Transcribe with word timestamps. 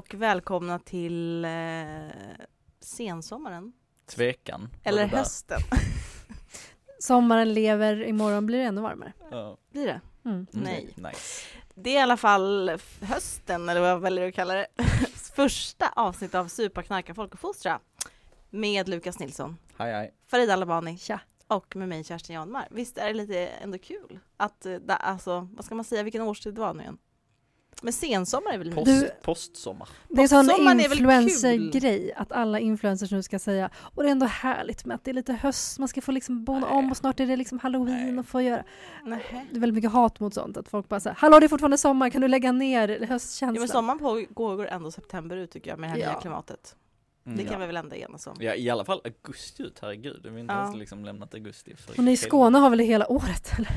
Och 0.00 0.14
välkomna 0.14 0.78
till 0.78 1.44
eh, 1.44 1.50
sensommaren. 2.80 3.72
Tvekan. 4.06 4.68
Eller 4.84 5.06
hösten. 5.06 5.60
Sommaren 6.98 7.52
lever, 7.54 8.02
imorgon 8.02 8.46
blir 8.46 8.58
det 8.58 8.64
ännu 8.64 8.80
varmare. 8.80 9.12
Ja. 9.30 9.58
Blir 9.72 9.86
det? 9.86 10.00
Mm. 10.24 10.36
Mm, 10.36 10.46
Nej. 10.64 10.94
Nice. 10.96 11.46
Det 11.74 11.90
är 11.90 11.94
i 11.94 12.02
alla 12.02 12.16
fall 12.16 12.78
hösten, 13.00 13.68
eller 13.68 13.80
vad 13.80 13.90
jag 13.90 13.98
väljer 14.00 14.28
att 14.28 14.34
kalla 14.34 14.54
det, 14.54 14.66
första 15.34 15.88
avsnitt 15.96 16.34
av 16.34 16.48
Supa, 16.48 16.82
knarka, 16.82 17.14
folk 17.14 17.34
och 17.34 17.40
fostra 17.40 17.80
med 18.50 18.88
Lukas 18.88 19.18
Nilsson, 19.18 19.56
Hej 19.78 19.92
hej. 19.92 20.14
Farida 20.26 20.52
Alabani 20.52 20.98
Tja. 20.98 21.20
och 21.46 21.76
med 21.76 21.88
mig 21.88 22.04
Kerstin 22.04 22.34
Janmar. 22.34 22.68
Visst 22.70 22.98
är 22.98 23.06
det 23.06 23.14
lite 23.14 23.46
ändå 23.46 23.78
kul 23.78 24.18
att, 24.36 24.66
eh, 24.66 24.74
da, 24.74 24.94
alltså, 24.94 25.48
vad 25.52 25.64
ska 25.64 25.74
man 25.74 25.84
säga, 25.84 26.02
vilken 26.02 26.22
årstid 26.22 26.54
det 26.54 26.60
var 26.60 26.74
nu 26.74 26.82
igen? 26.82 26.98
Men 27.82 27.92
sensommar 27.92 28.52
är 28.52 28.58
väl 28.58 28.72
Post, 28.74 28.86
Du- 28.86 29.10
Postsommar. 29.22 29.88
Det 30.08 30.18
är 30.20 30.22
en 30.22 30.28
sån 30.28 30.80
influencer-grej 30.80 32.12
att 32.16 32.32
alla 32.32 32.58
influencers 32.58 33.10
nu 33.12 33.22
ska 33.22 33.38
säga 33.38 33.70
och 33.76 34.02
det 34.02 34.08
är 34.08 34.12
ändå 34.12 34.26
härligt 34.26 34.84
med 34.84 34.94
att 34.94 35.04
det 35.04 35.10
är 35.10 35.14
lite 35.14 35.32
höst, 35.32 35.78
man 35.78 35.88
ska 35.88 36.00
få 36.00 36.12
liksom 36.12 36.44
bona 36.44 36.66
Nej. 36.66 36.78
om 36.78 36.90
och 36.90 36.96
snart 36.96 37.20
är 37.20 37.26
det 37.26 37.36
liksom 37.36 37.58
halloween 37.58 38.06
Nej. 38.10 38.18
och 38.18 38.26
få 38.26 38.40
göra. 38.40 38.64
Nej. 39.04 39.46
Det 39.50 39.56
är 39.56 39.60
väldigt 39.60 39.74
mycket 39.74 39.90
hat 39.92 40.20
mot 40.20 40.34
sånt, 40.34 40.56
att 40.56 40.68
folk 40.68 40.88
bara 40.88 41.00
säger 41.00 41.16
hallå 41.16 41.40
det 41.40 41.46
är 41.46 41.48
fortfarande 41.48 41.78
sommar, 41.78 42.10
kan 42.10 42.20
du 42.20 42.28
lägga 42.28 42.52
ner 42.52 42.88
Ja, 42.88 42.98
men 42.98 43.08
höstkänslan? 43.08 43.68
sommaren 43.68 43.98
pågår 44.34 44.66
ändå 44.66 44.90
september 44.90 45.36
ut 45.36 45.50
tycker 45.50 45.70
jag 45.70 45.78
med 45.78 45.88
det 45.88 45.92
här 45.92 45.98
Ja. 46.00 46.10
nya 46.12 46.20
klimatet. 46.20 46.76
Mm, 47.26 47.36
Det 47.38 47.44
kan 47.44 47.52
ja. 47.52 47.58
vi 47.58 47.66
väl 47.66 47.76
ändå 47.76 47.96
enas 47.96 48.26
om. 48.26 48.36
Ja 48.40 48.54
i 48.54 48.70
alla 48.70 48.84
fall 48.84 49.00
augusti 49.04 49.62
ut, 49.62 49.78
herregud. 49.82 50.20
Vi 50.22 50.30
har 50.30 50.38
inte 50.38 50.54
Ja. 50.54 50.62
ens 50.62 50.76
liksom 50.76 51.04
lämnat 51.04 51.34
augusti. 51.34 51.76
För 51.76 51.98
och 51.98 52.04
ni 52.04 52.12
i. 52.12 52.16
Skåne 52.16 52.58
har 52.58 52.70
väl 52.70 52.78
det 52.78 52.84
hela 52.84 53.12
året? 53.12 53.52
Eller? 53.58 53.70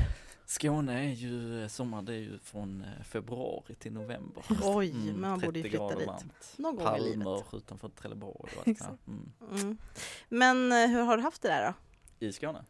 Skåne 0.46 1.04
är 1.04 1.12
ju, 1.12 1.62
eh, 1.62 1.68
sommar 1.68 2.02
det 2.02 2.12
är 2.12 2.18
ju 2.18 2.38
från 2.38 2.80
eh, 2.98 3.04
februari 3.04 3.74
till 3.74 3.92
november. 3.92 4.42
Oj, 4.62 4.90
Mm, 4.90 5.06
men 5.06 5.20
man 5.30 5.40
borde 5.40 5.58
ju 5.58 5.62
30 5.62 5.70
flytta 5.78 5.98
dit. 5.98 6.06
varmt. 6.08 6.54
Någon 6.56 6.76
gång 6.76 6.96
i 6.96 7.00
livet. 7.00 7.24
Palmer 7.24 7.56
utanför 7.56 7.88
Trelleborg 7.88 8.52
och 8.56 8.68
allt 8.68 8.78
det. 8.78 9.10
Mm. 9.12 9.32
Mm. 9.52 9.78
Men 10.28 10.72
eh, 10.72 10.88
hur 10.88 11.02
har 11.02 11.16
du 11.16 11.22
haft 11.22 11.42
det 11.42 11.48
där 11.48 11.66
då? 12.20 12.26
I 12.26 12.32
Skåne? 12.32 12.64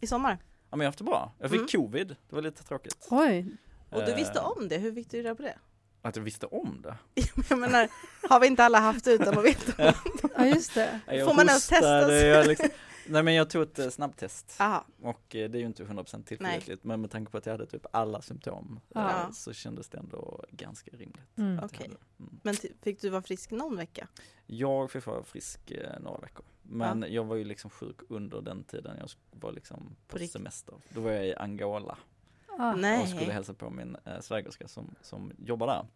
I 0.00 0.06
sommar? 0.06 0.38
Ja 0.70 0.76
men 0.76 0.80
jag 0.80 0.86
har 0.86 0.88
haft 0.88 0.98
det 0.98 1.04
bra. 1.04 1.32
Jag 1.38 1.50
fick 1.50 1.58
Mm. 1.58 1.68
covid, 1.68 2.08
det 2.28 2.34
var 2.34 2.42
lite 2.42 2.62
tråkigt. 2.64 3.06
Oj, 3.10 3.46
Och 3.90 4.04
du 4.06 4.14
visste 4.14 4.40
om 4.40 4.68
det, 4.68 4.78
hur 4.78 4.92
fick 4.94 5.10
du 5.10 5.18
reda 5.22 5.34
på 5.34 5.42
det? 5.42 5.58
Att 6.02 6.16
jag 6.16 6.22
visste 6.22 6.46
om 6.46 6.82
det. 6.82 6.96
Jag 7.48 7.58
menar, 7.58 7.88
har 8.28 8.40
vi 8.40 8.46
inte 8.46 8.64
alla 8.64 8.78
haft 8.80 9.04
det 9.04 9.12
utan 9.12 9.38
att 9.38 9.44
veta? 9.44 9.72
ja 10.36 10.46
just 10.46 10.74
det. 10.74 11.00
Jag 11.06 11.26
Får 11.28 11.34
man 11.34 11.48
ens 11.48 11.68
testa 11.68 12.06
sig? 12.06 12.70
Jag 13.08 13.12
Nej 13.12 13.22
men 13.22 13.34
jag 13.34 13.50
tog 13.50 13.62
ett 13.62 13.78
eh, 13.78 13.88
snabbtest. 13.90 14.56
Aha. 14.60 14.84
Och 15.02 15.36
eh, 15.36 15.50
det 15.50 15.58
är 15.58 15.60
ju 15.60 15.66
inte 15.66 15.84
100% 15.84 16.24
tillförlitligt 16.24 16.84
men 16.84 17.00
med 17.00 17.10
tanke 17.10 17.32
på 17.32 17.38
att 17.38 17.46
jag 17.46 17.52
hade 17.52 17.66
typ 17.66 17.86
alla 17.90 18.22
symptom 18.22 18.80
Ja. 18.88 19.10
eh, 19.22 19.30
så 19.30 19.52
kändes 19.52 19.88
det 19.88 19.98
ändå 19.98 20.44
ganska 20.50 20.90
rimligt. 20.90 21.38
Mm. 21.38 21.60
Okej. 21.64 21.88
hade. 21.88 21.96
Mm. 22.20 22.40
Men 22.42 22.54
fick 22.82 23.00
du 23.00 23.08
vara 23.08 23.22
frisk 23.22 23.50
någon 23.50 23.76
vecka? 23.76 24.08
Jag 24.46 24.90
fick 24.90 25.06
vara 25.06 25.24
frisk 25.24 25.70
eh, 25.70 26.00
några 26.00 26.18
veckor. 26.18 26.44
Men 26.62 27.04
jag 27.08 27.24
var 27.24 27.36
ju 27.36 27.44
liksom 27.44 27.70
sjuk 27.70 27.96
under 28.08 28.40
den 28.40 28.64
tiden 28.64 28.96
jag 29.00 29.08
var 29.30 29.52
liksom 29.52 29.96
På 30.08 30.18
på 30.18 30.26
semester. 30.26 30.74
Då 30.88 31.00
var 31.00 31.10
jag 31.10 31.26
i 31.26 31.34
Angola 31.34 31.98
Ah. 32.58 32.74
Nej. 32.74 33.02
och 33.02 33.08
skulle 33.08 33.32
hälsa 33.32 33.54
på 33.54 33.70
min 33.70 33.96
eh, 34.04 34.20
svägerska 34.20 34.68
som, 34.68 34.94
som 35.02 35.32
jobbar 35.38 35.66
där. 35.66 35.86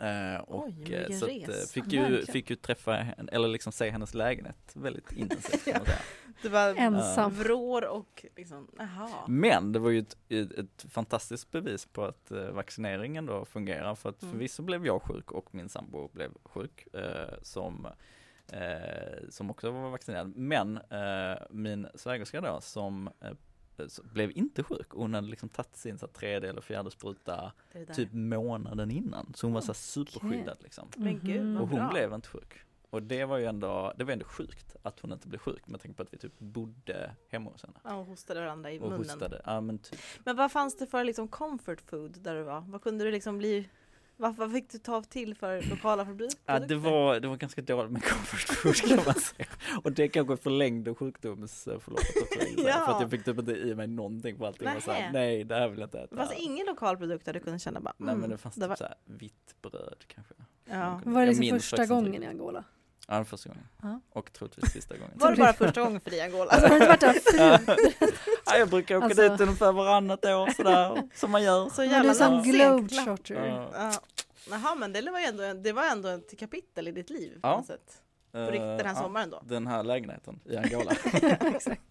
Eh, 0.00 0.40
och 0.40 0.66
Oj, 0.66 0.94
eh, 0.94 1.18
så 1.18 1.24
att, 1.24 1.48
eh, 1.48 1.54
fick, 1.72 1.92
ju, 1.92 2.22
fick 2.26 2.50
ju 2.50 2.56
träffa, 2.56 2.98
eller 3.32 3.48
liksom 3.48 3.72
se 3.72 3.90
hennes 3.90 4.14
lägenhet 4.14 4.72
väldigt 4.74 5.12
intensivt 5.12 5.60
säga. 5.60 5.80
Det 6.42 6.48
var 6.48 6.74
Ensam. 6.74 7.32
vrår 7.32 7.88
och 7.88 8.26
liksom, 8.36 8.68
jaha. 8.78 9.08
Men 9.28 9.72
det 9.72 9.78
var 9.78 9.90
ju 9.90 9.98
ett, 9.98 10.16
ett, 10.58 10.86
fantastiskt 10.90 11.50
bevis 11.50 11.86
på 11.86 12.04
att 12.04 12.30
eh, 12.30 12.50
vaccineringen 12.50 13.26
då 13.26 13.44
fungerar 13.44 13.94
för 13.94 14.08
att 14.08 14.22
Mm. 14.22 14.32
förvisso 14.32 14.62
blev 14.62 14.86
jag 14.86 15.02
sjuk 15.02 15.32
och 15.32 15.54
min 15.54 15.68
sambo 15.68 16.08
blev 16.12 16.30
sjuk 16.44 16.94
eh, 16.94 17.34
som 17.42 17.86
eh, 18.52 19.28
som 19.30 19.50
också 19.50 19.70
var 19.70 19.90
vaccinerad. 19.90 20.36
Men 20.36 20.76
eh, 20.76 21.38
min 21.50 21.86
svägerska 21.94 22.40
då 22.40 22.60
som 22.60 23.10
eh, 23.20 23.30
blev 24.02 24.30
inte 24.34 24.62
sjuk 24.62 24.94
och 24.94 25.00
hon 25.02 25.14
hade 25.14 25.28
liksom 25.28 25.48
tagit 25.48 25.76
sin 25.76 25.98
så 25.98 26.06
här, 26.06 26.12
tredje 26.12 26.50
eller 26.50 26.60
fjärde 26.60 26.90
spruta 26.90 27.52
typ 27.94 28.12
månaden 28.12 28.90
innan. 28.90 29.32
Så 29.34 29.46
hon 29.46 29.54
var 29.54 29.60
så 29.60 29.66
här, 29.66 29.74
superskyddad 29.74 30.56
liksom. 30.60 30.88
Men 30.96 31.20
gud, 31.22 31.40
Mhm. 31.42 31.54
vad 31.54 31.62
Och 31.62 31.68
hon 31.68 31.78
bra. 31.78 31.88
blev 31.90 32.12
inte 32.12 32.28
sjuk. 32.28 32.54
Och 32.90 33.02
det 33.02 33.24
var 33.24 33.38
ju 33.38 33.44
ändå, 33.44 33.92
det 33.96 34.04
var 34.04 34.12
ändå 34.12 34.24
sjukt 34.24 34.76
att 34.82 35.00
hon 35.00 35.12
inte 35.12 35.28
blev 35.28 35.38
sjuk 35.38 35.66
med 35.68 35.80
tanke 35.80 35.96
på 35.96 36.02
att 36.02 36.12
vi 36.12 36.18
typ 36.18 36.38
bodde 36.38 37.10
hemma 37.28 37.50
hos 37.50 37.62
henne. 37.62 37.74
Ja, 37.84 37.94
och 37.94 38.06
hostade 38.06 38.40
varandra 38.40 38.72
i 38.72 38.78
Och 38.78 38.82
munnen. 38.82 38.98
hostade. 38.98 39.42
Ja 39.44 39.60
men 39.60 39.78
typ. 39.78 40.00
Men 40.24 40.36
vad 40.36 40.52
fanns 40.52 40.76
det 40.76 40.86
för 40.86 41.04
liksom 41.04 41.28
comfort 41.28 41.80
food 41.80 42.18
där 42.20 42.34
du 42.34 42.42
var? 42.42 42.60
Vad 42.60 42.82
kunde 42.82 43.04
du 43.04 43.10
liksom 43.10 43.38
bli, 43.38 43.68
vad, 44.16 44.36
vad 44.36 44.52
fick 44.52 44.70
du 44.72 44.78
ta 44.78 45.02
till 45.02 45.34
för 45.34 45.62
lokala 45.70 46.04
produkter? 46.04 46.38
Ja, 46.46 46.58
det 46.58 46.74
var, 46.76 47.20
det 47.20 47.28
var 47.28 47.36
ganska 47.36 47.62
dåligt 47.62 47.92
med 47.92 48.02
comfort 48.04 48.40
food 48.56 48.76
kan 48.76 49.04
man 49.06 49.14
säga. 49.14 49.46
Och 49.84 49.92
det 49.92 50.08
kanske 50.08 50.36
förlängde 50.36 50.94
sjukdomsförloppet 50.94 52.22
också. 52.22 52.38
Ja. 52.68 52.82
För 52.86 52.92
att 52.94 53.00
jag 53.00 53.10
fick 53.10 53.24
typ 53.24 53.38
inte 53.38 53.52
i 53.52 53.74
mig 53.74 53.86
någonting 53.86 54.36
på 54.38 54.46
allting. 54.46 54.68
Var 54.74 54.80
så 54.80 54.90
här, 54.92 55.12
nej 55.12 55.44
det 55.44 55.54
här 55.54 55.68
vill 55.68 55.78
jag 55.80 55.86
inte 55.86 55.98
Det 55.98 56.04
äta. 56.04 56.16
fanns 56.16 56.32
ingen 56.38 56.66
lokal 56.66 56.96
produkt 56.96 57.24
där 57.24 57.32
du 57.32 57.40
kunde 57.40 57.58
känna 57.58 57.80
bara, 57.80 57.94
Nej 57.98 58.06
men 58.06 58.16
mm, 58.16 58.30
det 58.30 58.38
fanns 58.38 58.54
det 58.54 58.60
typ 58.60 58.68
var- 58.68 58.76
så 58.76 58.84
här 58.84 58.94
vitt 59.04 59.54
bröd 59.62 60.04
kanske. 60.06 60.34
ja. 60.64 61.00
Var 61.04 61.20
det 61.20 61.26
liksom 61.32 61.60
första 61.60 61.86
gången 61.86 62.22
i. 62.22 62.26
Angola? 62.26 62.64
Ja, 63.08 63.14
det 63.14 63.18
var 63.20 63.24
första 63.24 63.48
gången. 63.48 63.66
Ja. 63.82 64.00
Och 64.12 64.32
troligtvis 64.32 64.72
sista 64.72 64.96
gången. 64.96 65.12
Var 65.14 65.30
det 65.30 65.36
bara 65.36 65.52
första 65.52 65.80
gången 65.82 66.00
för 66.00 66.10
dig 66.10 66.18
i 66.18 66.22
Angola? 66.22 66.50
Alltså 66.50 66.68
har 66.68 66.68
du 66.68 66.74
inte 66.76 66.88
varit 66.88 67.00
där 67.00 67.60
ja, 68.46 68.56
jag 68.58 68.68
brukar 68.68 68.96
åka 68.96 69.04
Alltså- 69.04 69.28
dit 69.28 69.40
ungefär 69.40 69.72
varannat 69.72 70.24
år 70.24 70.50
sådär, 70.56 71.02
som 71.14 71.30
man 71.30 71.42
gör. 71.42 71.68
Så 71.68 71.80
Men 71.80 71.88
du 71.88 71.94
jävla 71.94 72.10
är 72.10 72.14
som 72.14 72.42
globetrotter. 72.42 73.34
Ja. 73.46 73.70
Ja. 73.74 73.92
Jaha 74.50 74.74
men 74.74 74.92
det 74.92 75.10
var 75.10 75.20
ändå, 75.20 75.52
det 75.62 75.72
var 75.72 75.84
ändå 75.84 76.08
ett 76.08 76.38
kapitel 76.38 76.88
i 76.88 76.92
ditt 76.92 77.10
liv 77.10 77.32
på 77.40 77.48
Ja. 77.48 77.56
något 77.56 77.66
sätt. 77.66 78.02
På 78.32 78.38
riktigt, 78.38 78.60
den 78.60 78.86
här 78.86 78.94
ja, 78.94 79.02
sommaren 79.02 79.30
då. 79.30 79.42
Den 79.44 79.66
här 79.66 79.82
lägenheten 79.84 80.40
i 80.44 80.56
Angola. 80.56 80.92
Exakt. 81.40 81.82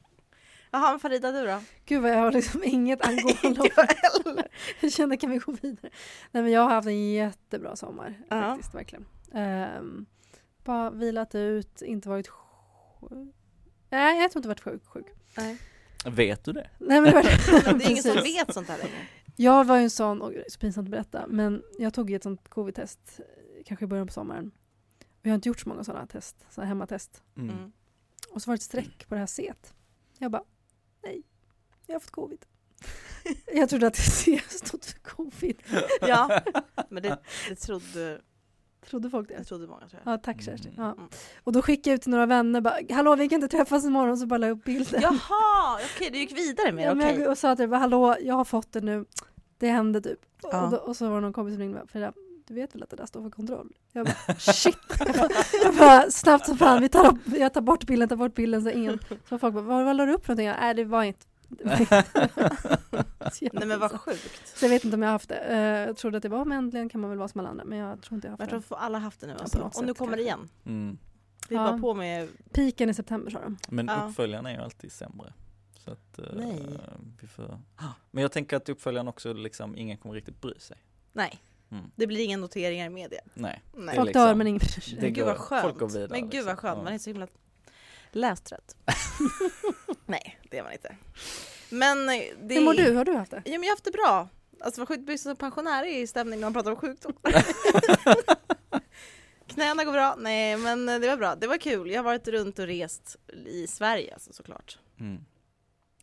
Jaha 0.71 0.91
men 0.91 0.99
Farida 0.99 1.31
du 1.31 1.45
då? 1.47 1.61
Gud 1.85 2.01
vad 2.01 2.11
jag 2.11 2.17
har 2.17 2.31
liksom 2.31 2.63
inget 2.63 3.01
Angola. 3.07 3.67
Jag 3.75 3.87
heller. 3.87 4.47
Jag 4.81 4.91
kände 4.91 5.17
kan 5.17 5.31
vi 5.31 5.37
gå 5.37 5.51
vidare? 5.51 5.89
Nej 6.31 6.43
men 6.43 6.51
jag 6.51 6.61
har 6.61 6.69
haft 6.69 6.87
en 6.87 7.11
jättebra 7.13 7.75
sommar 7.75 8.13
Ja. 8.29 8.41
faktiskt, 8.41 8.75
verkligen. 8.75 9.05
Ehm, 9.33 10.05
bara 10.65 10.89
vilat 10.89 11.35
ut, 11.35 11.81
inte 11.81 12.09
varit 12.09 12.27
sjuk. 12.27 13.35
Nej, 13.89 14.21
jag 14.21 14.31
tror 14.31 14.39
inte 14.39 14.47
varit 14.47 14.61
sjuk. 14.61 14.85
sjuk. 14.85 15.05
Nej. 15.37 15.57
Vet 16.05 16.43
du 16.43 16.51
det? 16.51 16.69
Nej, 16.77 17.01
men 17.01 17.03
det, 17.03 17.11
var, 17.11 17.23
det 17.77 17.85
är 17.85 17.89
ingen 17.89 18.03
som 18.03 18.15
vet 18.15 18.53
sånt 18.53 18.67
här 18.67 18.77
längre. 18.77 19.07
Jag 19.35 19.65
var 19.65 19.77
ju 19.77 19.83
en 19.83 19.89
sån, 19.89 20.21
och 20.21 20.33
så 20.47 20.59
pinsamt 20.59 20.87
att 20.87 20.91
berätta, 20.91 21.27
men 21.27 21.63
jag 21.77 21.93
tog 21.93 22.09
ju 22.09 22.15
ett 22.15 22.23
sånt 22.23 22.49
covid-test 22.49 23.19
kanske 23.65 23.85
i 23.85 23.87
början 23.87 24.07
på 24.07 24.13
sommaren. 24.13 24.51
Och 24.99 25.25
jag 25.25 25.31
har 25.31 25.35
inte 25.35 25.49
gjort 25.49 25.59
så 25.59 25.69
många 25.69 25.83
sådana 25.83 26.07
test, 26.07 26.45
sådana 26.49 26.67
hemmatest. 26.67 27.23
Mm. 27.37 27.49
Mm. 27.49 27.71
Och 28.31 28.41
så 28.41 28.49
var 28.49 28.55
det 28.55 28.57
ett 28.57 28.61
streck 28.61 29.07
på 29.07 29.15
det 29.15 29.19
här 29.19 29.27
set. 29.27 29.73
Jag 30.17 30.31
bara, 30.31 30.43
nej, 31.03 31.23
jag 31.85 31.95
har 31.95 31.99
fått 31.99 32.11
covid. 32.11 32.45
jag 33.53 33.69
trodde 33.69 33.87
att 33.87 33.95
C 33.95 34.41
stod 34.49 34.83
för 34.83 34.99
covid. 34.99 35.63
Ja, 36.01 36.41
men 36.89 37.03
det, 37.03 37.19
det 37.49 37.55
trodde, 37.55 38.21
Trodde 38.89 39.09
folk 39.09 39.27
det 39.27 39.37
det? 39.37 39.43
trodde 39.43 39.67
många 39.67 39.87
tror 39.87 40.01
jag. 40.03 40.13
Ja, 40.13 40.17
tack 40.17 40.41
Kerstin. 40.41 40.73
Ja. 40.77 40.83
Mm. 40.91 41.07
Och 41.43 41.51
då 41.51 41.61
skickade 41.61 41.89
jag 41.89 41.95
ut 41.95 42.01
till 42.01 42.11
några 42.11 42.25
vänner, 42.25 42.61
bara, 42.61 42.75
hallå 42.89 43.15
vi 43.15 43.29
kan 43.29 43.43
inte 43.43 43.57
träffas 43.57 43.85
imorgon, 43.85 44.17
så 44.17 44.25
bara 44.25 44.37
la 44.37 44.47
jag 44.47 44.57
upp 44.57 44.63
bilden. 44.63 45.01
Jaha, 45.01 45.79
okej 45.95 46.09
du 46.11 46.17
gick 46.17 46.37
vidare 46.37 46.71
med 46.71 46.85
Ja, 46.85 46.93
det, 46.93 47.05
okej. 47.05 47.19
jag, 47.19 47.31
och 47.31 47.37
sa 47.37 47.51
att 47.51 47.59
jag 47.59 47.69
bara, 47.69 47.79
hallå 47.79 48.15
jag 48.21 48.35
har 48.35 48.45
fått 48.45 48.71
det 48.71 48.81
nu, 48.81 49.05
det 49.57 49.69
hände 49.69 50.01
typ. 50.01 50.19
Ja. 50.41 50.65
Och, 50.65 50.71
då, 50.71 50.77
och 50.77 50.95
så 50.95 51.07
var 51.09 51.15
det 51.15 51.21
någon 51.21 51.33
kompis 51.33 51.53
som 51.53 51.61
ringde 51.61 51.79
bara, 51.79 51.87
Frida, 51.87 52.13
du 52.47 52.53
vet 52.53 52.75
väl 52.75 52.83
att 52.83 52.89
det 52.89 52.95
där 52.95 53.05
står 53.05 53.23
för 53.23 53.29
kontroll? 53.29 53.69
Jag 53.91 54.05
bara, 54.05 54.35
shit! 54.35 54.77
jag, 54.99 55.15
bara, 55.15 55.29
jag 55.63 55.75
bara, 55.75 56.11
snabbt 56.11 56.45
som 56.45 56.57
fan, 56.57 56.81
vi 56.81 56.89
tar, 56.89 57.07
upp, 57.07 57.19
jag 57.37 57.53
tar 57.53 57.61
bort 57.61 57.83
bilden, 57.83 58.09
tar 58.09 58.15
bort 58.15 58.35
bilden, 58.35 58.63
så 58.63 58.69
ingen. 58.69 58.99
Så 59.29 59.37
folk 59.37 59.53
bara, 59.53 59.63
vad, 59.63 59.85
vad 59.85 59.95
la 59.95 60.05
du 60.05 60.13
upp 60.13 60.25
för 60.25 60.33
någonting? 60.33 60.47
Jag, 60.47 60.57
Nej 60.59 60.73
det 60.73 60.83
var 60.83 61.03
inte. 61.03 61.25
Nej 63.53 63.67
men 63.67 63.79
vad 63.79 63.91
sjukt. 63.91 64.47
Så 64.57 64.65
jag 64.65 64.69
vet 64.69 64.83
inte 64.83 64.95
om 64.95 65.01
jag 65.01 65.09
har 65.09 65.13
haft 65.13 65.29
det. 65.29 65.35
Eh, 65.39 65.57
jag 65.59 65.97
trodde 65.97 66.17
att 66.17 66.23
det 66.23 66.29
var, 66.29 66.45
men 66.45 66.57
äntligen 66.57 66.89
kan 66.89 67.01
man 67.01 67.09
väl 67.09 67.19
vara 67.19 67.27
som 67.27 67.39
alla 67.39 67.49
andra. 67.49 67.65
Men 67.65 67.77
jag 67.77 68.01
tror 68.01 68.15
inte 68.15 68.27
jag 68.27 68.31
har 68.31 68.37
Jag 68.37 68.41
haft 68.53 68.67
tror 68.67 68.77
det. 68.77 68.81
att 68.81 68.85
alla 68.85 68.97
har 68.97 69.03
haft 69.03 69.19
det 69.21 69.27
nu 69.27 69.33
alltså. 69.39 69.57
något 69.59 69.77
Och 69.77 69.85
nu 69.85 69.93
kommer 69.93 70.17
det 70.17 70.23
igen. 70.23 70.49
Mm. 70.65 70.97
Det 71.49 71.55
är 71.55 71.59
Ja. 71.59 71.71
bara 71.71 71.79
på 71.79 71.93
med, 71.93 72.29
Piken 72.53 72.89
i 72.89 72.93
september 72.93 73.31
sa 73.31 73.39
de. 73.41 73.57
Men 73.69 73.87
Ja. 73.87 74.07
uppföljaren 74.09 74.45
är 74.45 74.51
ju 74.51 74.57
alltid 74.57 74.91
sämre. 74.91 75.33
Så 75.77 75.91
att, 75.91 76.19
eh, 76.19 76.25
Nej. 76.35 76.63
Vi 77.21 77.27
får... 77.27 77.59
Men 78.11 78.21
jag 78.21 78.31
tänker 78.31 78.57
att 78.57 78.69
uppföljaren 78.69 79.07
också 79.07 79.33
liksom, 79.33 79.77
ingen 79.77 79.97
kommer 79.97 80.15
riktigt 80.15 80.41
bry 80.41 80.53
sig. 80.59 80.77
nej. 81.13 81.39
Mm. 81.71 81.91
Det 81.95 82.07
blir 82.07 82.19
inga 82.25 82.37
noteringar 82.37 82.85
i 82.85 82.89
media. 82.89 83.19
Nej. 83.33 83.61
Nej. 83.73 83.95
Folk 83.95 84.07
liksom- 84.07 84.21
dör 84.25 84.35
men 84.35 84.47
ingen 84.47 84.59
bryr 84.59 84.69
sig. 84.81 84.95
Det 84.95 85.01
Men 85.01 85.13
gud 85.13 85.25
vad 85.25 85.37
skönt. 85.37 85.61
folk 85.61 85.79
går 85.79 85.87
vidare, 85.87 86.07
men 86.11 86.21
gud 86.21 86.31
liksom. 86.31 86.45
vad 86.47 86.59
skönt, 86.59 86.77
Ja. 86.77 86.83
man 86.83 86.93
är 86.93 86.97
så 86.97 87.09
himla 87.09 87.27
lästrött. 88.15 88.75
Nej, 90.05 90.39
det 90.49 90.57
är 90.57 90.63
man 90.63 90.71
inte. 90.71 90.95
Men 91.69 92.09
eh, 92.09 92.21
det... 92.41 92.55
Hur 92.55 92.65
mår 92.65 92.73
du? 92.73 92.95
Har 92.95 93.05
du 93.05 93.15
haft 93.15 93.31
det? 93.31 93.41
Ja 93.45 93.51
men 93.51 93.63
jag 93.63 93.69
har 93.69 93.75
haft 93.75 93.83
det 93.83 93.91
bra. 93.91 94.29
Alltså 94.59 94.81
vad 94.81 94.87
sjukt 94.87 95.19
som 95.19 95.35
pensionär 95.35 95.83
är 95.83 95.97
i 95.97 96.07
stämning 96.07 96.39
när 96.39 96.45
man 96.45 96.53
pratar 96.53 96.71
om 96.71 96.77
sjukdom. 96.77 97.13
Knäna 99.47 99.83
går 99.83 99.91
bra, 99.91 100.15
nej 100.19 100.57
men 100.57 100.85
det 100.85 101.07
var 101.07 101.17
bra. 101.17 101.35
Det 101.35 101.47
var 101.47 101.57
kul. 101.57 101.91
Jag 101.91 101.99
har 101.99 102.03
varit 102.03 102.27
runt 102.27 102.59
och 102.59 102.67
rest 102.67 103.17
i 103.45 103.67
Sverige 103.67 104.13
alltså, 104.13 104.33
såklart. 104.33 104.79
Mm. 104.99 105.25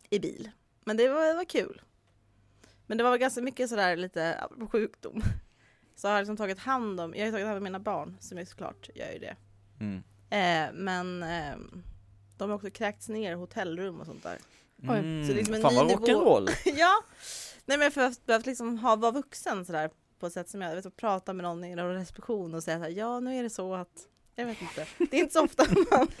I 0.09 0.19
bil. 0.19 0.51
Men 0.85 0.97
det 0.97 1.09
var, 1.09 1.25
det 1.25 1.33
var 1.33 1.45
kul. 1.45 1.81
Men 2.87 2.97
det 2.97 3.03
var 3.03 3.17
ganska 3.17 3.41
mycket 3.41 3.69
sådär 3.69 3.95
lite 3.95 4.47
sjukdom. 4.71 5.23
så 5.95 6.07
har 6.07 6.13
jag 6.15 6.21
liksom 6.21 6.37
tagit 6.37 6.59
hand 6.59 6.99
om, 6.99 7.13
jag 7.15 7.25
har 7.25 7.31
tagit 7.31 7.45
hand 7.45 7.57
om 7.57 7.63
mina 7.63 7.79
barn 7.79 8.17
som 8.19 8.37
är 8.37 8.45
såklart 8.45 8.89
gör 8.95 9.11
ju 9.11 9.19
det. 9.19 9.35
Mm. 9.79 10.03
Eh, 10.29 10.73
men 10.73 11.23
eh, 11.23 11.55
de 12.37 12.49
har 12.49 12.55
också 12.55 12.69
kräkts 12.71 13.09
ner 13.09 13.35
hotellrum 13.35 13.99
och 13.99 14.05
sånt 14.05 14.23
där. 14.23 14.37
Mm. 14.83 15.27
Så 15.27 15.27
det 15.27 15.33
är 15.33 15.37
liksom 15.37 15.55
en 15.55 15.61
Fan 15.61 15.75
vad 15.75 15.87
nivå. 15.87 16.05
rock'n'roll! 16.05 16.49
ja! 16.75 17.03
Nej 17.65 17.77
men 17.77 17.91
för 17.91 18.01
att, 18.01 18.19
för 18.25 18.33
att 18.33 18.45
liksom 18.45 18.77
ha, 18.77 18.95
vara 18.95 19.11
vuxen 19.11 19.65
sådär 19.65 19.89
på 20.19 20.27
ett 20.27 20.33
sätt 20.33 20.49
som 20.49 20.61
jag 20.61 20.75
vet 20.75 20.85
att 20.85 20.97
prata 20.97 21.33
med 21.33 21.43
någon 21.43 21.63
i 21.63 21.71
en 21.71 21.93
reception 21.93 22.53
och 22.55 22.63
säga 22.63 22.77
såhär, 22.77 22.89
ja 22.91 23.19
nu 23.19 23.37
är 23.39 23.43
det 23.43 23.49
så 23.49 23.73
att 23.75 24.07
jag 24.35 24.45
vet 24.45 24.61
inte. 24.61 24.85
Det 24.97 25.17
är 25.17 25.21
inte 25.21 25.33
så 25.33 25.43
ofta 25.43 25.65
man, 25.91 26.07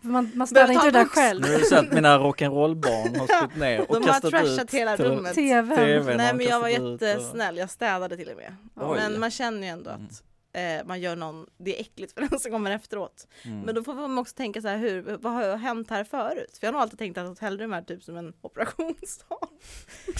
Man, 0.00 0.30
man 0.34 0.46
ställer 0.46 0.74
inte 0.74 0.86
det 0.86 0.90
där 0.98 1.04
själv. 1.04 1.42
Nu 1.42 1.54
är 1.54 1.58
det 1.58 1.64
så 1.64 1.76
att 1.76 1.92
mina 1.92 2.18
rock'n'roll-barn 2.18 3.18
har 3.18 3.26
spytt 3.46 3.56
ner 3.60 3.80
och 3.90 3.94
de 3.94 4.04
har 4.04 4.12
kastat 4.12 4.30
trashat 4.30 4.64
ut 4.64 4.74
hela 4.74 4.96
tele- 4.96 5.08
rummet. 5.08 5.34
TVn. 5.34 5.76
TVn 5.76 6.16
Nej 6.16 6.26
har 6.26 6.34
men 6.34 6.46
jag 6.46 6.60
var 6.60 6.68
jättesnäll, 6.68 7.56
jag 7.56 7.70
städade 7.70 8.16
till 8.16 8.28
och 8.28 8.36
med. 8.36 8.56
Oj. 8.76 8.96
Men 8.96 9.20
man 9.20 9.30
känner 9.30 9.60
ju 9.62 9.68
ändå 9.68 9.90
Mm. 9.90 10.06
att 10.06 10.22
eh, 10.54 10.84
man 10.86 11.00
gör 11.00 11.16
någon, 11.16 11.46
det 11.56 11.76
är 11.76 11.80
äckligt 11.80 12.12
för 12.12 12.20
den 12.30 12.40
som 12.40 12.50
kommer 12.52 12.70
efteråt. 12.70 13.26
Mm. 13.44 13.60
Men 13.60 13.74
då 13.74 13.84
får 13.84 13.94
man 13.94 14.18
också 14.18 14.34
tänka 14.36 14.62
så 14.62 14.68
här, 14.68 14.76
hur, 14.78 15.02
vad 15.02 15.32
har 15.32 15.56
hänt 15.56 15.90
här 15.90 16.04
förut? 16.04 16.56
För 16.60 16.66
jag 16.66 16.68
har 16.68 16.72
nog 16.72 16.82
alltid 16.82 16.98
tänkt 16.98 17.18
att 17.18 17.28
hotellrum 17.28 17.72
är 17.72 17.82
typ 17.82 18.02
som 18.02 18.16
en 18.16 18.32
operationssal. 18.40 19.38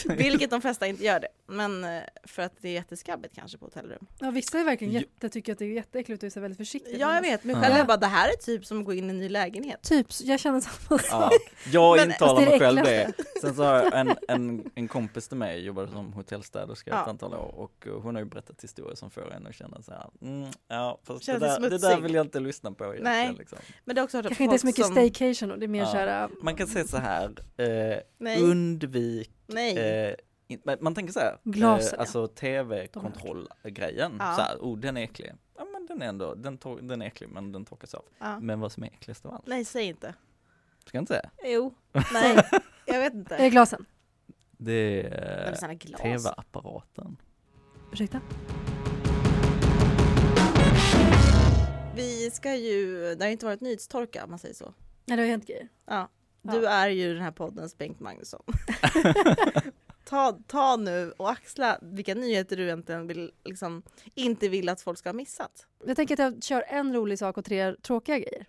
Vilket 0.16 0.50
de 0.50 0.60
flesta 0.60 0.86
inte 0.86 1.04
gör 1.04 1.20
det. 1.20 1.28
Men 1.46 1.84
eh, 1.84 2.02
för 2.24 2.42
att 2.42 2.52
det 2.60 2.68
är 2.68 2.72
jätteskabbigt 2.72 3.34
kanske 3.34 3.58
på 3.58 3.64
hotellrum. 3.66 4.06
Ja, 4.18 4.30
vissa 4.30 4.58
är 4.58 4.64
verkligen 4.64 4.92
jätte, 4.94 5.28
tycker 5.28 5.52
att 5.52 5.58
det 5.58 5.64
är 5.64 5.72
jätteäckligt 5.74 6.22
och 6.22 6.26
är 6.26 6.30
så 6.30 6.40
väldigt 6.40 6.58
försiktiga. 6.58 6.98
Ja 6.98 7.14
jag 7.14 7.22
vet, 7.22 7.44
men 7.44 7.56
Ja. 7.56 7.62
själv 7.62 7.74
är 7.74 7.78
jag 7.78 7.86
bara 7.86 7.96
det 7.96 8.06
här 8.06 8.28
är 8.28 8.32
typ 8.36 8.66
som 8.66 8.78
att 8.80 8.84
gå 8.86 8.92
in 8.92 9.04
i 9.06 9.10
en 9.10 9.18
ny 9.18 9.28
lägenhet. 9.28 9.82
Typ, 9.82 10.06
jag 10.22 10.40
känner 10.40 10.60
samma 10.60 10.98
sak. 10.98 11.10
Ja, 11.10 11.30
jag 11.72 11.96
Men- 11.96 12.10
intalar 12.10 12.42
är 12.42 12.46
mig 12.50 12.58
själv 12.58 12.82
det. 12.84 13.12
Sen 13.40 13.54
så 13.54 13.62
har 13.64 13.74
jag 13.74 13.94
en, 14.00 14.14
en, 14.28 14.70
en 14.74 14.88
kompis 14.88 15.28
till 15.28 15.36
mig, 15.36 15.64
jobbade 15.64 15.88
som 15.92 16.12
hotellstäderska 16.12 16.90
Ja. 16.90 17.02
ett 17.02 17.08
antal 17.08 17.34
år 17.34 17.54
och 17.58 17.86
hon 18.02 18.14
har 18.14 18.22
ju 18.22 18.28
berättat 18.28 18.64
historier 18.64 18.94
som 18.96 19.10
får 19.10 19.32
en 19.32 19.46
att 19.46 19.54
känna 19.54 19.82
så 19.82 19.92
här, 19.92 20.10
mm, 20.24 20.50
ja 20.68 21.00
fast 21.04 21.26
det 21.26 21.38
där, 21.38 21.60
det 21.70 21.78
där 21.78 22.00
vill 22.00 22.14
jag 22.14 22.26
inte 22.26 22.40
lyssna 22.40 22.72
på 22.72 22.84
egentligen. 22.84 23.12
Nej. 23.12 23.34
Liksom. 23.38 23.58
Men 23.84 23.94
det 23.94 24.00
är 24.00 24.04
också 24.04 24.22
Kanske 24.22 24.44
inte 24.44 24.58
så 24.58 24.66
mycket 24.66 24.86
som, 24.86 24.94
staycation 24.94 25.50
och 25.50 25.58
det 25.58 25.66
är 25.66 25.68
mer 25.68 25.80
Ja. 25.80 25.86
såhär, 25.86 26.28
Man 26.42 26.56
kan 26.56 26.66
säga 26.66 26.84
så 26.84 26.96
här, 26.96 27.30
eh, 27.56 27.98
Nej, 28.18 28.42
undvik, 28.42 29.30
nej. 29.46 29.78
eh, 30.08 30.14
in, 30.48 30.60
man 30.80 30.94
tänker 30.94 31.12
så 31.12 31.20
här, 31.20 31.38
Glasen, 31.44 31.94
eh, 31.94 32.00
alltså 32.00 32.26
tv-kontrollgrejen, 32.26 34.16
Ja. 34.18 34.34
så 34.36 34.42
här, 34.42 34.56
oh 34.60 34.78
den 34.78 34.96
är 34.96 35.02
äcklig. 35.02 35.32
Ja 35.58 35.64
men 35.72 35.86
den 35.86 36.02
är 36.02 36.06
ändå, 36.06 36.34
den, 36.34 36.58
tor- 36.58 36.80
den 36.82 37.02
är 37.02 37.06
äcklig 37.06 37.28
men 37.28 37.52
den 37.52 37.64
torkas 37.64 37.94
av. 37.94 38.04
ja. 38.18 38.40
Men 38.40 38.60
vad 38.60 38.72
som 38.72 38.82
är 38.82 38.86
äckligast 38.86 39.26
av 39.26 39.34
allt, 39.34 39.46
Nej 39.46 39.64
säg 39.64 39.84
inte. 39.86 40.14
ska 40.86 40.96
jag 40.96 41.02
inte 41.02 41.12
säga? 41.14 41.30
Jo, 41.44 41.74
nej, 42.12 42.36
jag 42.86 42.98
vet 43.00 43.12
är 43.12 43.16
det 43.16 43.18
inte. 43.18 43.50
glasen? 43.50 43.84
Det 44.58 45.02
är 45.12 45.54
såna 45.54 45.74
glas. 45.74 46.00
tv-apparaten. 46.00 47.16
Ursäkta? 47.92 48.20
Vi 51.96 52.30
ska 52.30 52.54
ju, 52.56 53.14
det 53.14 53.24
har 53.24 53.30
inte 53.30 53.46
varit 53.46 53.60
nyhetstorka 53.60 54.24
om 54.24 54.30
man 54.30 54.38
säger 54.38 54.54
så. 54.54 54.74
Nej 55.06 55.16
det 55.16 55.22
har 55.22 55.28
hänt 55.30 55.46
grejer. 55.46 55.68
Ja, 55.86 56.08
du 56.42 56.56
Ja. 56.62 56.70
är 56.70 56.88
ju 56.88 57.14
den 57.14 57.22
här 57.22 57.30
poddens 57.30 57.78
Bengt 57.78 58.00
Magnusson. 58.00 58.42
ta, 60.04 60.38
ta 60.46 60.76
nu 60.76 61.12
och 61.16 61.30
axla 61.30 61.78
vilka 61.82 62.14
nyheter 62.14 62.56
du 62.56 62.62
egentligen 62.64 63.06
vill, 63.06 63.30
liksom, 63.44 63.82
inte 64.14 64.48
vill 64.48 64.68
att 64.68 64.80
folk 64.80 64.98
ska 64.98 65.08
ha 65.08 65.14
missat. 65.14 65.66
Jag 65.86 65.96
tänker 65.96 66.14
att 66.14 66.18
jag 66.18 66.42
kör 66.42 66.64
en 66.68 66.92
rolig 66.94 67.18
sak 67.18 67.38
och 67.38 67.44
tre 67.44 67.74
tråkiga 67.74 68.18
grejer. 68.18 68.46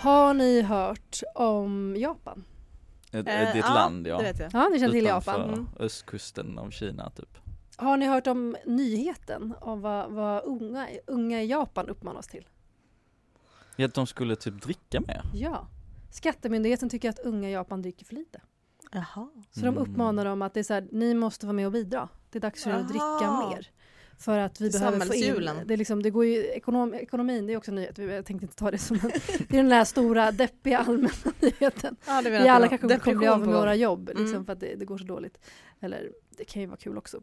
Har 0.00 0.34
ni 0.34 0.62
hört 0.62 1.20
om 1.34 1.96
Japan? 1.98 2.44
Ett, 3.12 3.14
Eh, 3.14 3.24
det 3.24 3.30
är 3.30 3.50
ett 3.50 3.56
ja, 3.56 3.74
land 3.74 4.06
ja. 4.06 4.16
Det 4.18 4.22
vet 4.22 4.38
jag. 4.40 4.50
Ja, 4.54 4.68
ni 4.68 4.78
känner 4.78 4.92
till 4.92 5.04
Japan. 5.04 5.48
Mm. 5.48 5.68
östkusten 5.78 6.58
av 6.58 6.70
Kina 6.70 7.10
typ. 7.10 7.38
Har 7.80 7.96
ni 7.96 8.06
hört 8.06 8.26
om 8.26 8.56
nyheten 8.66 9.54
om 9.60 9.80
vad, 9.80 10.10
vad 10.10 10.44
unga, 10.44 10.88
unga 11.06 11.42
i 11.42 11.46
Japan 11.46 11.88
uppmanas 11.88 12.26
till? 12.28 12.48
Ja, 13.76 13.86
att 13.86 13.94
de 13.94 14.06
skulle 14.06 14.36
typ 14.36 14.62
dricka 14.62 15.00
mer. 15.00 15.22
Ja. 15.34 15.68
Skattemyndigheten 16.12 16.88
tycker 16.88 17.10
att 17.10 17.18
unga 17.18 17.48
i 17.48 17.52
Japan 17.52 17.82
dricker 17.82 18.04
för 18.04 18.14
lite. 18.14 18.40
Jaha. 18.92 19.28
Så 19.50 19.60
de 19.60 19.66
Mm. 19.66 19.78
uppmanar 19.78 20.24
dem 20.24 20.42
att 20.42 20.54
det 20.54 20.60
är 20.60 20.64
så 20.64 20.74
här, 20.74 20.88
ni 20.92 21.14
måste 21.14 21.46
vara 21.46 21.52
med 21.52 21.66
och 21.66 21.72
bidra. 21.72 22.08
Det 22.30 22.38
är 22.38 22.40
dags 22.40 22.64
för 22.64 22.70
er 22.70 22.74
att 22.74 22.88
dricka 22.88 23.48
mer. 23.50 23.66
För 24.18 24.38
att 24.38 24.60
vi 24.60 24.70
behöver 24.70 25.00
få 25.00 25.14
in, 25.14 25.50
det, 25.66 25.74
är 25.74 25.78
liksom, 25.78 26.02
det 26.02 26.10
går 26.10 26.24
ju, 26.24 26.44
ekonom, 26.44 26.94
ekonomin, 26.94 27.46
det 27.46 27.52
är 27.52 27.56
också 27.56 27.70
en 27.70 27.74
nyhet, 27.74 27.98
jag 27.98 28.24
tänkte 28.26 28.44
inte 28.44 28.56
ta 28.56 28.70
det 28.70 28.78
som 28.78 28.96
en, 29.02 29.10
det 29.48 29.56
är 29.58 29.62
den 29.62 29.68
där 29.68 29.84
stora 29.84 30.32
deppiga 30.32 30.78
allmänna 30.78 31.08
nyheten. 31.40 31.96
Ja, 32.06 32.22
det 32.22 32.30
Vi 32.30 32.48
alla 32.48 32.68
kanske 32.68 32.98
kommer 32.98 33.16
bli 33.16 33.26
av 33.28 33.40
med 33.40 33.48
våra 33.48 33.74
jobb 33.74 34.08
liksom, 34.08 34.26
Mm. 34.26 34.44
för 34.44 34.52
att 34.52 34.60
det, 34.60 34.74
det 34.74 34.84
går 34.84 34.98
så 34.98 35.04
dåligt. 35.04 35.38
Eller 35.80 36.12
det 36.30 36.44
kan 36.44 36.62
ju 36.62 36.68
vara 36.68 36.76
kul 36.76 36.98
också 36.98 37.22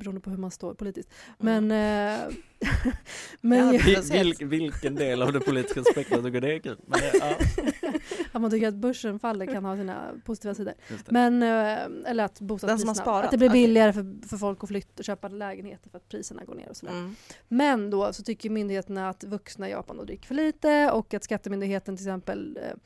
beroende 0.00 0.20
på 0.20 0.30
hur 0.30 0.36
man 0.36 0.50
står 0.50 0.74
politiskt. 0.74 1.10
Mm. 1.40 1.68
Men, 1.68 2.20
eh, 2.28 2.34
men 3.40 3.74
Ja, 3.74 4.00
Vil, 4.12 4.34
vilken 4.40 4.94
del 4.94 5.22
av 5.22 5.32
det 5.32 5.40
politiska 5.40 5.82
spektrat 5.84 6.24
tycker 6.24 6.40
det 6.40 6.54
är 6.54 6.58
kul? 6.58 6.76
Men, 6.86 7.00
det- 7.00 7.18
ja, 7.18 7.36
att 8.32 8.42
man 8.42 8.50
tycker 8.50 8.68
att 8.68 8.74
börsen 8.74 9.18
faller 9.18 9.46
kan 9.46 9.64
ha 9.64 9.76
sina 9.76 10.08
positiva 10.24 10.54
sidor. 10.54 10.74
Men, 11.08 11.42
eh, 11.42 12.10
eller 12.10 12.24
att 12.24 12.40
bostadspriserna, 12.40 13.12
att 13.22 13.30
det 13.30 13.38
blir 13.38 13.50
billigare 13.50 13.92
för, 13.92 14.28
för 14.28 14.36
folk 14.36 14.62
att 14.64 14.68
flytta 14.68 14.92
och 15.00 15.04
köpa 15.04 15.28
lägenheter 15.28 15.90
för 15.90 15.98
att 15.98 16.08
priserna 16.08 16.44
går 16.44 16.54
ner 16.54 16.68
och 16.68 16.76
sådär. 16.76 16.92
Mm. 16.92 17.14
Men 17.48 17.90
då 17.90 18.12
så 18.12 18.22
tycker 18.22 18.50
myndigheterna 18.50 19.08
att 19.08 19.24
vuxna 19.24 19.68
i 19.68 19.70
Japan 19.70 20.06
dricker 20.06 20.26
för 20.26 20.34
lite 20.34 20.90
och 20.90 21.14
att 21.14 21.24
skattemyndigheten 21.24 21.96
till 21.96 22.06
exempel 22.06 22.58
eh, 22.62 22.76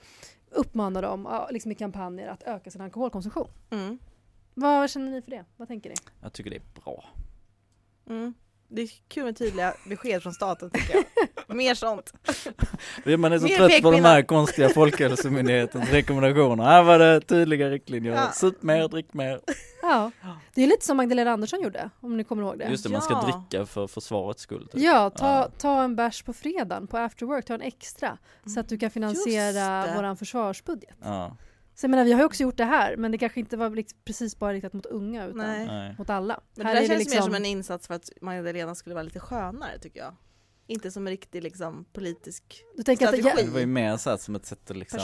uppmanar 0.50 1.02
dem 1.02 1.28
liksom 1.50 1.72
i 1.72 1.74
kampanjer 1.74 2.28
att 2.28 2.42
öka 2.42 2.70
sin 2.70 2.80
alkoholkonsumtion. 2.80 3.48
Mm. 3.70 3.98
Vad 4.54 4.90
känner 4.90 5.10
ni 5.10 5.22
för 5.22 5.30
det? 5.30 5.44
Vad 5.56 5.68
tänker 5.68 5.90
ni? 5.90 5.96
Jag 6.22 6.32
tycker 6.32 6.50
det 6.50 6.56
är 6.56 6.80
bra. 6.84 7.04
Mm. 8.10 8.34
Det 8.68 8.82
är 8.82 8.90
kul 9.08 9.24
med 9.24 9.36
tydliga 9.36 9.74
besked 9.88 10.22
från 10.22 10.32
staten 10.34 10.70
tycker 10.70 10.94
jag. 10.94 11.56
Mer 11.56 11.74
sånt. 11.74 12.12
Man 13.18 13.32
är 13.32 13.38
så 13.38 13.44
Mer 13.44 13.56
trött 13.56 13.82
på 13.82 13.90
de 13.90 14.00
här 14.04 14.22
konstiga 14.22 14.68
Folkhälsomyndighetens 14.68 15.90
rekommendationer. 15.90 16.64
Här 16.64 16.82
var 16.82 16.98
det 16.98 17.20
tydliga 17.20 17.70
riktlinjer. 17.70 18.12
Ja. 18.14 18.32
Sup 18.32 18.62
mer, 18.62 18.88
drick 18.88 19.14
mer. 19.14 19.40
Ja, 19.82 20.10
det 20.54 20.62
är 20.62 20.66
lite 20.66 20.86
som 20.86 20.96
Magdalena 20.96 21.30
Andersson 21.30 21.62
gjorde, 21.62 21.90
om 22.00 22.16
ni 22.16 22.24
kommer 22.24 22.42
ihåg 22.42 22.58
det. 22.58 22.64
Just 22.70 22.84
det, 22.84 22.90
man 22.90 23.02
ska 23.02 23.14
Ja. 23.14 23.22
dricka 23.22 23.66
för 23.66 23.86
försvarets 23.86 24.42
skull. 24.42 24.68
Typ. 24.72 24.80
Ja, 24.82 25.10
ta, 25.10 25.26
Ja. 25.26 25.48
ta 25.58 25.82
en 25.82 25.96
bärs 25.96 26.22
på 26.22 26.32
fredagen 26.32 26.86
på 26.86 26.98
after 26.98 27.26
work, 27.26 27.44
ta 27.44 27.54
en 27.54 27.60
extra 27.62 28.18
så 28.54 28.60
att 28.60 28.68
du 28.68 28.78
kan 28.78 28.90
finansiera 28.90 29.76
Just 29.78 29.88
det. 29.90 29.96
våran 29.96 30.16
försvarsbudget. 30.16 30.96
Ja, 31.02 31.36
Så 31.74 31.84
jag 31.84 31.90
menar, 31.90 32.04
vi 32.04 32.12
har 32.12 32.20
ju 32.20 32.26
också 32.26 32.42
gjort 32.42 32.56
det 32.56 32.64
här, 32.64 32.96
men 32.96 33.10
det 33.12 33.18
kanske 33.18 33.40
inte 33.40 33.56
var 33.56 33.70
rikt- 33.70 33.96
precis 34.04 34.38
bara 34.38 34.52
riktat 34.52 34.72
mot 34.72 34.86
unga 34.86 35.26
utan 35.26 35.38
Nej. 35.66 35.94
mot 35.98 36.10
alla. 36.10 36.40
Men 36.54 36.66
Här 36.66 36.74
det 36.74 36.80
där 36.80 36.84
är 36.84 36.88
känns 36.88 36.98
liksom- 36.98 37.16
mer 37.16 37.22
som 37.22 37.34
en 37.34 37.44
insats 37.44 37.86
för 37.86 37.94
att 37.94 38.10
Magdalena 38.20 38.74
skulle 38.74 38.94
vara 38.94 39.02
lite 39.02 39.20
skönare 39.20 39.78
tycker 39.78 40.00
jag. 40.00 40.14
Inte 40.66 40.90
som 40.90 41.06
en 41.06 41.10
riktig 41.10 41.42
liksom, 41.42 41.84
politisk... 41.92 42.64
Du 42.76 42.82
tänker 42.82 43.04
att, 43.08 43.14
strategi. 43.14 43.40
ja, 43.40 43.46
Det 43.46 43.52
var 43.52 43.60
ju 43.60 43.66
mer 43.66 43.96
så 43.96 44.10
här 44.10 44.16
som 44.16 44.34
ett 44.34 44.46
sätt 44.46 44.70
att 44.70 44.76
liksom 44.76 45.00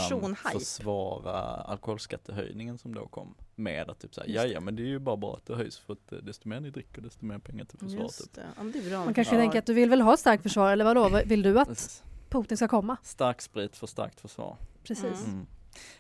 försvara 0.52 1.40
alkoholskattehöjningen 1.44 2.78
som 2.78 2.94
då 2.94 3.06
kom 3.06 3.34
med 3.54 3.90
att 3.90 4.00
typ 4.00 4.14
såhär, 4.14 4.28
ja 4.28 4.44
ja 4.46 4.60
men 4.60 4.76
det 4.76 4.82
är 4.82 4.86
ju 4.86 4.98
bara 4.98 5.16
bra 5.16 5.34
att 5.36 5.46
det 5.46 5.54
höjs 5.54 5.78
för 5.78 5.92
att 5.92 6.24
desto 6.26 6.48
mer 6.48 6.60
ni 6.60 6.70
dricker 6.70 7.02
desto 7.02 7.24
mer 7.26 7.38
pengar 7.38 7.64
till 7.64 7.78
försvaret. 7.78 8.10
Typ. 8.10 8.20
Just 8.20 8.34
det. 8.34 8.42
Ja, 8.56 8.62
det 8.64 8.78
är 8.78 8.90
bra. 8.90 9.04
man 9.04 9.14
kanske 9.14 9.34
Ja. 9.34 9.40
tänker 9.40 9.58
att 9.58 9.66
du 9.66 9.74
vill 9.74 9.90
väl 9.90 10.00
ha 10.00 10.16
starkt 10.16 10.42
försvar, 10.42 10.70
eller 10.72 10.84
vadå? 10.84 11.20
Vill 11.26 11.42
du 11.42 11.60
att. 11.60 12.02
Putin 12.28 12.56
ska 12.56 12.68
komma? 12.68 12.96
Stark 13.02 13.42
sprit 13.42 13.76
för 13.76 13.86
starkt 13.86 14.20
försvar. 14.20 14.56
Precis. 14.84 15.04
Mm. 15.04 15.30
Mm. 15.34 15.46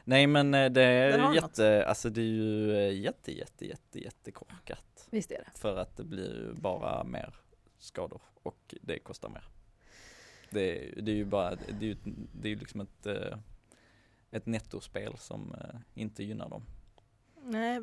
Nej 0.04 0.26
men 0.26 0.54
eh, 0.54 0.70
det 0.70 0.82
är 0.82 1.18
du 1.18 1.34
jätte, 1.34 1.86
alltså 1.86 2.10
det 2.10 2.20
är 2.20 2.24
ju 2.24 2.72
eh, 2.76 2.92
jätte 3.00 3.32
jätte 3.38 3.66
jätte 3.66 3.98
jättekorkat. 4.00 5.08
Visst 5.10 5.30
är 5.30 5.36
det. 5.38 5.58
För 5.58 5.76
att 5.76 5.96
det 5.96 6.04
blir 6.04 6.34
ju 6.36 6.52
bara 6.60 7.04
mer 7.04 7.34
skador 7.78 8.22
och 8.42 8.74
det 8.82 8.98
kostar 8.98 9.28
mer. 9.28 9.44
Det, 10.50 10.88
är- 10.98 11.02
det 11.02 11.10
är 11.12 11.16
ju 11.16 11.24
bara, 11.24 11.54
det 11.54 11.84
är 11.84 11.88
ju, 11.88 11.96
det 12.32 12.48
är 12.48 12.50
ju 12.50 12.58
liksom 12.58 12.80
ett, 12.80 13.06
eh, 13.06 13.38
ett 14.30 14.46
nettospel 14.46 15.18
som 15.18 15.56
inte 15.94 16.24
gynnar 16.24 16.48
dem. 16.48 16.62
Nej, 17.42 17.80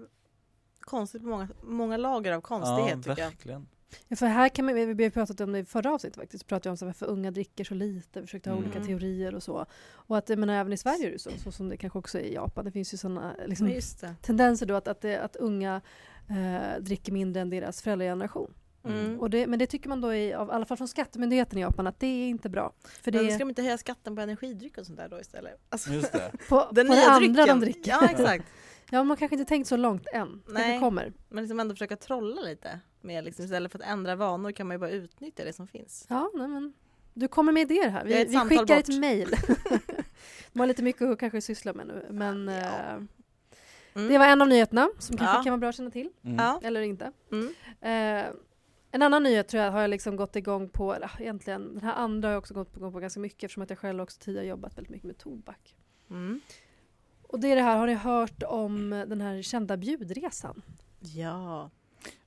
konstigt 0.80 1.22
på 1.22 1.28
många, 1.28 1.48
många 1.64 1.98
lager 1.98 2.32
av 2.32 2.42
konstighet 2.42 3.06
ja, 3.06 3.30
tycker 3.30 3.50
jag. 3.50 3.66
Ja, 4.08 4.16
för 4.16 4.26
här 4.26 4.50
kan 4.50 4.66
man, 4.66 4.76
vi 4.76 4.86
vi 4.94 5.04
har 5.04 5.12
pratat 5.12 5.42
om 5.42 5.52
det 5.52 5.60
i 5.60 5.66
förra 5.66 5.94
avsnittet 5.94 6.20
faktiskt, 6.20 6.44
vi 6.44 6.48
pratade 6.48 6.70
om 6.72 6.78
så 6.78 6.86
här, 6.86 6.90
varför 6.90 7.06
unga 7.06 7.32
dricker 7.32 7.64
så 7.64 7.74
lite, 7.74 8.22
vi 8.22 8.28
försökte 8.28 8.50
ha 8.50 8.58
Mm. 8.58 8.70
olika 8.70 8.86
teorier 8.86 9.36
och 9.36 9.44
så. 9.44 9.66
Och 9.92 10.18
att, 10.18 10.30
jag 10.30 10.40
menar, 10.40 10.54
även 10.54 10.74
i 10.74 10.78
Sverige 10.78 11.08
är 11.08 11.12
det 11.12 11.20
så, 11.20 11.30
så 11.44 11.52
som 11.52 11.70
det 11.70 11.78
kanske 11.78 12.00
också 12.00 12.20
är 12.20 12.24
i 12.24 12.34
Japan, 12.34 12.66
det 12.66 12.72
finns 12.72 12.94
ju 12.94 12.98
sådana 12.98 13.36
liksom, 13.48 13.68
det. 13.68 14.16
tendenser 14.22 14.66
då 14.66 14.76
att, 14.76 14.88
att, 14.88 15.02
det, 15.02 15.18
att 15.18 15.36
unga 15.36 15.82
eh, 16.30 16.82
dricker 16.82 17.12
mindre 17.12 17.42
än 17.42 17.50
deras 17.50 17.82
föräldrageneration. 17.82 18.54
Mm. 18.86 19.20
Och 19.20 19.30
det, 19.30 19.48
men 19.48 19.60
det 19.60 19.68
tycker 19.68 19.90
man 19.90 20.02
då, 20.02 20.14
i, 20.14 20.34
av, 20.34 20.48
i 20.48 20.52
alla 20.52 20.66
fall 20.66 20.78
från 20.78 20.88
skattemyndigheten 20.88 21.58
i 21.58 21.62
Japan, 21.62 21.88
att 21.88 22.00
det 22.00 22.08
är 22.08 22.28
inte 22.30 22.50
bra. 22.50 22.74
För 23.02 23.12
det 23.12 23.22
Men 23.22 23.30
ska 23.32 23.40
de 23.40 23.50
inte 23.50 23.62
höja 23.62 23.78
skatten 23.78 24.16
på 24.16 24.22
energidryck 24.22 24.78
och 24.78 24.86
sånt 24.86 24.98
där 24.98 25.10
då 25.10 25.20
istället? 25.20 25.54
Alltså, 25.70 25.94
Just 25.94 26.12
det. 26.14 26.32
på, 26.50 26.56
den 26.72 26.88
på 26.88 26.94
det 26.94 27.00
nya 27.00 27.10
andra 27.10 27.20
drycken. 27.20 27.60
de 27.60 27.66
dricker. 27.66 27.92
Ja 27.92 28.10
exakt. 28.10 28.46
Ja, 28.92 29.04
man 29.04 29.18
kanske 29.18 29.36
inte 29.36 29.50
tänkt 29.50 29.68
så 29.68 29.78
långt 29.78 30.08
än. 30.14 30.42
Det 30.48 30.54
Nej. 30.54 30.80
kommer. 30.80 31.14
Men 31.30 31.44
liksom 31.44 31.60
ändå 31.60 31.76
försöka 31.76 31.96
trolla 31.96 32.42
lite. 32.42 32.80
Med 33.02 33.24
liksom, 33.24 33.46
istället 33.46 33.72
för 33.72 33.80
att 33.80 33.86
ändra 33.86 34.16
vanor 34.16 34.52
kan 34.52 34.68
man 34.68 34.76
ju 34.76 34.80
bara 34.80 34.90
utnyttja 34.90 35.44
det 35.46 35.54
som 35.54 35.68
finns. 35.68 36.06
Ja, 36.10 36.32
nej, 36.34 36.48
men 36.48 36.74
du 37.14 37.28
kommer 37.28 37.52
med 37.52 37.62
idéer 37.72 37.90
här. 37.90 38.06
Vi, 38.06 38.22
ett 38.22 38.30
vi 38.30 38.38
skickar 38.38 38.58
bort. 38.66 38.70
ett 38.70 39.00
mejl. 39.00 39.30
De 40.54 40.60
har 40.60 40.68
lite 40.68 40.84
mycket 40.84 41.02
att 41.02 41.20
kanske 41.20 41.42
syssla 41.42 41.74
med 41.74 41.88
nu. 41.88 42.06
Men 42.10 42.48
Ja. 42.48 42.54
eh, 42.96 43.02
Mm. 43.94 44.10
Det 44.10 44.18
var 44.18 44.26
en 44.26 44.42
av 44.42 44.48
nyheterna 44.48 44.90
som 45.00 45.18
kanske 45.18 45.38
Ja. 45.38 45.44
kan 45.44 45.52
vara 45.52 45.58
bra 45.60 45.70
att 45.70 45.76
känna 45.76 45.92
till, 45.92 46.10
Mm. 46.24 46.56
Eller 46.64 46.82
inte. 46.82 47.12
Mm. 47.32 47.48
Eh, 47.82 48.26
en 48.92 49.02
annan 49.02 49.24
nyhet 49.24 49.48
tror 49.48 49.64
jag 49.64 49.72
har 49.72 49.82
jag 49.82 49.90
liksom 49.90 50.16
gått 50.16 50.36
igång 50.36 50.70
på, 50.70 50.94
eller 50.94 51.06
ah, 51.08 51.20
egentligen, 51.20 51.74
den 51.74 51.84
här 51.84 51.94
andra 51.94 52.28
har 52.28 52.34
jag 52.34 52.40
också 52.40 52.54
gått 52.54 52.78
igång 52.78 52.94
på 52.94 53.00
ganska 53.00 53.20
mycket 53.20 53.44
eftersom 53.44 53.64
att 53.64 53.70
jag 53.70 53.80
själv 53.80 54.02
också 54.02 54.20
tidigare 54.20 54.46
jobbat 54.48 54.78
väldigt 54.78 54.92
mycket 54.92 55.08
med 55.08 55.18
tobak. 55.18 55.76
Mm. 56.10 56.42
Och 57.24 57.40
det 57.40 57.48
är 57.52 57.56
det 57.56 57.62
här, 57.62 57.78
har 57.78 57.88
ni 57.88 57.94
hört 57.94 58.44
om 58.44 58.90
den 58.90 59.22
här 59.22 59.42
kända 59.42 59.78
bjudresan? 59.78 60.62
Ja. 61.00 61.70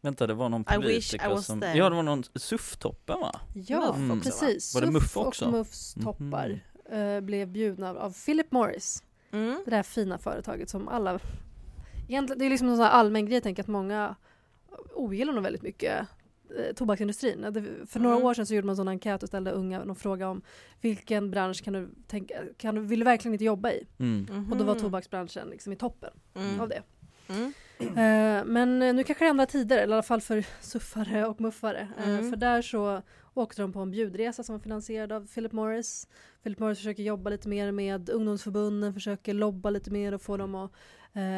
Vänta, 0.01 0.27
det 0.27 0.35
var 0.35 0.49
någon 0.49 0.61
I 0.61 0.65
wish 0.77 0.83
politiker 0.83 1.27
I 1.27 1.29
was 1.35 1.47
som, 1.47 1.61
there. 1.61 1.79
ja 1.79 1.89
det 1.91 1.97
var 1.97 2.03
någon 2.03 2.23
SUF-toppen 2.35 3.21
va? 3.21 3.41
Ja, 3.55 3.81
va? 4.09 4.21
precis. 4.23 4.75
Var 4.75 4.81
det 4.81 4.87
SUF 4.87 4.95
Muff 4.95 5.17
också? 5.17 5.45
och 5.47 5.53
Muffs 5.53 5.97
Mhm. 5.97 6.05
toppar 6.05 6.61
eh, 6.91 7.21
blev 7.21 7.49
bjudna 7.49 7.91
av, 7.91 8.13
Philip 8.25 8.53
Morris. 8.53 9.03
Mm. 9.33 9.63
Det 9.65 9.71
där 9.71 9.83
fina 9.83 10.19
företaget 10.19 10.71
som 10.71 10.89
alla... 10.89 11.19
Egentligen, 12.09 12.39
det 12.39 12.45
är 12.47 12.51
liksom 12.51 12.69
en 12.69 12.77
sån 12.77 12.85
här 12.85 12.91
allmän 12.93 13.25
grej, 13.27 13.35
jag 13.35 13.43
tänker 13.43 13.63
att 13.63 13.69
många 13.69 14.17
ogillar 14.95 15.33
nog 15.33 15.43
väldigt 15.43 15.63
mycket 15.63 16.07
eh, 16.59 16.75
tobaksindustrin. 16.75 17.41
Det- 17.51 17.87
För 17.87 18.01
några 18.01 18.17
Mm. 18.17 18.27
år 18.27 18.35
sedan 18.35 18.47
så 18.47 18.55
gjorde 18.55 18.67
man 18.67 18.73
en 18.73 18.77
sån 18.77 18.89
enkät 18.89 19.23
och 19.23 19.29
ställde 19.29 19.51
unga 19.51 19.85
någon 19.85 19.97
fråga 19.97 20.29
om 20.29 20.43
vilken 20.81 21.31
bransch 21.31 21.65
kan 21.65 21.73
du 21.73 21.89
tänka, 22.07 22.35
kan 22.57 22.75
du, 22.75 22.81
vill 22.81 22.99
du 22.99 23.05
verkligen 23.05 23.35
inte 23.35 23.45
jobba 23.45 23.71
i? 23.71 23.87
Mm. 23.99 24.49
Och 24.53 24.57
då 24.57 24.65
var 24.65 24.75
Mhm. 24.75 24.83
tobaksbranschen 24.83 25.49
liksom 25.49 25.73
i 25.73 25.77
toppen 25.77 26.11
Mm. 26.35 26.61
av 26.61 26.69
det. 26.69 26.83
Mm. 27.29 27.53
Eh, 27.81 28.45
men 28.45 28.83
eh, 28.83 28.95
nu 28.95 29.05
kanske 29.05 29.25
det 29.25 29.29
är 29.29 29.31
andra 29.31 29.47
tider, 29.47 29.79
eller 29.79 29.93
i 29.93 29.95
alla 29.95 30.03
fall 30.03 30.21
för 30.21 30.47
suffare 30.61 31.27
och 31.27 31.41
muffare. 31.41 31.89
Eh, 31.99 32.09
Mm. 32.09 32.31
för 32.31 32.37
där 32.37 32.63
så 32.63 33.03
åkte 33.35 33.63
de 33.63 33.73
på 33.73 33.81
en 33.81 33.91
bjudresa 33.91 34.43
som 34.43 34.55
var 34.55 34.61
finansierad 34.61 35.13
av 35.13 35.27
Philip 35.27 35.53
Morris. 35.53 36.09
Philip 36.43 36.59
Morris 36.59 36.79
försöker 36.79 37.03
jobba 37.03 37.31
lite 37.31 37.49
mer 37.49 37.73
med 37.73 38.11
ungdomsförbunden, 38.11 38.95
försöker 38.95 39.35
lobba 39.35 39.71
lite 39.71 39.91
mer 39.91 40.15
och 40.15 40.23
få 40.23 40.37
dem 40.37 40.55
att 40.55 40.73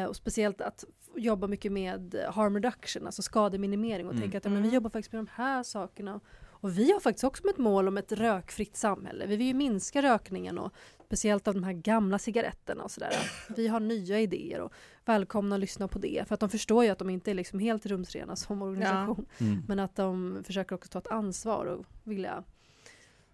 och 0.09 0.15
speciellt 0.15 0.61
att 0.61 0.83
jobba 1.15 1.47
mycket 1.47 1.71
med 1.71 2.15
harm 2.29 2.53
reduction, 2.55 3.05
alltså 3.05 3.21
skademinimering 3.21 4.05
och 4.07 4.11
Mm. 4.13 4.21
tänka 4.21 4.37
att 4.37 4.45
ja, 4.45 4.51
men 4.51 4.61
vi 4.61 4.67
Mm. 4.67 4.75
jobbar 4.75 4.89
faktiskt 4.89 5.13
med 5.13 5.19
de 5.19 5.27
här 5.31 5.63
sakerna. 5.63 6.19
Och 6.45 6.77
vi 6.77 6.91
har 6.91 6.99
faktiskt 6.99 7.23
också 7.23 7.47
ett 7.49 7.57
mål 7.57 7.87
om 7.87 7.97
ett 7.97 8.11
rökfritt 8.11 8.75
samhälle. 8.77 9.25
Vi 9.25 9.35
vill 9.35 9.47
ju 9.47 9.53
minska 9.53 10.01
rökningen 10.01 10.57
och 10.57 10.73
speciellt 11.13 11.47
av 11.47 11.53
de 11.53 11.63
här 11.63 11.73
gamla 11.73 12.19
cigaretterna 12.19 12.83
och 12.83 12.91
sådär. 12.91 13.13
Vi 13.55 13.67
har 13.67 13.79
nya 13.79 14.19
idéer 14.19 14.61
och 14.61 14.73
välkomna 15.05 15.55
att 15.55 15.61
lyssna 15.61 15.87
på 15.87 15.99
det. 15.99 16.27
För 16.27 16.33
att 16.33 16.39
de 16.39 16.49
förstår 16.49 16.83
ju 16.83 16.89
att 16.89 16.99
de 16.99 17.09
inte 17.09 17.31
är 17.31 17.35
liksom 17.35 17.59
helt 17.59 17.85
rumsrena 17.85 18.35
som 18.35 18.61
organisation. 18.61 19.25
Mm. 19.37 19.63
Men 19.67 19.79
att 19.79 19.95
de 19.95 20.41
försöker 20.45 20.75
också 20.75 20.89
ta 20.89 20.99
ett 20.99 21.07
ansvar 21.07 21.65
och 21.65 21.85
vilja... 22.03 22.43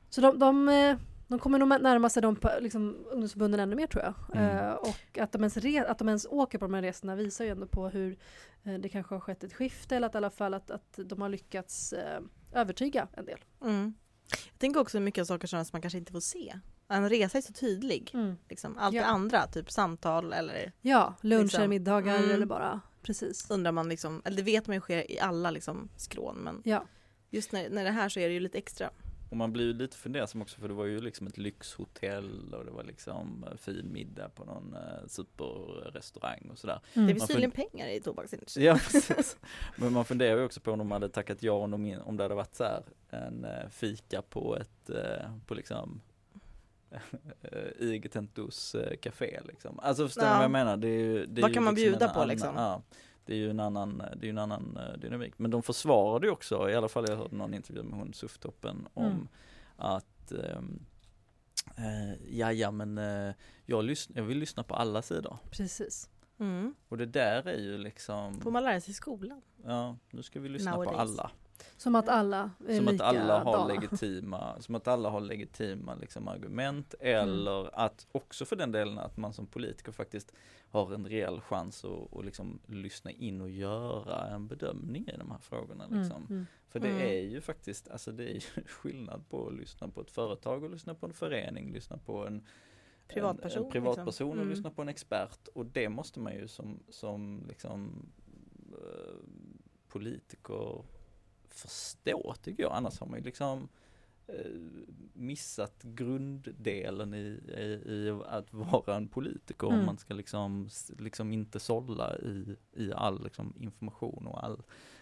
Så 0.09 0.21
de, 0.21 0.39
de, 0.39 0.69
eh, 0.69 0.97
de 1.27 1.39
kommer 1.39 1.59
nog 1.59 1.67
närma 1.67 2.09
sig 2.09 2.21
de 2.21 2.37
liksom, 2.61 2.97
ungdomsförbunden 3.11 3.59
ännu 3.59 3.75
mer 3.75 3.87
tror 3.87 4.03
jag. 4.03 4.13
Mm. 4.33 4.57
Eh, 4.57 4.73
och 4.73 5.17
att 5.19 5.31
de, 5.31 5.41
ens 5.41 5.57
re- 5.57 5.85
att 5.85 5.99
de 5.99 6.07
ens 6.07 6.25
åker 6.25 6.57
på 6.57 6.65
de 6.65 6.73
här 6.73 6.81
resorna 6.81 7.15
visar 7.15 7.45
ju 7.45 7.51
ändå 7.51 7.67
på 7.67 7.89
hur 7.89 8.17
eh, 8.63 8.73
det 8.73 8.89
kanske 8.89 9.15
har 9.15 9.19
skett 9.19 9.43
ett 9.43 9.53
skifte 9.53 9.95
eller 9.95 10.07
att 10.07 10.15
i 10.15 10.17
alla 10.17 10.29
fall 10.29 10.53
att, 10.53 10.71
att 10.71 10.99
de 11.05 11.21
har 11.21 11.29
lyckats 11.29 11.93
eh, 11.93 12.21
övertyga 12.53 13.07
en 13.13 13.25
del. 13.25 13.39
Mm. 13.61 13.93
Jag 14.51 14.59
tänker 14.59 14.79
också 14.79 14.99
mycket 14.99 15.21
av 15.21 15.25
saker 15.25 15.47
som 15.47 15.65
man 15.73 15.81
kanske 15.81 15.97
inte 15.97 16.11
får 16.11 16.19
se. 16.19 16.59
En 16.89 17.09
resa 17.09 17.37
är 17.37 17.41
så 17.41 17.53
tydlig. 17.53 18.13
Liksom. 18.49 18.77
Allt 18.77 18.95
Ja. 18.95 19.01
det 19.01 19.07
andra, 19.07 19.47
typ 19.47 19.71
samtal 19.71 20.33
eller 20.33 20.71
Ja, 20.81 21.15
luncher, 21.21 21.43
Liksom. 21.43 21.69
middagar 21.69 22.17
Mm. 22.17 22.31
eller 22.31 22.45
bara 22.45 22.81
precis. 23.01 23.51
undrar 23.51 23.71
man 23.71 23.89
liksom, 23.89 24.21
eller 24.25 24.37
det 24.37 24.43
vet 24.43 24.67
man 24.67 24.73
ju 24.75 24.79
sker 24.81 25.11
i 25.11 25.19
alla 25.19 25.51
liksom 25.51 25.89
skrån 25.97 26.35
men 26.37 26.61
Ja, 26.65 26.85
just 27.29 27.51
när, 27.51 27.69
när 27.69 27.83
det 27.83 27.91
här 27.91 28.09
så 28.09 28.19
är 28.19 28.27
det 28.27 28.33
ju 28.33 28.39
lite 28.39 28.57
extra. 28.57 28.89
Och 29.29 29.37
man 29.37 29.53
blir 29.53 29.65
ju 29.65 29.73
lite 29.73 29.97
fundersam 29.97 30.41
också 30.41 30.59
för 30.59 30.67
det 30.67 30.73
var 30.73 30.85
ju 30.85 31.01
liksom 31.01 31.27
ett 31.27 31.37
lyxhotell 31.37 32.53
och 32.53 32.65
det 32.65 32.71
var 32.71 32.83
liksom 32.83 33.45
fin 33.57 33.93
middag 33.93 34.29
på 34.29 34.45
någon 34.45 34.73
eh, 34.73 35.07
superrestaurang 35.07 36.49
och 36.51 36.57
sådär. 36.57 36.79
Det 36.93 36.99
mm. 36.99 37.09
finns 37.09 37.21
Man 37.21 37.27
tydligen 37.27 37.51
pengar 37.51 37.87
i 37.87 37.99
tobaksindustrin. 37.99 38.65
Ja 38.65 38.73
precis. 38.91 39.37
Men 39.75 39.93
man 39.93 40.05
funderar 40.05 40.37
ju 40.37 40.45
också 40.45 40.59
på 40.61 40.71
om 40.71 40.79
de 40.79 40.91
hade 40.91 41.09
tackat 41.09 41.43
ja 41.43 41.53
om, 41.53 41.71
de, 41.71 41.97
om 42.05 42.17
det 42.17 42.23
hade 42.23 42.35
varit 42.35 42.55
så 42.55 42.63
här 42.63 42.83
en 43.09 43.45
eh, 43.45 43.69
fika 43.69 44.21
på 44.21 44.57
ett, 44.57 44.89
eh, 44.89 45.31
på 45.45 45.53
liksom 45.53 46.01
eh, 47.41 48.01
Tentos 48.11 48.75
eh, 48.75 48.97
café 48.97 49.39
liksom. 49.47 49.79
Alltså 49.79 50.05
förstår 50.07 50.21
ni 50.21 50.27
Ja. 50.27 50.33
vad 50.35 50.43
jag 50.43 50.51
menar? 50.51 50.77
Det 50.77 50.87
är 50.87 50.99
ju, 50.99 51.25
det 51.25 51.39
är 51.39 51.41
Vad 51.41 51.53
kan 51.53 51.63
man 51.63 51.75
liksom 51.75 51.91
bjuda 51.91 52.07
på, 52.09 52.13
annan- 52.19 52.27
liksom? 52.27 52.55
Ja, 52.55 52.81
det 53.25 53.33
är 53.33 53.37
ju 53.37 53.49
en 53.49 53.59
annan, 53.59 54.03
det 54.15 54.25
är 54.27 54.29
en 54.29 54.37
annan 54.37 54.77
eh, 54.77 54.97
dynamik. 54.99 55.33
Men 55.37 55.51
de 55.51 55.63
försvarade 55.63 56.27
ju 56.27 56.31
också, 56.33 56.69
i 56.69 56.75
alla 56.75 56.89
fall 56.89 57.05
jag 57.07 57.17
hörde 57.17 57.35
någon 57.35 57.53
intervju 57.53 57.83
med 57.83 57.99
hon 57.99 58.13
SUF-toppen 58.13 58.87
om 58.93 59.05
Mm. 59.05 59.27
att 59.77 60.31
ehm, 60.31 60.79
eh, 61.77 62.37
ja, 62.37 62.51
ja 62.53 62.71
men 62.71 62.97
eh, 62.97 63.33
jag, 63.65 63.83
lys- 63.85 64.11
jag 64.15 64.23
vill 64.23 64.37
lyssna 64.37 64.63
på 64.63 64.75
alla 64.75 65.01
sidor. 65.01 65.37
precis. 65.51 66.09
Mm. 66.39 66.75
Och 66.89 66.97
det 66.97 67.05
där 67.05 67.47
är 67.47 67.57
ju 67.57 67.77
liksom 67.77 68.41
Får 68.41 68.51
man 68.51 68.63
lära 68.63 68.81
sig 68.81 68.91
i 68.91 68.93
skolan? 68.93 69.41
Ja, 69.65 69.95
nu 70.11 70.23
ska 70.23 70.39
vi 70.39 70.49
lyssna 70.49 70.71
på 70.71 70.83
Nowadays. 70.83 70.99
alla. 71.19 71.31
Som 71.77 71.95
att 71.95 72.09
alla 72.09 72.51
är 72.67 72.75
Som 72.77 72.87
att 72.87 73.01
alla 73.01 73.43
har 73.43 73.67
legitima, 73.67 74.61
som 74.61 74.75
att 74.75 74.87
alla 74.87 75.09
har 75.09 75.21
legitima 75.21 75.95
liksom, 75.95 76.27
argument 76.27 76.93
eller 76.99 77.79
att 77.79 78.07
också 78.11 78.45
för 78.45 78.55
den 78.55 78.71
delen 78.71 78.99
att 78.99 79.17
man 79.17 79.33
som 79.33 79.47
politiker 79.47 79.91
faktiskt 79.91 80.31
har 80.71 80.93
en 80.93 81.07
reell 81.07 81.41
chans 81.41 81.85
att, 81.85 82.17
att 82.17 82.25
liksom 82.25 82.59
lyssna 82.65 83.11
in 83.11 83.41
och 83.41 83.49
göra 83.49 84.27
en 84.27 84.47
bedömning 84.47 85.07
i 85.07 85.17
de 85.17 85.31
här 85.31 85.39
frågorna. 85.39 85.83
Liksom. 85.83 86.17
Mm, 86.17 86.27
mm. 86.29 86.45
För 86.69 86.79
det 86.79 86.87
Mm. 86.89 87.01
är 87.01 87.21
ju 87.21 87.41
faktiskt, 87.41 87.87
alltså 87.89 88.11
det 88.11 88.23
är 88.23 88.33
ju 88.33 88.63
skillnad 88.67 89.29
på 89.29 89.47
att 89.47 89.53
lyssna 89.53 89.87
på 89.87 90.01
ett 90.01 90.11
företag 90.11 90.63
och 90.63 90.69
lyssna 90.69 90.93
på 90.95 91.05
en 91.05 91.13
förening, 91.13 91.73
lyssna 91.73 91.97
på 91.97 92.27
en 92.27 92.45
Privatperson, 93.07 93.59
en, 93.61 93.65
en 93.65 93.71
privatperson 93.71 94.05
liksom. 94.05 94.29
och 94.29 94.35
Mm. 94.35 94.49
lyssna 94.49 94.69
på 94.71 94.81
en 94.81 94.89
expert 94.89 95.47
och 95.53 95.65
det 95.65 95.89
måste 95.89 96.19
man 96.19 96.33
ju 96.33 96.47
som, 96.47 96.79
som 96.89 97.43
liksom 97.47 98.09
eh, 98.71 99.15
politiker 99.87 100.83
förstå 101.61 102.33
tycker 102.41 102.63
jag, 102.63 102.71
annars 102.73 102.99
har 102.99 103.07
man 103.07 103.19
ju 103.19 103.25
liksom 103.25 103.69
eh, 104.27 104.51
missat 105.13 105.83
grunddelen 105.83 107.13
i, 107.13 107.39
i, 107.57 107.91
i 107.93 108.19
att 108.25 108.53
vara 108.53 108.95
en 108.95 109.07
politiker 109.07 109.67
Mm. 109.67 109.85
man 109.85 109.97
ska 109.97 110.13
liksom, 110.13 110.69
liksom 110.97 111.33
inte 111.33 111.59
sålla 111.59 112.17
i, 112.17 112.55
i 112.73 112.93
all 112.93 113.23
liksom 113.23 113.53
information 113.59 114.27
och 114.27 114.43
all, 114.43 114.61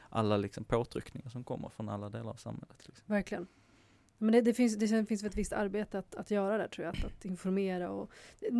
alla 0.09 0.37
liksom 0.37 0.63
påtryckningar 0.63 1.29
som 1.29 1.43
kommer 1.43 1.69
från 1.69 1.89
alla 1.89 2.09
delar 2.09 2.29
av 2.29 2.35
samhället. 2.35 2.87
Liksom. 2.87 3.03
Verkligen. 3.05 3.47
Men 4.19 4.31
det, 4.31 4.41
det, 4.41 4.53
finns, 4.53 4.75
det 4.75 5.05
finns 5.05 5.23
ett 5.23 5.35
visst 5.35 5.53
arbete 5.53 5.99
att, 5.99 6.15
att 6.15 6.31
göra 6.31 6.57
där 6.57 6.67
tror 6.67 6.85
jag, 6.85 6.95
att, 6.95 7.05
att 7.05 7.25
informera 7.25 7.89
och 7.89 8.11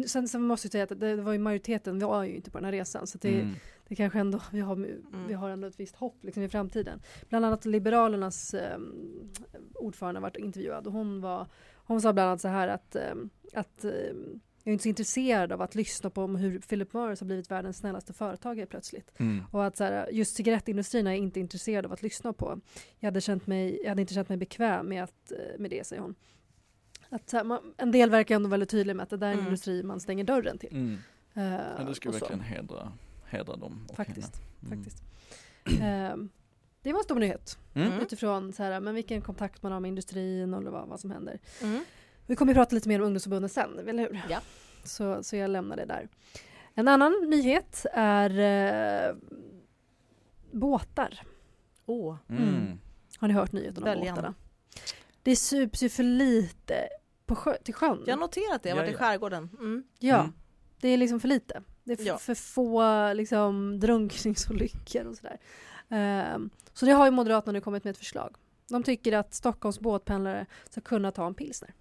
sen, 0.08 0.28
sen 0.28 0.42
måste 0.42 0.66
jag 0.66 0.72
säga 0.72 0.84
att 0.84 0.90
det, 0.90 0.96
det 0.96 1.16
var 1.22 1.34
ju 1.34 1.40
majoriteten 1.40 2.00
var 2.00 2.24
ju 2.24 2.36
inte 2.36 2.52
på 2.52 2.58
den 2.58 2.66
här 2.66 2.72
resan 2.72 3.08
så 3.08 3.18
det, 3.18 3.42
Mm. 3.42 3.56
Det 3.88 3.96
kanske 3.96 4.20
ändå, 4.20 4.42
vi 4.52 4.60
har, 4.60 4.76
vi 5.28 5.34
har 5.34 5.50
ändå 5.50 5.68
ett 5.68 5.80
visst 5.80 5.96
hopp 5.96 6.24
liksom 6.24 6.44
i 6.44 6.50
framtiden. 6.50 7.02
Bland 7.30 7.46
annat 7.46 7.66
Liberalernas 7.66 8.54
eh, 8.54 8.80
ordförande 9.76 10.20
varit 10.20 10.38
intervjuad 10.38 10.88
och 10.88 10.94
hon 10.94 11.22
var, 11.22 11.48
hon 11.76 12.02
sa 12.02 12.14
bland 12.14 12.28
annat 12.30 12.42
så 12.42 12.48
här 12.48 12.68
att, 12.68 12.96
eh, 12.96 13.16
att 13.54 13.86
eh, 13.86 13.92
jag 14.64 14.72
är 14.72 14.74
inte 14.74 14.84
så 14.84 14.90
intresserad 14.90 15.52
av 15.52 15.62
att 15.62 15.76
lyssna 15.76 16.10
på 16.10 16.24
om 16.24 16.36
hur 16.36 16.60
Philip 16.60 16.94
Morris 16.94 17.20
har 17.20 17.26
blivit 17.28 17.52
världens 17.52 17.78
snällaste 17.78 18.14
företagare 18.14 18.66
plötsligt. 18.66 19.20
Mm. 19.20 19.44
Och 19.52 19.66
att 19.66 19.78
så 19.78 19.84
här, 19.84 20.10
just 20.12 20.36
cigarettindustrin 20.36 21.08
är 21.08 21.12
jag 21.12 21.18
inte 21.18 21.40
intresserad 21.40 21.86
av 21.86 21.92
att 21.94 22.02
lyssna 22.02 22.34
på. 22.34 22.60
Jag 23.00 23.08
hade, 23.08 23.22
känt 23.22 23.48
mig, 23.48 23.80
jag 23.82 23.90
hade 23.90 24.02
inte 24.02 24.14
känt 24.14 24.30
mig 24.30 24.38
bekväm 24.38 24.90
med, 24.90 25.04
att, 25.04 25.32
eh, 25.32 25.60
med 25.60 25.70
det, 25.72 25.88
säger 25.88 26.02
hon. 26.02 26.16
Att, 27.10 27.30
så 27.30 27.38
här, 27.38 27.44
man, 27.44 27.74
en 27.78 27.92
del 27.92 28.10
verkar 28.10 28.36
ändå 28.36 28.50
väldigt 28.50 28.70
tydlig 28.70 28.96
med 28.96 29.04
att 29.04 29.10
det 29.10 29.18
där 29.18 29.28
är 29.28 29.32
en 29.32 29.38
Mm. 29.38 29.48
industri 29.48 29.84
man 29.84 30.00
stänger 30.00 30.24
dörren 30.24 30.58
till. 30.58 30.72
Mm. 30.72 30.98
Eh, 31.34 31.62
Ja, 31.78 31.84
det 31.84 31.96
ska 31.96 32.12
så, 32.12 32.20
verkligen 32.20 32.42
hedra, 32.42 32.92
hedra 33.30 33.56
dem. 33.56 33.86
och 33.90 33.96
Faktiskt. 33.96 34.42
Mm. 34.66 34.78
faktiskt. 34.84 35.04
Eh, 35.82 36.16
det 36.82 36.94
var 36.94 37.00
en 37.00 37.04
stor 37.04 37.20
nyhet 37.20 37.58
Mm. 37.76 38.00
utifrån 38.00 38.54
så 38.54 38.64
här, 38.64 38.80
men 38.80 38.96
vilken 38.96 39.22
kontakt 39.22 39.64
man 39.64 39.72
har 39.72 39.80
med 39.80 39.90
industrin 39.90 40.54
och 40.54 40.64
vad, 40.64 40.88
vad 40.88 41.00
som 41.00 41.12
händer. 41.12 41.40
Mm. 41.64 41.84
Vi 42.26 42.36
kommer 42.36 42.52
att 42.52 42.58
prata 42.58 42.76
lite 42.76 42.88
mer 42.90 43.00
om 43.00 43.06
ungdomsförbundet 43.06 43.52
sen, 43.52 43.80
eller 43.80 43.94
hur? 44.04 44.22
Ja. 44.30 44.40
Så, 44.84 45.24
så 45.24 45.36
jag 45.36 45.50
lämnar 45.50 45.76
det 45.78 45.86
där. 45.86 46.08
En 46.74 46.88
annan 46.88 47.14
nyhet 47.30 47.86
är 47.94 48.30
eh, 49.10 49.16
båtar. 50.52 51.22
Åh, 51.86 52.16
Mm. 52.30 52.44
Mm. 52.44 52.80
Har 53.18 53.28
ni 53.28 53.34
hört 53.34 53.52
nyheten 53.52 53.78
om 53.78 53.84
Välj 53.84 54.10
båtarna? 54.10 54.34
Det 55.24 55.36
sups 55.36 55.84
ju 55.84 55.90
för 55.90 56.04
lite 56.04 56.88
på 57.26 57.36
sjö, 57.36 57.58
till 57.64 57.74
sjön. 57.74 58.04
jag 58.06 58.14
har 58.14 58.20
noterat 58.20 58.64
det, 58.64 58.70
jag 58.70 58.76
har 58.76 58.82
varit 58.84 58.90
i 58.90 58.94
ja. 58.94 59.00
skärgården. 59.00 59.50
Mm. 59.60 59.84
Ja, 60.00 60.20
Mm. 60.20 60.34
Det 60.82 60.88
är 60.88 60.98
liksom 60.98 61.20
för 61.20 61.28
lite. 61.28 61.64
Det 61.84 62.00
är 62.02 62.06
Ja. 62.06 62.18
för 62.18 62.36
få 62.36 62.84
liksom, 63.14 63.80
drunkningsolyckor 63.80 65.06
och 65.06 65.16
sådär. 65.16 65.38
Ehm, 65.90 66.50
så 66.74 66.86
det 66.86 66.92
har 66.92 67.06
ju 67.06 67.12
Moderaterna 67.12 67.52
nu 67.52 67.62
kommit 67.62 67.84
med 67.84 67.92
ett 67.92 67.98
förslag. 67.98 68.36
De 68.70 68.84
tycker 68.84 69.14
att 69.18 69.34
Stockholms 69.34 69.80
båtpendlare 69.80 70.46
ska 70.70 70.82
kunna 70.82 71.12
ta 71.12 71.28
en 71.28 71.34
pilsner. 71.34 71.74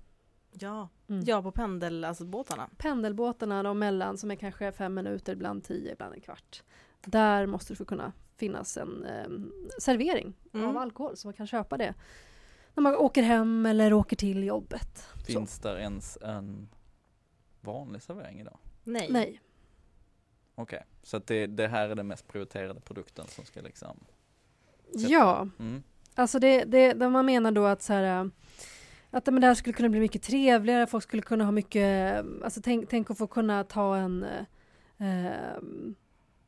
Ja. 0.52 0.88
Mm. 1.08 1.24
ja, 1.26 1.42
på 1.42 1.52
pendel, 1.52 2.04
alltså 2.04 2.24
båtarna. 2.24 2.70
Pendelbåtarna 2.78 3.62
de 3.62 3.78
mellan 3.78 4.18
som 4.18 4.30
är 4.30 4.34
kanske 4.36 4.72
fem 4.72 4.94
minuter, 4.94 5.32
ibland 5.32 5.64
tio, 5.64 5.92
ibland 5.92 6.14
en 6.14 6.20
kvart. 6.20 6.62
Där 7.06 7.46
måste 7.46 7.72
det 7.72 7.76
få 7.76 7.84
kunna 7.84 8.12
finnas 8.36 8.76
en 8.76 9.04
ehm, 9.04 9.52
servering 9.80 10.34
Mm. 10.52 10.66
av 10.68 10.76
alkohol 10.78 11.16
så 11.16 11.26
man 11.26 11.34
kan 11.34 11.46
köpa 11.46 11.76
det 11.76 11.94
när 12.74 12.82
man 12.82 12.96
åker 12.96 13.22
hem 13.22 13.66
eller 13.66 13.92
åker 13.92 14.16
till 14.16 14.44
jobbet. 14.44 15.08
Så. 15.18 15.24
Finns 15.24 15.58
där 15.58 15.76
ens 15.78 16.18
en 16.22 16.68
vanlig 17.60 18.02
servering 18.02 18.40
idag? 18.40 18.58
Nej. 18.86 19.08
Nej. 19.10 19.40
okej. 20.54 20.82
Så 21.02 21.16
att 21.16 21.26
det, 21.26 21.46
det 21.46 21.68
här 21.68 21.88
är 21.88 21.94
den 21.94 22.06
mest 22.06 22.28
prioriterade 22.28 22.80
produkten 22.80 23.26
som 23.28 23.44
ska 23.44 23.60
liksom, 23.60 23.96
Sätta. 24.92 25.08
Ja, 25.08 25.48
mm. 25.58 25.82
alltså 26.14 26.38
det, 26.38 26.64
det, 26.64 26.92
det 26.92 27.08
man 27.08 27.26
menar 27.26 27.52
då 27.52 27.66
att 27.66 27.82
så 27.82 27.92
här 27.92 28.30
att 29.10 29.26
men 29.26 29.40
det 29.40 29.46
här 29.46 29.54
skulle 29.54 29.72
kunna 29.72 29.88
bli 29.88 30.00
mycket 30.00 30.22
trevligare, 30.22 30.86
folk 30.86 31.04
skulle 31.04 31.22
kunna 31.22 31.44
ha 31.44 31.52
mycket, 31.52 32.24
alltså 32.44 32.60
tänk, 32.64 32.88
tänk 32.88 33.10
att 33.10 33.18
få 33.18 33.26
kunna 33.26 33.64
ta 33.64 33.96
en, 33.96 34.26
eh, 34.98 35.60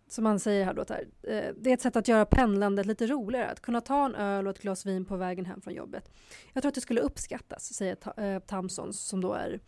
som 0.08 0.24
man 0.24 0.40
säger 0.40 0.64
här 0.64 0.74
då, 0.74 0.84
här, 0.88 1.08
eh, 1.22 1.54
det 1.56 1.70
är 1.70 1.74
ett 1.74 1.82
sätt 1.82 1.96
att 1.96 2.08
göra 2.08 2.24
pendlandet 2.24 2.86
lite 2.86 3.06
roligare, 3.06 3.50
att 3.50 3.60
kunna 3.60 3.80
ta 3.80 4.06
en 4.06 4.14
öl 4.14 4.46
och 4.46 4.50
ett 4.50 4.62
glas 4.62 4.86
vin 4.86 5.04
på 5.04 5.16
vägen 5.16 5.44
hem 5.44 5.60
från 5.60 5.74
jobbet. 5.74 6.10
Jag 6.52 6.62
tror 6.62 6.68
att 6.68 6.74
det 6.74 6.80
skulle 6.80 7.00
uppskattas, 7.00 7.74
säger 7.74 7.94
Ta, 7.94 8.12
eh, 8.12 8.38
Tamson 8.38 8.92
som 8.92 9.20
då 9.20 9.32
är 9.32 9.52
eh, 9.52 9.60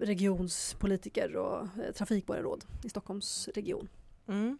regionspolitiker 0.00 1.36
och 1.36 1.58
eh, 1.62 1.92
trafikborgarråd 1.94 2.64
i 2.84 2.88
Stockholms 2.88 3.48
region. 3.54 3.88
Mm. 4.28 4.58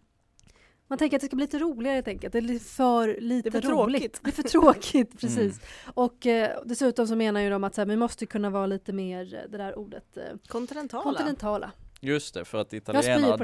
Man 0.88 0.99
tänker 0.99 1.16
att 1.16 1.20
det 1.20 1.26
ska 1.26 1.37
bli 1.37 1.44
lite 1.44 1.58
roligare 1.58 1.94
helt 1.94 2.08
enkelt. 2.08 2.32
Det 2.32 2.38
är 2.38 2.58
för 2.58 3.20
lite 3.20 3.50
Det 3.50 3.58
är 3.58 3.62
för 3.62 3.68
roligt. 3.70 4.00
tråkigt. 4.02 4.20
Det 4.23 4.30
är 4.30 4.32
för 4.32 4.42
tråkigt, 4.42 5.11
precis. 5.20 5.38
Mm. 5.38 5.92
Och 5.94 6.26
eh, 6.26 6.61
dessutom 6.64 7.06
så 7.06 7.16
menar 7.16 7.40
ju 7.40 7.50
de 7.50 7.64
att 7.64 7.75
så 7.75 7.80
här, 7.80 7.87
vi 7.87 7.96
måste 7.96 8.26
kunna 8.26 8.50
vara 8.50 8.66
lite 8.66 8.92
mer, 8.92 9.35
eh, 9.35 9.40
det 9.50 9.58
där 9.58 9.78
ordet, 9.78 10.16
eh, 10.16 10.23
Kontinentala. 10.49 11.02
kontinentala. 11.02 11.73
Just 12.00 12.35
det, 12.35 12.44
för 12.44 12.58
att 12.58 12.70
det 12.70 12.76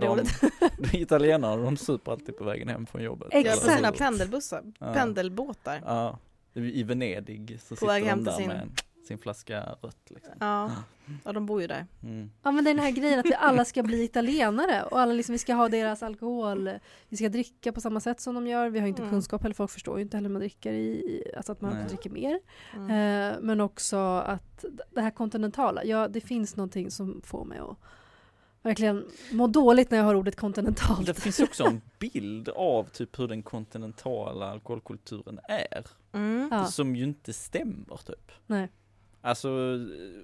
de, 0.01 0.09
ordet. 0.09 0.29
de 0.93 0.99
italienare 0.99 1.63
de 1.63 1.77
super 1.77 2.13
alltid 2.13 2.37
på 2.37 2.45
vägen 2.45 2.69
hem 2.69 2.87
från 2.87 3.03
jobbet. 3.03 3.29
Exakt. 3.31 3.77
sina 3.77 3.93
pendelbussar, 3.93 4.63
Ja. 4.79 4.93
pendelbåtar. 4.95 5.83
Ja, 5.87 6.19
i 6.55 6.83
Venedig 6.83 7.59
så 7.63 7.77
På 7.77 7.87
väg 7.87 8.03
sitter 8.03 8.11
hem 8.11 8.25
de 8.25 8.31
där 8.31 8.37
sin- 8.39 8.49
med 8.49 8.61
en, 8.63 8.73
sin 9.05 9.19
flaska 9.19 9.61
rött 9.83 10.11
liksom. 10.11 10.35
Ja. 10.41 10.71
ja, 11.25 11.33
de 11.33 11.47
bor 11.47 11.61
ju 11.61 11.67
där. 11.67 11.87
Mm. 12.03 12.31
Ja 12.43 12.51
men 12.51 12.65
det 12.65 12.71
är 12.71 12.75
den 12.75 12.85
här 12.85 12.91
grejen 12.91 13.19
att 13.19 13.27
vi 13.27 13.35
alla 13.35 13.65
ska 13.65 13.83
bli 13.83 14.05
italienare 14.05 14.83
och 14.83 15.01
alla 15.01 15.13
liksom, 15.13 15.33
vi 15.33 15.39
ska 15.39 15.55
ha 15.55 15.69
deras 15.69 16.03
alkohol, 16.03 16.71
vi 17.09 17.17
ska 17.17 17.29
dricka 17.29 17.73
på 17.73 17.81
samma 17.81 18.01
sätt 18.01 18.21
som 18.21 18.35
de 18.35 18.47
gör. 18.47 18.69
Vi 18.71 18.81
har 18.81 18.87
inte 18.87 19.03
Mm. 19.03 19.11
kunskap 19.13 19.43
heller, 19.43 19.55
folk 19.55 19.71
förstår 19.71 19.97
ju 19.99 20.03
inte 20.03 20.17
heller 20.17 20.29
hur 20.29 20.33
man 20.33 20.41
dricker 20.41 20.73
i, 20.73 21.23
alltså 21.37 21.53
att 21.53 21.61
man 21.61 21.75
Nej. 21.75 21.85
dricker 21.89 22.11
mer. 22.11 22.41
Mm. 22.77 22.91
Eh, 22.91 23.39
men 23.41 23.61
också 23.61 23.97
att 24.19 24.65
det 24.91 25.01
här 25.01 25.11
kontinentala, 25.11 25.85
ja 25.85 26.09
det 26.09 26.21
finns 26.21 26.57
någonting 26.57 26.91
som 26.91 27.21
får 27.25 27.45
mig 27.45 27.59
att 27.59 27.77
verkligen 28.63 29.05
må 29.33 29.47
dåligt 29.47 29.91
när 29.91 29.99
jag 29.99 30.05
hör 30.05 30.15
ordet 30.15 30.37
kontinentalt. 30.37 31.07
Det 31.07 31.15
finns 31.15 31.41
också 31.41 31.65
en 31.65 31.81
bild 31.99 32.49
av 32.49 32.85
typ 32.85 33.19
hur 33.19 33.29
den 33.29 33.43
kontinentala 33.43 34.51
alkoholkulturen 34.51 35.39
är. 35.49 35.85
Mm. 36.13 36.67
Som 36.67 36.97
ju 36.97 37.05
inte 37.05 37.33
stämmer 37.33 38.01
typ. 38.07 38.33
Nej. 38.47 38.69
Alltså, 39.25 39.49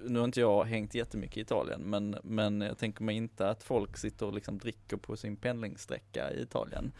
nu 0.07 0.19
har 0.19 0.25
inte 0.25 0.39
jag 0.39 0.63
hängt 0.63 0.95
jättemycket 0.95 1.37
i 1.37 1.41
Italien, 1.41 1.81
men, 1.81 2.15
men 2.23 2.61
jag 2.61 2.77
tänker 2.77 3.03
mig 3.03 3.15
inte 3.15 3.49
att 3.49 3.63
folk 3.63 3.97
sitter 3.97 4.25
och 4.25 4.33
liksom 4.33 4.57
dricker 4.57 4.97
på 4.97 5.17
sin 5.17 5.35
pendlingssträcka 5.35 6.31
i 6.33 6.41
Italien. 6.41 6.91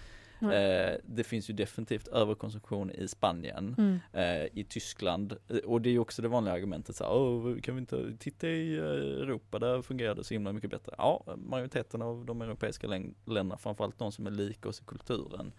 Eh, 0.41 0.97
det 1.05 1.23
finns 1.23 1.49
ju 1.49 1.53
definitivt 1.53 2.07
överkonsumtion 2.07 2.91
i 2.91 3.07
Spanien, 3.07 3.75
Mm. 3.77 3.99
eh, 4.13 4.59
i 4.59 4.63
Tyskland, 4.69 5.35
eh, 5.47 5.57
och 5.57 5.81
det 5.81 5.89
är 5.89 5.91
ju 5.91 5.99
också 5.99 6.21
det 6.21 6.27
vanliga 6.27 6.53
argumentet 6.53 6.95
så 6.95 7.03
här, 7.03 7.11
"Åh, 7.13 7.59
kan 7.59 7.75
vi 7.75 7.79
inte 7.79 8.17
titta 8.19 8.47
i 8.47 8.77
eh, 8.77 8.83
Europa, 9.23 9.59
där 9.59 9.81
fungerar 9.81 10.15
det 10.15 10.23
så 10.23 10.33
himla 10.33 10.53
mycket 10.53 10.69
bättre. 10.69 10.95
Ja, 10.97 11.23
majoriteten 11.37 12.01
av 12.01 12.25
de 12.25 12.41
europeiska 12.41 12.87
län- 12.87 13.15
länderna, 13.25 13.57
framförallt 13.57 13.99
de 13.99 14.11
som 14.11 14.27
är 14.27 14.31
lika 14.31 14.69
oss 14.69 14.81
i 14.81 14.83
kulturen, 14.85 15.51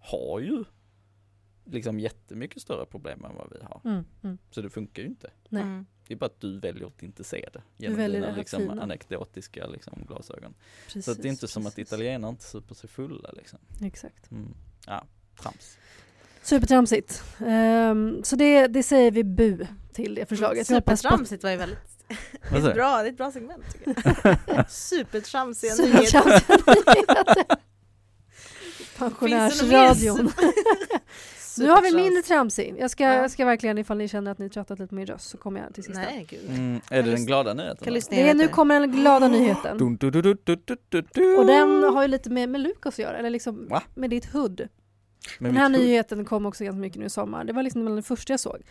har 0.00 0.40
ju 0.40 0.64
liksom 1.64 2.00
jättemycket 2.00 2.62
större 2.62 2.86
problem 2.86 3.24
än 3.24 3.36
vad 3.36 3.52
vi 3.52 3.64
har. 3.64 3.80
Mm. 3.84 4.04
Mm. 4.22 4.38
Så 4.50 4.62
det 4.62 4.70
funkar 4.70 5.02
ju 5.02 5.08
inte. 5.08 5.30
Nej. 5.48 5.62
Mm. 5.62 5.86
Det 6.06 6.14
är 6.14 6.18
bara 6.18 6.26
att 6.26 6.40
du 6.40 6.58
väljer 6.58 6.86
att 6.86 7.02
inte 7.02 7.24
se 7.24 7.48
det 7.52 7.62
genom 7.76 7.98
dina 8.12 8.36
liksom, 8.36 8.70
anekdotiska 8.70 9.66
liksom, 9.66 10.04
glasögon. 10.08 10.54
Precis, 10.84 11.04
så 11.04 11.14
det 11.14 11.28
är 11.28 11.30
inte 11.30 11.48
som 11.48 11.66
att 11.66 11.74
precis. 11.74 11.92
italienare 11.92 12.30
inte 12.30 12.44
super 12.44 12.74
sig 12.74 12.90
fulla 12.90 13.30
liksom. 13.32 13.58
Exakt. 13.82 14.30
Mm. 14.30 14.54
Ja, 14.86 15.04
trams. 15.40 15.78
Supertramsigt. 16.42 17.24
Ehm, 17.46 18.24
så 18.24 18.36
det, 18.36 18.66
det 18.66 18.82
säger 18.82 19.10
vi 19.10 19.24
bu 19.24 19.66
till 19.92 20.14
det 20.14 20.26
förslaget. 20.26 20.66
Supertramsigt 20.66 21.42
var 21.42 21.50
ju 21.50 21.56
väldigt 21.56 21.78
det 22.50 22.56
är, 22.56 22.74
bra, 22.74 23.02
det 23.02 23.08
är 23.08 23.12
ett 23.12 23.16
bra 23.16 23.32
segment 23.32 23.64
tycker 23.72 23.94
jag. 24.54 24.70
Supertramsiga 24.70 25.74
nyheter. 25.74 26.42
Pensionärsradion. 28.98 30.32
Nu 31.58 31.68
har 31.68 31.82
vi 31.82 31.92
mindre 31.94 32.22
tramsig. 32.22 32.74
Jag 32.78 32.90
ska, 32.90 33.04
Ja. 33.04 33.14
jag 33.14 33.30
ska 33.30 33.44
verkligen, 33.44 33.78
ifall 33.78 33.98
ni 33.98 34.08
känner 34.08 34.30
att 34.30 34.38
ni 34.38 34.50
tröttat 34.50 34.78
lite 34.78 34.88
på 34.88 34.94
min 34.94 35.06
röst 35.06 35.28
så 35.30 35.36
kommer 35.38 35.60
jag 35.60 35.74
till 35.74 35.84
sista. 35.84 36.00
Nej 36.00 36.26
gud. 36.30 36.50
Mm. 36.50 36.80
Är 36.90 37.02
det 37.02 37.10
den 37.10 37.26
glada 37.26 37.54
nyheten? 37.54 37.76
Kan 37.76 37.86
då? 37.86 37.94
lyssna 37.94 38.16
Det 38.16 38.28
är, 38.28 38.34
nu 38.34 38.48
kommer 38.48 38.80
den 38.80 38.92
glada 38.92 39.28
nyheten. 39.28 39.98
Och 41.38 41.46
den 41.46 41.82
har 41.82 42.02
ju 42.02 42.08
lite 42.08 42.30
med, 42.30 42.48
med 42.48 42.60
Lukas 42.60 42.94
att 42.94 42.98
göra, 42.98 43.18
eller 43.18 43.30
liksom 43.30 43.68
Va? 43.68 43.82
med 43.94 44.10
ditt. 44.10 44.28
Men 44.32 44.68
Den 45.38 45.56
här 45.56 45.68
nyheten 45.68 46.24
kom 46.24 46.46
också 46.46 46.64
ganska 46.64 46.78
mycket 46.78 46.98
nu 46.98 47.06
i 47.06 47.10
sommar. 47.10 47.44
Det 47.44 47.52
var 47.52 47.62
liksom 47.62 47.96
det 47.96 48.02
första 48.02 48.32
jag 48.32 48.40
såg. 48.40 48.62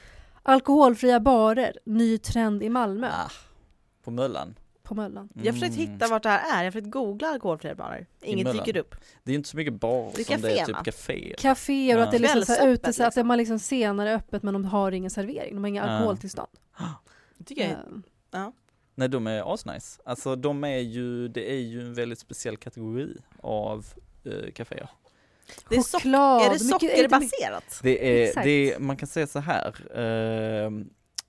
Alkoholfria 0.43 1.19
barer, 1.19 1.77
ny 1.85 2.17
trend 2.17 2.63
i 2.63 2.69
Malmö. 2.69 3.07
Ah, 3.07 3.31
på 4.03 4.11
Möllan. 4.11 4.55
På 4.91 4.95
Möllan. 4.95 5.29
Jag 5.33 5.45
har 5.45 5.53
försökt 5.53 5.75
Mm. 5.77 5.91
hitta 5.91 6.07
vart 6.07 6.23
det 6.23 6.29
här 6.29 6.53
är, 6.53 6.57
jag 6.57 6.63
har 6.65 6.71
försökt 6.71 6.91
googla 6.91 7.27
alkoholfria 7.27 7.75
barer. 7.75 8.07
Inget 8.21 8.51
dyker 8.53 8.77
upp. 8.77 8.95
Det 9.23 9.31
är 9.31 9.35
inte 9.35 9.49
så 9.49 9.57
mycket 9.57 9.73
bar 9.73 10.11
Det 10.15 10.21
är 10.21 10.25
som 10.25 10.41
det 10.41 10.59
är 10.59 10.65
typ 10.65 10.75
va? 10.75 10.83
caféer. 10.83 11.35
Caféer 11.37 11.95
och 11.95 12.01
Ja. 12.01 12.05
att 12.05 12.11
det 12.11 12.17
är 12.17 12.19
liksom 12.35 12.55
så 12.55 12.67
ute, 12.67 12.93
så 12.93 13.03
att 13.03 13.07
liksom. 13.07 13.21
de 13.23 13.29
har 13.29 13.37
liksom 13.37 13.59
senare 13.59 14.15
öppet 14.15 14.43
men 14.43 14.53
de 14.53 14.65
har 14.65 14.91
ingen 14.91 15.09
servering. 15.11 15.53
De 15.55 15.63
har 15.63 15.67
inga 15.69 15.85
Ja. 15.85 15.89
alkoholtillstånd. 15.89 16.49
Det 17.37 17.43
tycker 17.43 17.61
jag 17.61 17.71
är 17.71 17.77
Eh, 18.45 18.49
Nej 18.95 19.09
de 19.09 19.27
är 19.27 19.53
asnice. 19.53 20.01
Alltså 20.05 20.35
de 20.35 20.63
är 20.63 20.77
ju, 20.77 21.27
det 21.27 21.51
är 21.51 21.59
ju 21.59 21.81
en 21.81 21.93
väldigt 21.93 22.19
speciell 22.19 22.57
kategori 22.57 23.17
av 23.41 23.85
eh, 24.25 24.51
kaféer. 24.51 24.89
Det 25.69 25.75
är, 25.75 25.79
sock- 25.79 25.91
choklad. 26.01 26.41
är 26.41 26.49
det 26.49 26.59
sockerbaserat? 26.59 27.79
Det 27.83 28.23
är, 28.29 28.43
det 28.43 28.73
är, 28.73 28.79
man 28.79 28.97
kan 28.97 29.07
säga 29.07 29.27
så 29.27 29.39
här. 29.39 29.67
eh, 29.99 30.71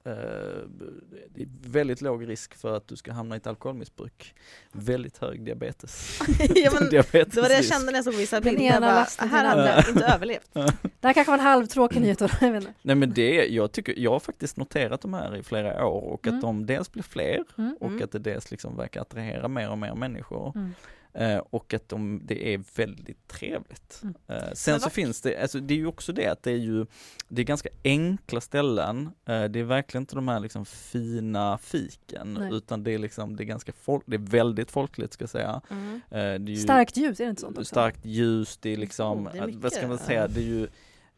det 0.04 1.42
är 1.42 1.48
väldigt 1.70 2.00
låg 2.00 2.28
risk 2.28 2.54
för 2.54 2.76
att 2.76 2.88
du 2.88 2.96
ska 2.96 3.12
hamna 3.12 3.34
i 3.34 3.38
ett 3.38 3.46
alkoholmissbruk. 3.46 4.34
Väldigt 4.72 5.18
hög 5.18 5.44
diabetes. 5.44 6.20
ja, 6.54 6.70
men, 6.80 6.88
diabetes 6.90 7.34
det 7.34 7.40
var 7.40 7.48
det 7.48 7.54
jag 7.54 7.64
kände 7.64 7.86
när 7.86 7.94
jag 7.98 8.04
såg 8.04 8.14
vissa 8.14 8.40
bilder. 8.40 8.80
Bara, 8.80 9.06
här 9.18 9.44
hade 9.44 9.68
jag 9.70 9.88
inte 9.88 10.04
överlevt. 10.06 10.50
Det 11.00 11.06
här 11.08 11.12
kanske 11.14 11.30
var 11.30 11.38
en 11.38 11.44
halvtråkig 11.44 12.00
nyhet 12.00 12.20
jag 12.20 12.28
vet 12.40 12.42
inte. 12.42 12.72
Nej 12.82 12.96
men 12.96 13.12
det, 13.12 13.46
jag 13.46 13.72
tycker, 13.72 13.98
jag 13.98 14.10
har 14.10 14.20
faktiskt 14.20 14.56
noterat 14.56 15.00
de 15.00 15.14
här 15.14 15.36
i 15.36 15.42
flera 15.42 15.86
år 15.86 16.12
och 16.12 16.26
Mm. 16.26 16.38
att 16.38 16.42
de 16.42 16.66
dels 16.66 16.92
blir 16.92 17.02
fler 17.02 17.44
Mm. 17.58 17.76
och 17.80 17.86
Mm. 17.90 18.04
att 18.04 18.12
det 18.12 18.18
dels 18.18 18.50
liksom 18.50 18.76
verkar 18.76 19.00
attrahera 19.00 19.48
mer 19.48 19.70
och 19.70 19.78
mer 19.78 19.94
människor. 19.94 20.52
Mm. 20.54 20.74
Eh, 21.14 21.38
och 21.38 21.74
att 21.74 21.88
de, 21.88 22.20
det 22.24 22.54
är 22.54 22.62
väldigt 22.76 23.28
trevligt. 23.28 24.00
Mm. 24.02 24.14
Eh, 24.28 24.52
sen 24.52 24.80
så 24.80 24.90
finns 24.90 25.20
det, 25.20 25.42
alltså 25.42 25.60
det 25.60 25.74
är 25.74 25.78
ju 25.78 25.86
också 25.86 26.12
det 26.12 26.26
att 26.26 26.42
det 26.42 26.50
är 26.50 26.56
ju, 26.56 26.86
det 27.28 27.42
är 27.42 27.46
ganska 27.46 27.68
enkla 27.84 28.40
ställen, 28.40 29.06
eh, 29.24 29.44
det 29.44 29.60
är 29.60 29.64
verkligen 29.64 30.02
inte 30.02 30.14
de 30.14 30.28
här 30.28 30.40
liksom 30.40 30.64
fina 30.66 31.58
fiken, 31.58 32.34
Nej. 32.40 32.54
utan 32.54 32.84
det 32.84 32.90
är 32.90 32.98
liksom, 32.98 33.36
det 33.36 33.42
är 33.42 33.46
ganska 33.46 33.72
folk, 33.72 34.02
det 34.06 34.16
är 34.16 34.20
väldigt 34.30 34.70
folkligt 34.70 35.12
ska 35.12 35.22
jag 35.22 35.30
säga. 35.30 35.60
Mm. 35.70 36.00
Eh, 36.10 36.50
ju 36.50 36.56
Starkt 36.56 36.96
ljus, 36.96 37.20
är 37.20 37.24
det 37.24 37.30
inte 37.30 37.40
sånt 37.42 37.58
också? 37.58 37.68
starkt 37.68 38.04
ljus, 38.04 38.56
det 38.62 38.70
är 38.70 38.76
liksom, 38.76 39.26
Oh, 39.26 39.32
det 39.32 39.38
är 39.38 39.48
att- 39.48 39.54
vad 39.54 39.72
ska 39.72 39.82
man 39.82 39.90
mycket, 39.90 40.06
säga, 40.06 40.28
det 40.28 40.40
är 40.40 40.44
ju 40.44 40.68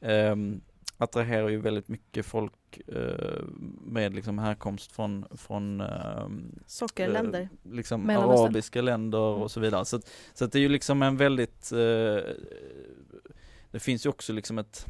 ehm, 0.00 0.60
attraherar 0.98 1.48
ju 1.48 1.56
väldigt 1.60 1.88
mycket 1.88 2.26
folk 2.26 2.80
eh, 2.88 3.44
med 3.80 4.14
liksom 4.14 4.38
härkomst 4.38 4.92
från, 4.92 5.24
från 5.30 5.80
ehm, 5.80 6.58
Sockerländer. 6.66 7.40
eh, 7.64 7.72
liksom 7.72 8.06
arabiska 8.40 8.82
länder 8.82 9.18
och 9.18 9.50
så 9.50 9.60
vidare. 9.60 9.84
Så, 9.84 9.96
att- 9.96 10.10
så 10.34 10.44
att 10.44 10.52
det 10.52 10.58
är 10.58 10.60
ju 10.62 10.68
liksom 10.68 11.02
en 11.02 11.16
väldigt, 11.16 11.72
eh, 11.72 11.78
det 13.70 13.80
finns 13.80 14.06
ju 14.06 14.10
också 14.10 14.32
liksom 14.32 14.58
ett 14.58 14.86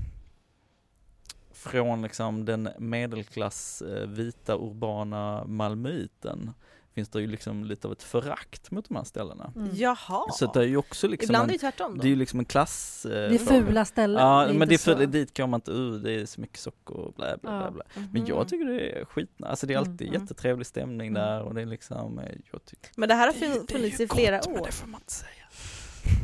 från 1.52 2.02
liksom 2.02 2.44
den 2.44 2.68
medelklass 2.78 3.82
eh, 3.82 4.06
vita 4.08 4.54
urbana 4.56 5.44
malmöiten 5.46 6.50
finns 6.94 7.08
det 7.08 7.20
ju 7.20 7.26
liksom 7.26 7.64
lite 7.64 7.86
av 7.86 7.92
ett 7.92 8.02
förakt 8.02 8.70
mot 8.70 8.88
de 8.88 8.96
här 8.96 9.04
ställena. 9.04 9.52
Mm. 9.56 9.68
Jaha. 9.72 10.24
Så 10.32 10.46
det 10.52 10.60
är 10.60 10.64
ju 10.64 10.76
också 10.76 11.08
liksom 11.08 11.24
Ibland 11.30 11.42
är 11.42 11.44
en, 11.44 11.48
det 11.48 11.52
ju 11.52 11.58
tvärtom 11.58 11.96
då. 11.96 12.02
det 12.02 12.08
är 12.08 12.10
ju 12.10 12.16
liksom 12.16 12.38
en 12.38 12.44
klass 12.44 13.06
eh, 13.06 13.10
Det 13.10 13.34
är 13.34 13.38
fråga. 13.38 13.64
fula 13.66 13.84
ställen. 13.84 14.22
Ja, 14.22 14.44
är 14.46 14.52
men 14.54 14.68
det 14.68 14.74
är 14.74 14.78
för, 14.78 15.06
dit 15.06 15.36
kommer 15.36 15.46
man 15.48 15.58
inte 15.58 15.70
ur, 15.70 15.98
det 15.98 16.12
är 16.12 16.26
så 16.26 16.40
mycket 16.40 16.58
socker 16.58 16.96
och 16.96 17.12
bla 17.12 17.36
bla 17.42 17.50
bla. 17.60 17.70
Bla. 17.70 17.84
Mhm. 17.94 18.08
Men 18.12 18.26
jag 18.26 18.48
tycker 18.48 18.64
det 18.64 19.00
är 19.00 19.04
skit, 19.04 19.30
alltså 19.42 19.66
det 19.66 19.74
är 19.74 19.78
alltid 19.78 20.00
Mm, 20.00 20.14
mm. 20.14 20.22
jättetrevlig 20.22 20.66
stämning 20.66 21.08
Mm. 21.08 21.22
där 21.22 21.42
och 21.42 21.54
det 21.54 21.62
är 21.62 21.66
liksom, 21.66 22.18
eh, 22.18 22.24
jag 22.52 22.64
tycker 22.64 22.90
Men 22.96 23.08
det 23.08 23.14
här 23.14 23.26
har 23.26 23.34
Det 23.40 23.48
det 23.66 23.72
funnits 23.72 24.00
i 24.00 24.08
flera 24.08 24.36
gott, 24.38 24.46
men 24.48 24.60
år. 24.60 24.66
det 24.66 24.72
får 24.72 24.86
man 24.88 25.00
inte 25.00 25.12
säga. 25.12 25.30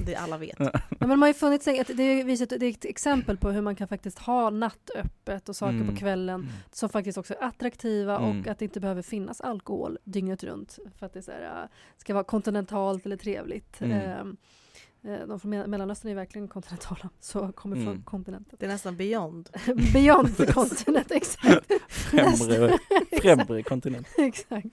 Det 0.07 0.14
alla 0.16 0.38
vet. 0.38 0.57
Ja, 0.59 0.71
men 0.99 1.09
de 1.09 1.23
har 1.23 1.29
ju 1.29 1.35
funnits, 1.35 1.69
ett- 1.69 1.97
det 1.97 2.03
är, 2.03 2.62
ett 2.71 2.85
exempel 2.85 3.37
på 3.37 3.51
hur 3.51 3.61
man 3.62 3.77
kan 3.77 3.88
faktiskt 3.88 4.19
ha 4.19 4.51
nattöppet 4.51 5.49
och 5.49 5.57
saker 5.57 5.75
Mm. 5.75 5.88
på 5.88 5.97
kvällen 5.97 6.49
som 6.73 6.88
faktiskt 6.88 7.19
också 7.19 7.35
är 7.35 7.45
attraktiva 7.45 8.16
Mm. 8.19 8.40
och 8.40 8.47
att 8.47 8.59
det 8.59 8.64
inte 8.64 8.81
behöver 8.81 9.03
finnas 9.03 9.40
alkohol 9.40 9.99
dygnet 10.05 10.45
runt 10.45 10.79
för 10.99 11.07
att 11.07 11.12
det 11.12 11.23
så 11.23 11.31
här, 11.31 11.62
äh, 11.62 11.69
ska 11.97 12.14
vara 12.14 12.25
kontinentalt 12.25 13.07
eller 13.07 13.16
trevligt. 13.16 13.81
Mm. 13.81 13.93
Ehm, 14.01 14.37
eh, 15.05 15.27
de 15.29 15.40
från 15.40 15.55
Me- 15.55 15.66
Mellanöstern 15.66 16.11
är 16.11 16.14
verkligen 16.14 16.49
kontinentala, 16.49 17.11
så 17.21 17.53
kommer 17.53 17.77
från 17.77 17.87
Mm. 17.88 18.03
kontinenten. 18.03 18.57
Det 18.61 18.66
är 18.66 18.71
nästan 18.71 18.97
beyond. 18.97 19.51
Beyond 19.93 20.37
the 20.37 20.47
continent, 20.53 21.11
exakt. 21.11 21.73
Främre, 21.88 22.79
främre 23.23 23.62
kontinent. 23.62 24.07
exakt. 24.19 24.66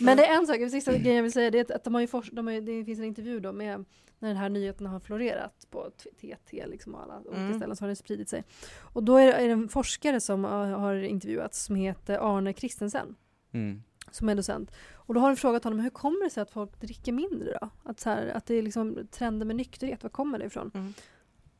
Men 0.00 0.16
det 0.16 0.26
är 0.26 0.34
en 0.38 0.46
sak, 0.46 0.70
sista 0.70 0.92
grejen 0.96 1.16
jag 1.16 1.22
vill 1.22 1.32
säga, 1.32 1.50
det 1.50 1.70
är 1.70 1.76
att 1.76 1.84
de 1.84 1.94
har 1.94 2.00
ju 2.00 2.06
forsk- 2.06 2.30
de 2.34 2.46
har 2.46 2.54
ju, 2.54 2.60
det 2.60 2.84
finns 2.84 2.98
en 2.98 3.04
intervju 3.04 3.40
då 3.40 3.52
med 3.52 3.84
när 4.22 4.28
den 4.28 4.36
här 4.36 4.48
nyheten 4.48 4.86
har 4.86 5.00
florerat 5.00 5.66
på 5.70 5.90
TT 6.20 6.66
liksom 6.66 6.94
och 6.94 7.02
alla 7.02 7.18
olika 7.20 7.36
Mm. 7.42 7.54
ställen 7.58 7.76
så 7.76 7.82
har 7.84 7.88
den 7.88 7.96
spridit 7.96 8.28
sig. 8.28 8.44
Och 8.80 9.02
då 9.02 9.16
är 9.16 9.26
det, 9.26 9.32
är 9.32 9.46
det 9.46 9.52
en 9.52 9.68
forskare 9.68 10.20
som 10.20 10.44
har, 10.44 10.66
har 10.66 10.94
intervjuats 10.94 11.64
som 11.64 11.76
heter 11.76 12.18
Arne 12.36 12.52
Kristensen 12.52 13.14
Mm. 13.52 13.82
som 14.10 14.28
är 14.28 14.34
docent. 14.34 14.70
Och 14.92 15.14
då 15.14 15.20
har 15.20 15.28
de 15.28 15.36
frågat 15.36 15.64
honom 15.64 15.80
hur 15.80 15.90
kommer 15.90 16.24
det 16.24 16.30
sig 16.30 16.40
att 16.42 16.50
folk 16.50 16.80
dricker 16.80 17.12
mindre 17.12 17.58
då? 17.60 17.68
Att, 17.84 18.00
så 18.00 18.10
här, 18.10 18.26
att 18.26 18.46
det 18.46 18.54
är 18.54 18.62
liksom 18.62 18.98
trender 19.10 19.46
med 19.46 19.56
nykterhet, 19.56 20.02
var 20.02 20.10
kommer 20.10 20.38
det 20.38 20.44
ifrån? 20.44 20.70
Mm. 20.74 20.94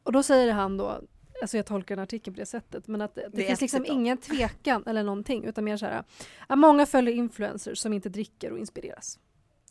Och 0.03 0.13
då 0.13 0.23
säger 0.23 0.53
han 0.53 0.77
då, 0.77 1.01
alltså 1.43 1.57
jag 1.57 1.67
tolkar 1.67 1.97
en 1.97 2.03
artikel 2.03 2.33
på 2.35 2.41
det 2.41 2.47
sättet, 2.47 2.89
men 2.89 3.01
att 3.01 3.15
det, 3.15 3.29
Det 3.33 3.43
finns 3.45 3.61
liksom 3.61 3.81
citat. 3.81 3.95
ingen 3.95 4.19
tvekan 4.19 4.83
eller 4.87 5.03
någonting 5.03 5.45
utan 5.45 5.65
mer 5.65 5.77
så 5.77 5.87
här, 5.87 6.05
att 6.49 6.59
många 6.59 6.87
följer 6.87 7.15
influencers 7.15 7.79
som 7.79 7.93
inte 7.93 8.09
dricker 8.09 8.53
och 8.53 8.59
inspireras. 8.59 9.19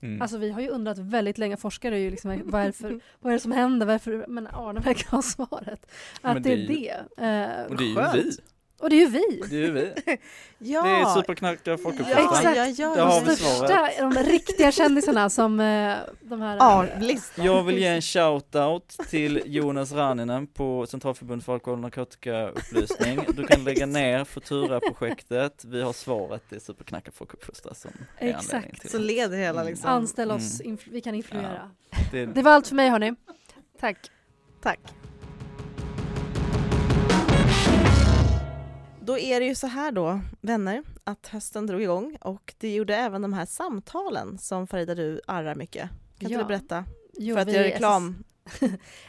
Mm. 0.02 0.22
Alltså 0.22 0.38
vi 0.38 0.52
har 0.52 0.62
ju 0.62 0.70
undrat 0.70 0.98
väldigt 0.98 1.38
länge, 1.38 1.58
forskare 1.58 1.96
är 1.96 2.00
ju 2.00 2.10
liksom, 2.10 2.42
varför, 2.46 3.00
vad 3.20 3.34
är 3.34 3.38
det 3.38 3.40
som 3.40 3.52
händer, 3.52 3.86
varför, 3.86 4.26
men 4.28 4.48
Arne 4.48 4.80
verkar 4.80 5.12
ha 5.12 5.22
svaret. 5.22 5.86
Att 6.22 6.44
det, 6.44 6.50
det 6.50 6.54
är 6.54 6.58
är 6.58 6.68
det. 6.68 7.64
Eh, 7.64 7.72
och 7.72 7.78
det 7.78 7.84
är 7.84 7.88
ju 7.88 7.96
skönt. 7.96 8.16
vi. 8.16 8.38
Och 8.82 8.90
det 8.90 8.96
är 8.96 9.00
ju 9.00 9.08
vi. 9.10 9.42
Det 9.50 9.56
är 9.56 9.60
ju 9.62 9.72
vi. 9.72 9.94
Ja! 10.64 10.82
Det 10.84 10.90
är 10.90 11.06
superknarkiga 11.06 11.74
ja, 11.74 11.78
folkuppfostran. 11.78 12.24
Exakt. 12.26 12.58
ja, 12.58 12.66
ja, 12.68 12.96
Det 12.96 13.02
har 13.02 13.22
De 13.22 13.26
vi 13.30 13.36
största, 13.36 13.90
de 14.00 14.14
riktiga 14.32 14.72
kändisarna 14.72 15.30
som 15.30 15.60
eh, 15.60 15.96
de 16.22 16.42
här... 16.42 16.58
A-listan. 16.62 17.46
Jag 17.46 17.64
vill 17.64 17.78
ge 17.78 17.88
en 17.88 18.02
shout-out 18.02 19.08
till 19.10 19.42
Jonas 19.46 19.92
Raninen 19.92 20.48
på 20.48 20.86
Centralförbundet 20.88 21.46
för 21.46 21.54
alkohol 21.54 21.78
och 21.78 21.82
narkotikaupplysning. 21.82 23.20
Du 23.36 23.44
kan 23.44 23.64
lägga 23.64 23.86
ner 23.86 24.24
Futura-projektet. 24.24 25.66
Vi 25.66 25.82
har 25.82 25.94
svaret, 25.94 26.44
det 26.50 26.56
är 26.56 26.60
superknacka 26.60 27.12
folkuppfostran 27.12 27.76
som 27.76 27.92
är 28.18 28.30
Exakt. 28.30 28.82
till 28.82 28.90
Så 28.90 28.98
leder 28.98 29.38
hela 29.38 29.62
Mm. 29.62 29.72
liksom. 29.74 29.90
Anställ 29.90 30.32
oss, 30.32 30.62
influ- 30.62 30.90
vi 30.92 31.02
kan 31.02 31.16
influera. 31.16 31.72
det. 32.12 32.26
Det 32.26 32.42
var 32.42 32.52
allt 32.52 32.68
för 32.68 32.76
mig 32.76 32.90
hörni. 32.90 33.14
Tack. 33.80 33.98
Tack. 34.62 34.80
Då 39.12 39.18
är 39.20 39.40
det 39.40 39.46
ju 39.46 39.56
så 39.56 39.68
här 39.68 39.92
då, 39.92 40.20
vänner, 40.42 40.84
att 41.04 41.28
hösten 41.28 41.68
drog 41.68 41.82
igång 41.82 42.18
och 42.22 42.54
det 42.58 42.74
gjorde 42.76 42.96
även 42.96 43.22
de 43.22 43.34
här 43.34 43.46
samtalen 43.46 44.38
som 44.38 44.68
Farida 44.68 44.96
du 44.96 45.22
arrar 45.28 45.56
mycket. 45.56 45.90
Kan 46.20 46.30
Ja. 46.32 46.40
du 46.40 46.46
berätta? 46.46 46.86
Jo, 47.14 47.36
för 47.36 47.42
att 47.42 47.48
vi 47.48 47.52
göra 47.52 47.64
reklam. 47.64 48.24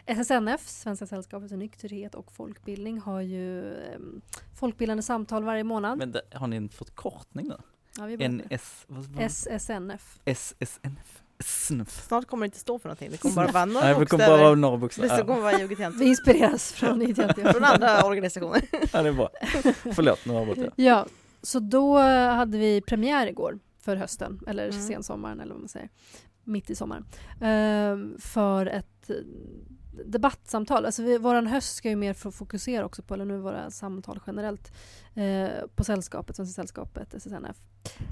SSNF, 0.06 0.60
Svenska 0.68 1.06
sällskapet 1.06 1.48
för 1.48 1.56
nykterhet 1.56 2.14
och 2.14 2.32
folkbildning, 2.32 2.98
har 3.00 3.20
ju 3.20 3.74
eh, 3.74 3.98
folkbildande 4.60 5.02
samtal 5.02 5.44
varje 5.44 5.64
månad. 5.64 5.98
Men 5.98 6.12
det, 6.12 6.22
har 6.32 6.46
ni 6.46 6.56
en 6.56 6.68
förkortning 6.68 7.48
nu? 7.48 7.56
ja, 7.98 8.04
vi. 8.04 8.28
NS, 8.28 8.84
vad 8.86 9.04
var 9.04 9.20
det? 9.20 9.24
SSNF. 9.24 10.20
SSNF? 10.24 11.21
SNF? 11.42 12.04
Snart 12.06 12.26
kommer 12.26 12.40
det 12.42 12.46
inte 12.46 12.58
stå 12.58 12.78
för 12.78 12.88
någonting, 12.88 13.10
det 13.10 13.16
kommer 13.16 13.34
bara 13.34 13.46
vara 13.52 13.64
några 13.64 13.86
Nej, 13.86 13.98
vi 14.00 14.06
kommer 14.06 14.26
bara 14.26 14.36
vara 14.36 14.54
några 14.54 14.76
Det 14.76 14.80
bokstäver. 14.80 15.24
kommer 15.24 15.40
vara 15.40 15.60
IOGT 15.60 15.94
Vi 15.94 16.04
inspireras 16.04 16.72
från 16.72 17.02
ITNT. 17.02 17.52
från 17.52 17.64
andra 17.64 18.04
organisationer. 18.04 18.62
Ja, 18.92 19.02
det 19.02 19.08
är 19.08 19.12
bra. 19.12 19.28
Förlåt, 19.94 20.26
nu 20.26 20.34
avbröt 20.36 20.58
jag. 20.58 20.72
Ja, 20.76 21.06
så 21.42 21.58
då 21.58 21.98
hade 21.98 22.58
vi 22.58 22.80
premiär 22.80 23.26
igår 23.26 23.58
för 23.80 23.96
hösten, 23.96 24.40
eller 24.46 24.68
Mm. 24.68 24.82
sensommaren 24.82 25.40
eller 25.40 25.52
vad 25.52 25.60
man 25.60 25.68
säger, 25.68 25.88
mitt 26.44 26.70
i 26.70 26.74
sommaren, 26.74 27.04
ehm, 27.40 28.14
för 28.20 28.66
ett 28.66 29.10
debattsamtal. 29.92 30.86
Alltså 30.86 31.02
vi, 31.02 31.18
våran 31.18 31.46
höst 31.46 31.76
ska 31.76 31.88
ju 31.88 31.96
mer 31.96 32.30
fokusera 32.30 32.84
också 32.84 33.02
på, 33.02 33.14
eller 33.14 33.24
nu 33.24 33.38
våra 33.38 33.70
samtal 33.70 34.20
generellt, 34.26 34.72
eh, 35.14 35.48
på 35.76 35.84
sällskapet, 35.84 36.36
Svenska 36.36 36.54
sällskapet, 36.54 37.14
SSNF, 37.14 37.56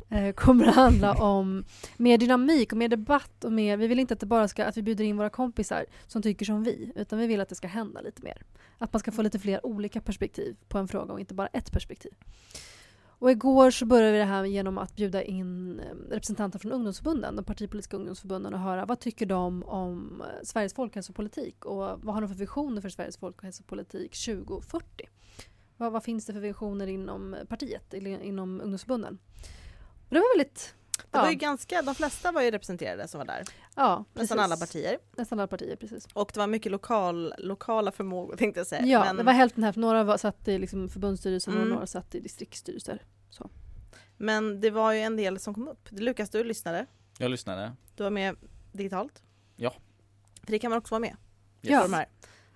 eh, 0.08 0.32
kommer 0.32 0.66
att 0.66 0.74
handla 0.74 1.14
om 1.22 1.64
mer 1.96 2.18
dynamik 2.18 2.72
och 2.72 2.78
mer 2.78 2.88
debatt 2.88 3.44
och 3.44 3.52
mer, 3.52 3.76
vi 3.76 3.86
vill 3.86 3.98
inte 3.98 4.14
att 4.14 4.20
det 4.20 4.26
bara 4.26 4.48
ska, 4.48 4.64
att 4.64 4.76
vi 4.76 4.82
bjuder 4.82 5.04
in 5.04 5.16
våra 5.16 5.30
kompisar 5.30 5.86
som 6.06 6.22
tycker 6.22 6.44
som 6.44 6.64
vi, 6.64 6.92
utan 6.96 7.18
vi 7.18 7.26
vill 7.26 7.40
att 7.40 7.48
det 7.48 7.54
ska 7.54 7.68
hända 7.68 8.00
lite 8.00 8.22
mer. 8.22 8.42
Att 8.78 8.92
man 8.92 9.00
ska 9.00 9.12
få 9.12 9.22
lite 9.22 9.38
fler 9.38 9.66
olika 9.66 10.00
perspektiv 10.00 10.56
på 10.68 10.78
en 10.78 10.88
fråga 10.88 11.12
och 11.12 11.20
inte 11.20 11.34
bara 11.34 11.46
ett 11.46 11.72
perspektiv. 11.72 12.12
Och 13.20 13.30
igår 13.30 13.70
så 13.70 13.86
började 13.86 14.12
vi 14.12 14.18
det 14.18 14.24
här 14.24 14.44
genom 14.44 14.78
att 14.78 14.96
bjuda 14.96 15.22
in 15.22 15.80
eh, 15.80 15.94
representanter 16.10 16.58
från 16.58 16.72
ungdomsförbunden, 16.72 17.36
de 17.36 17.44
partipolitiska 17.44 17.96
ungdomsförbunden 17.96 18.54
och 18.54 18.60
höra 18.60 18.86
vad 18.86 19.00
tycker 19.00 19.26
de 19.26 19.62
om 19.62 20.22
eh, 20.22 20.42
Sveriges 20.42 20.74
folkhälsopolitik 20.74 21.64
och 21.64 22.00
vad 22.02 22.14
har 22.14 22.20
de 22.20 22.28
för 22.28 22.36
visioner 22.36 22.80
för 22.80 22.88
Sveriges 22.88 23.16
folkhälsopolitik 23.16 24.24
2040? 24.26 25.08
Vad, 25.76 25.92
vad 25.92 26.04
finns 26.04 26.26
det 26.26 26.32
för 26.32 26.40
visioner 26.40 26.86
inom 26.86 27.36
partiet, 27.48 27.94
inom 27.94 28.60
ungdomsförbunden? 28.60 29.18
Och 30.08 30.14
det 30.14 30.18
var 30.18 30.38
väldigt... 30.38 30.74
Det 31.10 31.18
var 31.18 31.24
ja, 31.24 31.30
ju 31.30 31.36
ganska, 31.36 31.82
de 31.82 31.94
flesta 31.94 32.32
var 32.32 32.42
ju 32.42 32.50
representerade 32.50 33.08
som 33.08 33.18
var 33.18 33.24
där. 33.26 33.44
ja, 33.76 34.04
Nästan 34.14 34.38
alla 34.40 34.56
partier. 34.56 34.98
Nästan 35.16 35.40
alla 35.40 35.46
partier, 35.46 35.76
precis. 35.76 36.08
Och 36.12 36.30
det 36.34 36.40
var 36.40 36.46
mycket 36.46 36.72
lokal, 36.72 37.34
lokala 37.38 37.92
förmågor 37.92 38.36
tänkte 38.38 38.60
jag 38.60 38.66
säga. 38.66 38.86
Ja, 38.86 39.04
men, 39.04 39.16
det 39.16 39.22
var 39.22 39.32
hälften 39.32 39.64
hälften. 39.64 39.80
Några 39.80 40.04
var, 40.04 40.16
satt 40.16 40.48
i 40.48 40.58
liksom 40.58 40.88
förbundsstyrelsen 40.88 41.52
och 41.54 41.60
Mm. 41.60 41.72
några 41.74 41.86
satt 41.86 42.14
i 42.14 42.20
distriktsstyrelser. 42.20 43.02
men 44.16 44.60
det 44.60 44.70
var 44.70 44.92
ju 44.92 45.00
en 45.00 45.16
del 45.16 45.38
som 45.38 45.54
kom 45.54 45.68
upp. 45.68 45.88
Lukas, 45.90 46.30
du 46.30 46.44
lyssnade. 46.44 46.86
Jag 47.18 47.30
lyssnade. 47.30 47.72
Du 47.96 48.02
var 48.02 48.10
med 48.10 48.36
digitalt. 48.72 49.22
Ja. 49.56 49.74
För 50.44 50.52
det 50.52 50.58
kan 50.58 50.70
man 50.70 50.78
också 50.78 50.92
vara 50.94 51.00
med. 51.00 51.16
Ja. 51.60 51.82
De 51.82 51.92
här. 51.92 52.06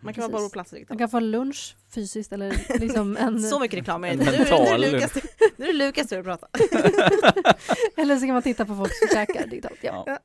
Man 0.00 0.14
kan 0.14 0.22
vara 0.22 0.32
bara 0.32 0.38
Precis. 0.38 0.50
på 0.50 0.52
plats 0.52 0.72
Man 0.72 0.76
digitalt. 0.76 0.98
kan 0.98 1.08
få 1.08 1.20
lunch 1.20 1.76
fysiskt 1.94 2.32
eller 2.32 2.78
liksom 2.80 3.16
en... 3.20 3.42
Så 3.42 3.58
mycket 3.58 3.78
reklam 3.78 4.04
är 4.04 4.08
det 4.08 4.14
inte. 4.14 4.30
Nu, 4.30 4.38
är 4.38 4.78
det 4.78 4.90
Lukas, 4.90 5.14
nu 5.56 5.64
är 5.64 5.72
det 5.72 5.78
Lukas 5.78 6.08
tur 6.08 6.18
att 6.18 6.24
prata. 6.24 6.48
eller 7.96 8.16
så 8.16 8.26
kan 8.26 8.34
man 8.34 8.42
titta 8.42 8.66
på 8.66 8.76
folk 8.76 8.92
som 8.98 9.08
käkar 9.08 9.46
digitalt. 9.46 9.78
Ja. 9.80 10.04
Ja. 10.06 10.18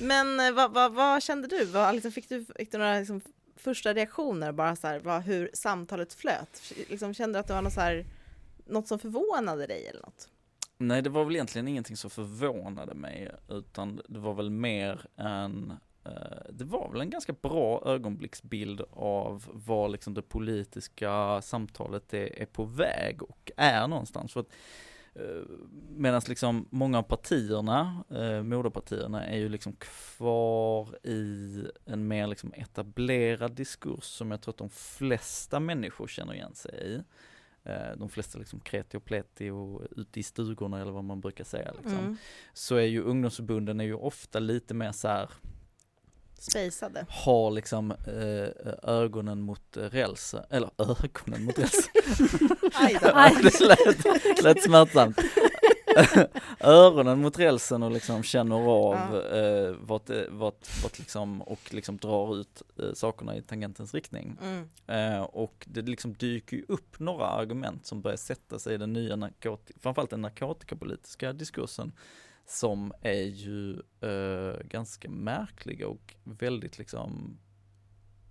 Men 0.00 0.40
eh, 0.40 0.52
vad, 0.52 0.72
vad, 0.72 0.92
vad 0.92 1.22
kände 1.22 1.48
du? 1.48 1.64
Vad, 1.64 1.94
liksom, 1.94 2.12
fick, 2.12 2.28
du 2.28 2.46
fick 2.58 2.72
du 2.72 2.78
några 2.78 2.98
liksom, 2.98 3.20
första 3.56 3.94
reaktioner 3.94 4.52
bara 4.52 4.76
så 4.76 4.86
här, 4.86 5.00
vad, 5.00 5.22
hur 5.22 5.50
samtalet 5.54 6.14
flöt? 6.14 6.72
Liksom, 6.88 7.14
kände 7.14 7.36
du 7.36 7.40
att 7.40 7.46
det 7.46 7.54
var 7.54 7.62
något, 7.62 7.72
så 7.72 7.80
här, 7.80 8.06
något 8.66 8.88
som 8.88 8.98
förvånade 8.98 9.66
dig 9.66 9.86
eller 9.86 10.00
något? 10.00 10.28
Nej, 10.78 11.02
det 11.02 11.10
var 11.10 11.24
väl 11.24 11.34
egentligen 11.34 11.68
ingenting 11.68 11.96
som 11.96 12.10
förvånade 12.10 12.94
mig, 12.94 13.30
utan 13.48 14.00
det 14.08 14.18
var 14.18 14.34
väl 14.34 14.50
mer 14.50 15.06
en 15.16 15.72
det 16.50 16.64
var 16.64 16.92
väl 16.92 17.00
en 17.00 17.10
ganska 17.10 17.32
bra 17.32 17.82
ögonblicksbild 17.86 18.80
av 18.90 19.44
var 19.52 19.88
liksom 19.88 20.14
det 20.14 20.22
politiska 20.22 21.42
samtalet 21.42 22.14
är, 22.14 22.38
är 22.42 22.46
på 22.46 22.64
väg 22.64 23.22
och 23.22 23.50
är 23.56 23.88
någonstans. 23.88 24.32
För 24.32 24.40
att, 24.40 24.52
Medan 25.88 26.22
liksom 26.28 26.68
många 26.70 26.98
av 26.98 27.02
partierna, 27.02 28.04
eh, 28.10 28.42
moderpartierna, 28.42 29.26
är 29.26 29.38
ju 29.38 29.48
liksom 29.48 29.72
kvar 29.72 31.06
i 31.06 31.64
en 31.84 32.08
mer 32.08 32.26
liksom 32.26 32.52
etablerad 32.56 33.52
diskurs 33.52 34.04
som 34.04 34.30
jag 34.30 34.40
tror 34.40 34.52
att 34.52 34.58
de 34.58 34.70
flesta 34.70 35.60
människor 35.60 36.06
känner 36.06 36.34
igen 36.34 36.54
sig 36.54 36.72
i. 36.84 37.02
Eh, 37.64 37.96
de 37.96 38.08
flesta 38.08 38.38
liksom 38.38 38.60
kreti 38.60 38.96
och 38.96 39.04
pleti 39.04 39.50
och 39.50 39.82
ute 39.96 40.20
i 40.20 40.22
stugorna 40.22 40.80
eller 40.80 40.92
vad 40.92 41.04
man 41.04 41.20
brukar 41.20 41.44
säga 41.44 41.72
liksom. 41.72 41.98
Mm. 41.98 42.16
Så 42.52 42.76
är 42.76 42.86
ju 42.86 43.02
ungdomsförbunden 43.02 43.80
är 43.80 43.84
ju 43.84 43.94
ofta 43.94 44.38
lite 44.38 44.74
mer 44.74 44.92
så 44.92 45.08
här 45.08 45.30
Spejsade. 46.40 47.06
har 47.08 47.50
liksom 47.50 47.90
eh, 47.90 48.72
ögonen 48.90 49.40
mot 49.40 49.76
eh, 49.76 49.82
rälsen, 49.82 50.44
eller 50.50 50.70
ögonen 50.78 51.44
mot 51.44 51.58
rälsen. 51.58 51.92
Aj 52.74 52.98
då. 53.02 53.08
Det 53.42 53.60
lät, 53.60 54.42
lät 54.44 54.62
smärtsamt. 54.62 55.18
Öronen 56.60 57.20
mot 57.20 57.38
rälsen 57.38 57.82
och 57.82 57.90
liksom 57.90 58.22
känner 58.22 58.56
av 58.56 58.94
Ja. 58.94 59.36
eh, 59.38 59.74
vart, 59.80 60.06
det- 60.06 60.28
vart, 60.30 60.82
vart 60.82 60.98
liksom, 60.98 61.42
och 61.42 61.74
liksom 61.74 61.96
drar 61.96 62.36
ut 62.40 62.62
eh, 62.78 62.92
sakerna 62.94 63.36
i 63.36 63.42
tangentens 63.42 63.94
riktning. 63.94 64.38
Mm. 64.42 64.68
Eh, 64.86 65.22
och 65.22 65.66
det 65.70 65.82
liksom 65.82 66.14
dyker 66.14 66.56
ju 66.56 66.64
upp 66.68 66.98
några 67.00 67.26
argument 67.26 67.86
som 67.86 68.00
börjar 68.00 68.16
sätta 68.16 68.58
sig 68.58 68.74
i 68.74 68.78
den 68.78 68.92
nya 68.92 69.16
narkotika, 69.16 69.78
framförallt 69.82 70.10
den 70.10 70.22
narkotikapolitiska 70.22 71.32
diskursen 71.32 71.92
som 72.50 72.92
är 73.00 73.22
ju 73.22 73.72
eh, 74.00 74.62
ganska 74.64 75.10
märkliga 75.10 75.88
och 75.88 76.14
väldigt 76.24 76.78
liksom 76.78 77.38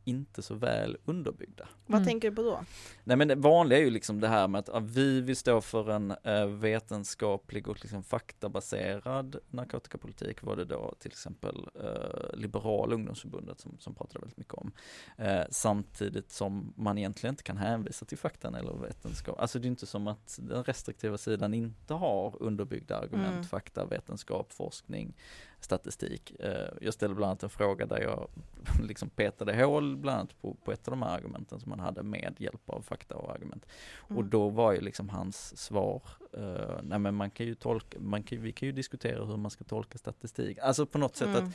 inte 0.09 0.41
så 0.41 0.55
väl 0.55 0.97
underbyggda. 1.05 1.67
Vad 1.85 1.97
Mm. 1.97 2.07
tänker 2.07 2.29
du 2.29 2.35
på 2.35 2.41
då? 2.41 2.59
Nej 3.03 3.17
men 3.17 3.27
det 3.27 3.35
vanliga 3.35 3.79
är 3.79 3.83
ju 3.83 3.89
liksom 3.89 4.19
det 4.19 4.27
här 4.27 4.47
med 4.47 4.59
att 4.59 4.67
ja, 4.67 4.79
vi 4.79 5.21
vill 5.21 5.35
stå 5.35 5.61
för 5.61 5.89
en 5.89 6.11
eh, 6.23 6.45
vetenskaplig 6.45 7.67
och 7.67 7.79
liksom 7.81 8.03
faktabaserad 8.03 9.35
narkotikapolitik 9.49 10.43
var 10.43 10.55
det 10.55 10.65
då 10.65 10.93
till 10.99 11.11
exempel 11.11 11.67
eh, 11.83 12.37
Liberala 12.37 12.93
ungdomsförbundet 12.95 13.59
som, 13.59 13.77
som 13.79 13.95
pratade 13.95 14.19
väldigt 14.19 14.37
mycket 14.37 14.53
om. 14.53 14.71
Eh, 15.17 15.41
samtidigt 15.51 16.31
som 16.31 16.73
man 16.77 16.97
egentligen 16.97 17.33
inte 17.33 17.43
kan 17.43 17.57
hänvisa 17.57 18.05
till 18.05 18.17
faktan 18.17 18.55
eller 18.55 18.73
vetenskap. 18.73 19.39
Alltså 19.39 19.59
det 19.59 19.65
är 19.65 19.69
inte 19.69 19.85
som 19.87 20.07
att 20.07 20.39
den 20.41 20.63
restriktiva 20.63 21.17
sidan 21.17 21.53
inte 21.53 21.93
har 21.93 22.35
underbyggda 22.39 22.97
argument, 22.97 23.29
Mm. 23.29 23.43
fakta, 23.43 23.85
vetenskap, 23.85 24.53
forskning. 24.53 25.13
Statistik. 25.59 26.39
Eh, 26.39 26.69
jag 26.81 26.93
ställde 26.93 27.15
bland 27.15 27.29
annat 27.29 27.43
en 27.43 27.49
fråga 27.49 27.85
där 27.85 28.01
jag 28.01 28.29
liksom 28.87 29.09
petade 29.09 29.63
hål 29.63 29.97
bland 29.97 30.19
annat 30.19 30.41
på, 30.41 30.53
på 30.53 30.71
ett 30.71 30.87
av 30.87 30.91
de 30.91 31.01
här 31.01 31.17
argumenten 31.17 31.59
som 31.59 31.69
man 31.69 31.79
hade 31.79 32.03
med 32.03 32.35
hjälp 32.37 32.69
av 32.69 32.81
fakta 32.81 33.15
och 33.15 33.31
argument. 33.31 33.65
Mm. 34.09 34.17
Och 34.17 34.25
då 34.25 34.49
var 34.49 34.71
ju 34.71 34.81
liksom 34.81 35.09
hans 35.09 35.57
svar, 35.57 36.01
eh, 36.33 36.79
nej 36.83 36.99
men 36.99 37.15
man 37.15 37.31
kan 37.31 37.45
ju 37.45 37.55
tolka, 37.55 37.99
man 37.99 38.23
kan, 38.23 38.41
vi 38.41 38.51
kan 38.51 38.65
ju 38.65 38.71
diskutera 38.71 39.25
hur 39.25 39.37
man 39.37 39.51
ska 39.51 39.63
tolka 39.63 39.97
statistik. 39.97 40.57
Alltså 40.61 40.85
på 40.85 40.97
något 40.97 41.15
sätt 41.15 41.35
att 41.35 41.53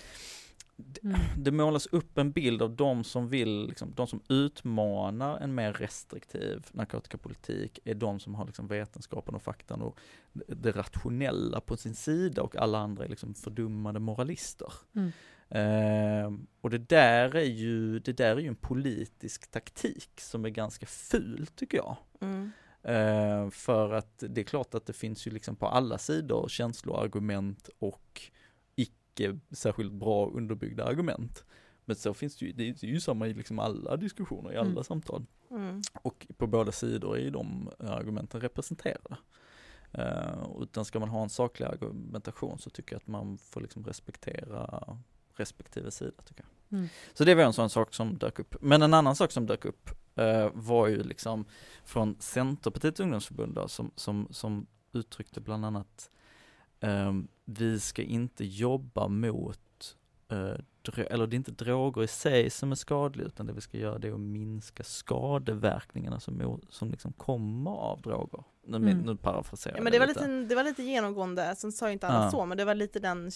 Mm. 1.02 1.20
Det 1.36 1.50
målas 1.50 1.86
upp 1.86 2.18
en 2.18 2.32
bild 2.32 2.62
av 2.62 2.76
de 2.76 3.04
som 3.04 3.28
vill, 3.28 3.66
liksom, 3.66 3.92
de 3.94 4.06
som 4.06 4.20
utmanar 4.28 5.38
en 5.38 5.54
mer 5.54 5.72
restriktiv 5.72 6.66
narkotikapolitik 6.72 7.78
är 7.84 7.94
de 7.94 8.20
som 8.20 8.34
har 8.34 8.46
liksom 8.46 8.66
vetenskapen 8.66 9.34
och 9.34 9.42
faktan 9.42 9.82
och 9.82 9.98
det 10.46 10.70
rationella 10.70 11.60
på 11.60 11.76
sin 11.76 11.94
sida 11.94 12.42
och 12.42 12.56
alla 12.56 12.78
andra 12.78 13.04
är 13.04 13.08
liksom 13.08 13.34
fördummade 13.34 14.00
moralister. 14.00 14.72
Mm. 14.94 15.12
Eh, 15.48 16.32
och 16.60 16.70
det 16.70 16.78
där 16.78 17.36
är 17.36 17.44
ju, 17.44 17.98
det 17.98 18.12
där 18.12 18.36
är 18.36 18.40
ju 18.40 18.48
en 18.48 18.54
politisk 18.54 19.50
taktik 19.50 20.20
som 20.20 20.44
är 20.44 20.50
ganska 20.50 20.86
ful 20.86 21.46
tycker 21.54 21.76
jag. 21.76 21.96
Mm. 22.20 22.50
Eh, 22.82 23.50
för 23.50 23.92
att 23.92 24.24
det 24.28 24.40
är 24.40 24.44
klart 24.44 24.74
att 24.74 24.86
det 24.86 24.92
finns 24.92 25.26
ju 25.26 25.30
liksom 25.30 25.56
på 25.56 25.66
alla 25.66 25.98
sidor 25.98 26.48
känsloargument 26.48 27.68
och 27.78 28.22
icke 29.14 29.38
särskilt 29.50 29.92
bra 29.92 30.30
underbyggda 30.30 30.84
argument. 30.84 31.44
Men 31.84 31.96
så 31.96 32.14
finns 32.14 32.36
det 32.36 32.46
ju, 32.46 32.52
det 32.52 32.68
är 32.82 32.86
ju 32.86 33.00
samma 33.00 33.26
i 33.26 33.34
liksom 33.34 33.58
alla 33.58 33.96
diskussioner, 33.96 34.52
i 34.52 34.56
alla 34.56 34.70
Mm. 34.70 34.84
samtal. 34.84 35.26
Mm. 35.50 35.82
Och 36.02 36.26
på 36.36 36.46
båda 36.46 36.72
sidor 36.72 37.16
är 37.16 37.20
ju 37.20 37.30
de 37.30 37.70
argumenten 37.78 38.40
representerade. 38.40 39.16
Eh, 39.92 40.46
utan 40.60 40.84
ska 40.84 41.00
man 41.00 41.08
ha 41.08 41.22
en 41.22 41.28
saklig 41.30 41.66
argumentation 41.66 42.58
så 42.58 42.70
tycker 42.70 42.92
jag 42.94 43.00
att 43.00 43.06
man 43.06 43.38
får 43.38 43.60
liksom 43.60 43.84
respektera 43.84 44.98
respektive 45.36 45.90
sida 45.90 46.22
tycker 46.24 46.44
jag. 46.44 46.78
Mm. 46.78 46.88
Så 47.14 47.24
det 47.24 47.34
var 47.34 47.42
en 47.42 47.52
sån 47.52 47.70
sak 47.70 47.94
som 47.94 48.18
dök 48.18 48.38
upp. 48.38 48.56
Men 48.60 48.82
en 48.82 48.94
annan 48.94 49.16
sak 49.16 49.32
som 49.32 49.46
dök 49.46 49.64
upp 49.64 49.90
eh, 50.14 50.50
var 50.54 50.86
ju 50.88 51.02
liksom 51.02 51.44
från 51.84 52.16
Centerpartiets 52.20 53.00
ungdomsförbund 53.00 53.54
då, 53.54 53.68
som, 53.68 53.90
som, 53.96 54.28
som 54.30 54.66
uttryckte 54.92 55.40
bland 55.40 55.64
annat 55.64 56.10
Ehm, 56.84 57.28
vi 57.44 57.80
ska 57.80 58.02
inte 58.02 58.44
jobba 58.44 59.08
mot 59.08 59.96
eh, 60.28 60.56
eller 60.92 61.26
det 61.26 61.34
är 61.34 61.38
inte 61.38 61.50
droger 61.52 62.02
i 62.02 62.06
sig 62.06 62.50
som 62.50 62.70
är 62.70 62.76
skadliga 62.76 63.26
utan 63.26 63.46
det 63.46 63.52
vi 63.52 63.60
ska 63.60 63.78
göra 63.78 63.98
det 63.98 64.08
är 64.08 64.12
att 64.12 64.20
minska 64.20 64.82
skadeverkningarna 64.84 66.20
som, 66.20 66.60
som 66.68 66.90
liksom 66.90 67.12
kommer 67.12 67.70
av 67.70 68.00
droger. 68.00 68.44
Nu, 68.66 68.76
Mm. 68.76 68.98
nu 68.98 69.16
parafraserar 69.16 69.72
Ja, 69.74 69.76
jag 69.78 69.84
men 69.84 69.92
det 69.92 69.98
var 69.98 70.06
lite, 70.06 70.26
det 70.26 70.54
var 70.54 70.64
lite 70.64 70.82
genomgående, 70.82 71.54
sen 71.56 71.72
sa 71.72 71.86
ju 71.86 71.92
inte 71.92 72.06
alla 72.06 72.24
Ja. 72.24 72.30
så, 72.30 72.46
men 72.46 72.58
det 72.58 72.64
var 72.64 72.74
lite 72.74 72.98
den 72.98 73.30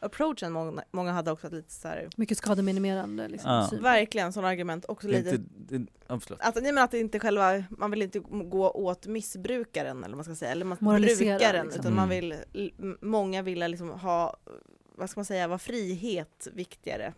approachen 0.00 0.52
många, 0.52 0.82
många 0.90 1.12
hade 1.12 1.30
också, 1.30 1.46
att 1.46 1.52
lite 1.52 1.72
så 1.72 1.88
här, 1.88 2.08
Mycket 2.16 2.38
skademinimerande 2.38 3.28
liksom, 3.28 3.50
Ja. 3.50 3.78
verkligen 3.82 4.32
sådana 4.32 4.48
argument, 4.48 4.84
också 4.88 5.08
lite 5.08 5.30
inte, 5.70 5.92
förlåt. 6.08 6.40
Att, 6.40 6.54
nej 6.62 6.72
men 6.72 6.84
att 6.84 6.90
det 6.90 6.98
inte 6.98 7.18
själva, 7.20 7.64
man 7.70 7.90
vill 7.90 8.02
inte 8.02 8.18
gå 8.28 8.70
åt 8.70 9.06
missbrukaren 9.06 9.96
eller 10.04 10.08
vad 10.08 10.16
man 10.16 10.24
ska 10.24 10.34
säga, 10.34 10.50
eller 10.52 10.64
man 10.64 10.78
brukaren, 10.80 11.64
liksom. 11.66 11.80
utan 11.80 11.94
man 11.94 12.04
Mm. 12.12 12.20
vill, 12.20 12.32
l- 12.52 12.72
m- 12.78 12.98
många 13.00 13.42
vill 13.42 13.58
liksom 13.58 13.90
ha, 13.90 14.36
vad 14.96 15.10
ska 15.10 15.20
man 15.20 15.24
säga, 15.24 15.48
vara 15.48 15.58
frihet 15.58 16.48
viktigare. 16.52 17.14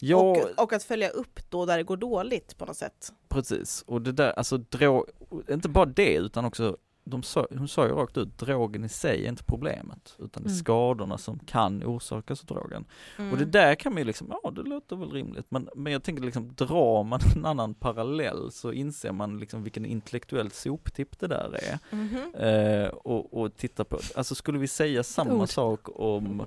Ja, 0.00 0.16
Och, 0.16 0.62
och 0.62 0.72
att 0.72 0.82
följa 0.82 1.08
upp 1.08 1.40
då 1.50 1.66
där 1.66 1.76
det 1.76 1.82
går 1.84 1.96
dåligt 1.96 2.58
på 2.58 2.64
något 2.64 2.76
sätt. 2.76 3.12
Precis, 3.28 3.82
och 3.86 4.02
det 4.02 4.12
där, 4.12 4.32
alltså 4.32 4.58
drog, 4.58 5.04
inte 5.50 5.68
bara 5.68 5.86
det 5.86 6.14
utan 6.14 6.44
också, 6.44 6.76
de 7.04 7.22
sa, 7.22 7.46
hon 7.50 7.68
sa 7.68 7.86
ju 7.86 7.92
rakt 7.92 8.16
ut, 8.16 8.38
drogen 8.38 8.84
i 8.84 8.88
sig 8.88 9.24
är 9.24 9.28
inte 9.28 9.44
problemet, 9.44 10.16
utan 10.18 10.42
det 10.42 10.46
är 10.46 10.50
Mm. 10.50 10.58
skadorna 10.58 11.18
som 11.18 11.38
kan 11.38 11.84
orsakas 11.84 12.40
av 12.40 12.46
drogen. 12.46 12.84
Mm. 13.18 13.32
Och 13.32 13.38
det 13.38 13.44
där 13.44 13.74
kan 13.74 13.92
man 13.92 13.98
ju 13.98 14.04
liksom, 14.04 14.32
ja 14.42 14.50
det 14.50 14.62
låter 14.62 14.96
väl 14.96 15.10
rimligt, 15.10 15.46
men, 15.48 15.68
men 15.76 15.92
jag 15.92 16.02
tänker 16.02 16.22
liksom, 16.22 16.54
drar 16.54 17.04
man 17.04 17.20
en 17.36 17.44
annan 17.44 17.74
parallell 17.74 18.52
så 18.52 18.72
inser 18.72 19.12
man 19.12 19.38
liksom 19.38 19.62
vilken 19.62 19.84
intellektuell 19.84 20.50
soptipp 20.50 21.18
det 21.18 21.26
där 21.26 21.58
är. 21.62 21.78
Mhm. 21.96 22.34
Eh, 22.34 22.88
och, 22.88 23.42
och 23.42 23.56
titta 23.56 23.84
på, 23.84 23.98
alltså 24.16 24.34
skulle 24.34 24.58
vi 24.58 24.68
säga 24.68 25.02
samma 25.02 25.46
sak 25.46 25.80
om 26.00 26.46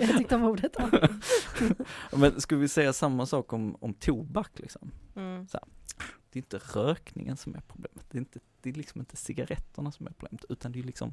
Jag 0.00 0.08
tyckte 0.18 0.34
om 0.36 0.44
ordet. 0.44 0.76
Men 2.12 2.40
skulle 2.40 2.60
vi 2.60 2.68
säga 2.68 2.92
samma 2.92 3.26
sak 3.26 3.52
om, 3.52 3.76
om 3.80 3.94
tobak 3.94 4.50
liksom? 4.54 4.90
Mm. 5.16 5.46
Det 6.32 6.38
är 6.38 6.42
inte 6.42 6.60
rökningen 6.78 7.36
som 7.36 7.54
är 7.54 7.60
problemet, 7.68 8.04
det 8.10 8.18
är, 8.18 8.20
inte, 8.20 8.38
det 8.60 8.70
är 8.70 8.74
liksom 8.74 9.00
inte 9.00 9.16
cigaretterna 9.16 9.92
som 9.92 10.06
är 10.06 10.10
problemet, 10.10 10.44
utan 10.48 10.72
det 10.72 10.78
är 10.78 10.82
liksom 10.82 11.12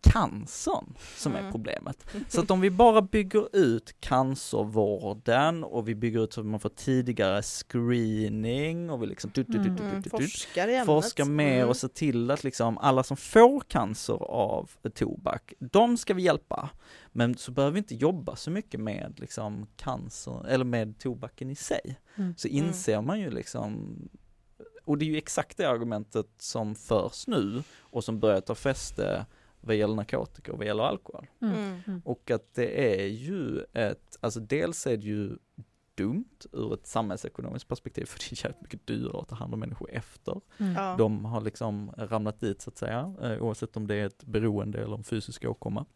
cancern 0.00 0.94
som 1.16 1.34
är 1.34 1.38
Mm. 1.38 1.52
problemet. 1.52 2.06
Så 2.28 2.40
att 2.40 2.50
om 2.50 2.60
vi 2.60 2.70
bara 2.70 3.02
bygger 3.02 3.56
ut 3.56 3.94
cancervården 4.00 5.64
och 5.64 5.88
vi 5.88 5.94
bygger 5.94 6.24
ut 6.24 6.32
så 6.32 6.40
att 6.40 6.46
man 6.46 6.60
får 6.60 6.68
tidigare 6.68 7.42
screening 7.42 8.90
och 8.90 9.02
vi 9.02 9.06
liksom 9.06 9.30
du, 9.34 9.42
du, 9.42 9.58
du, 9.58 9.68
du, 9.68 9.90
du, 9.90 10.00
du, 10.00 10.10
Forskar 10.10 10.68
i 10.68 10.74
ämnet. 10.74 10.86
forska 10.86 11.24
mer 11.24 11.56
Mm. 11.56 11.68
och 11.68 11.76
se 11.76 11.88
till 11.88 12.30
att 12.30 12.44
liksom 12.44 12.78
alla 12.78 13.02
som 13.02 13.16
får 13.16 13.60
cancer 13.60 14.22
av 14.22 14.70
tobak, 14.94 15.52
de 15.58 15.96
ska 15.96 16.14
vi 16.14 16.22
hjälpa. 16.22 16.70
Men 17.12 17.34
så 17.34 17.52
behöver 17.52 17.72
vi 17.72 17.78
inte 17.78 17.94
jobba 17.94 18.36
så 18.36 18.50
mycket 18.50 18.80
med 18.80 19.14
liksom 19.16 19.66
cancer, 19.76 20.46
eller 20.48 20.64
med 20.64 20.98
tobaken 20.98 21.50
i 21.50 21.54
sig. 21.54 21.98
Mm. 22.16 22.34
Så 22.36 22.48
inser 22.48 23.00
man 23.00 23.20
ju 23.20 23.30
liksom, 23.30 23.94
och 24.84 24.98
det 24.98 25.04
är 25.04 25.06
ju 25.06 25.16
exakt 25.16 25.56
det 25.56 25.64
argumentet 25.64 26.28
som 26.38 26.74
förs 26.74 27.26
nu 27.26 27.62
och 27.80 28.04
som 28.04 28.20
börjar 28.20 28.40
ta 28.40 28.54
fäste 28.54 29.26
vad 29.60 29.76
gäller 29.76 29.94
narkotika 29.94 30.52
och 30.52 30.58
vad 30.58 30.66
gäller 30.66 30.82
alkohol. 30.82 31.26
Mm. 31.42 31.54
Mm. 31.54 31.80
Mm. 31.86 32.02
Och 32.04 32.30
att 32.30 32.54
det 32.54 33.00
är 33.00 33.06
ju 33.06 33.64
ett, 33.72 34.18
alltså 34.20 34.40
dels 34.40 34.86
är 34.86 34.96
det 34.96 35.06
ju 35.06 35.36
dumt 35.94 36.46
ur 36.52 36.74
ett 36.74 36.86
samhällsekonomiskt 36.86 37.68
perspektiv 37.68 38.04
för 38.04 38.18
det 38.18 38.32
är 38.32 38.44
jävligt 38.44 38.62
mycket 38.62 38.86
dyrare 38.86 39.20
att 39.20 39.28
ta 39.28 39.34
hand 39.34 39.54
om 39.54 39.60
människor 39.60 39.90
efter. 39.90 40.40
Mm. 40.58 40.72
Ja. 40.72 40.94
De 40.98 41.24
har 41.24 41.40
liksom 41.40 41.90
ramlat 41.96 42.40
dit 42.40 42.62
så 42.62 42.70
att 42.70 42.78
säga, 42.78 43.14
eh, 43.22 43.42
oavsett 43.42 43.76
om 43.76 43.86
det 43.86 43.94
är 43.94 44.06
ett 44.06 44.24
beroende 44.24 44.82
eller 44.82 44.96
en 44.96 45.04
fysisk 45.04 45.44
åkomma. 45.44 45.86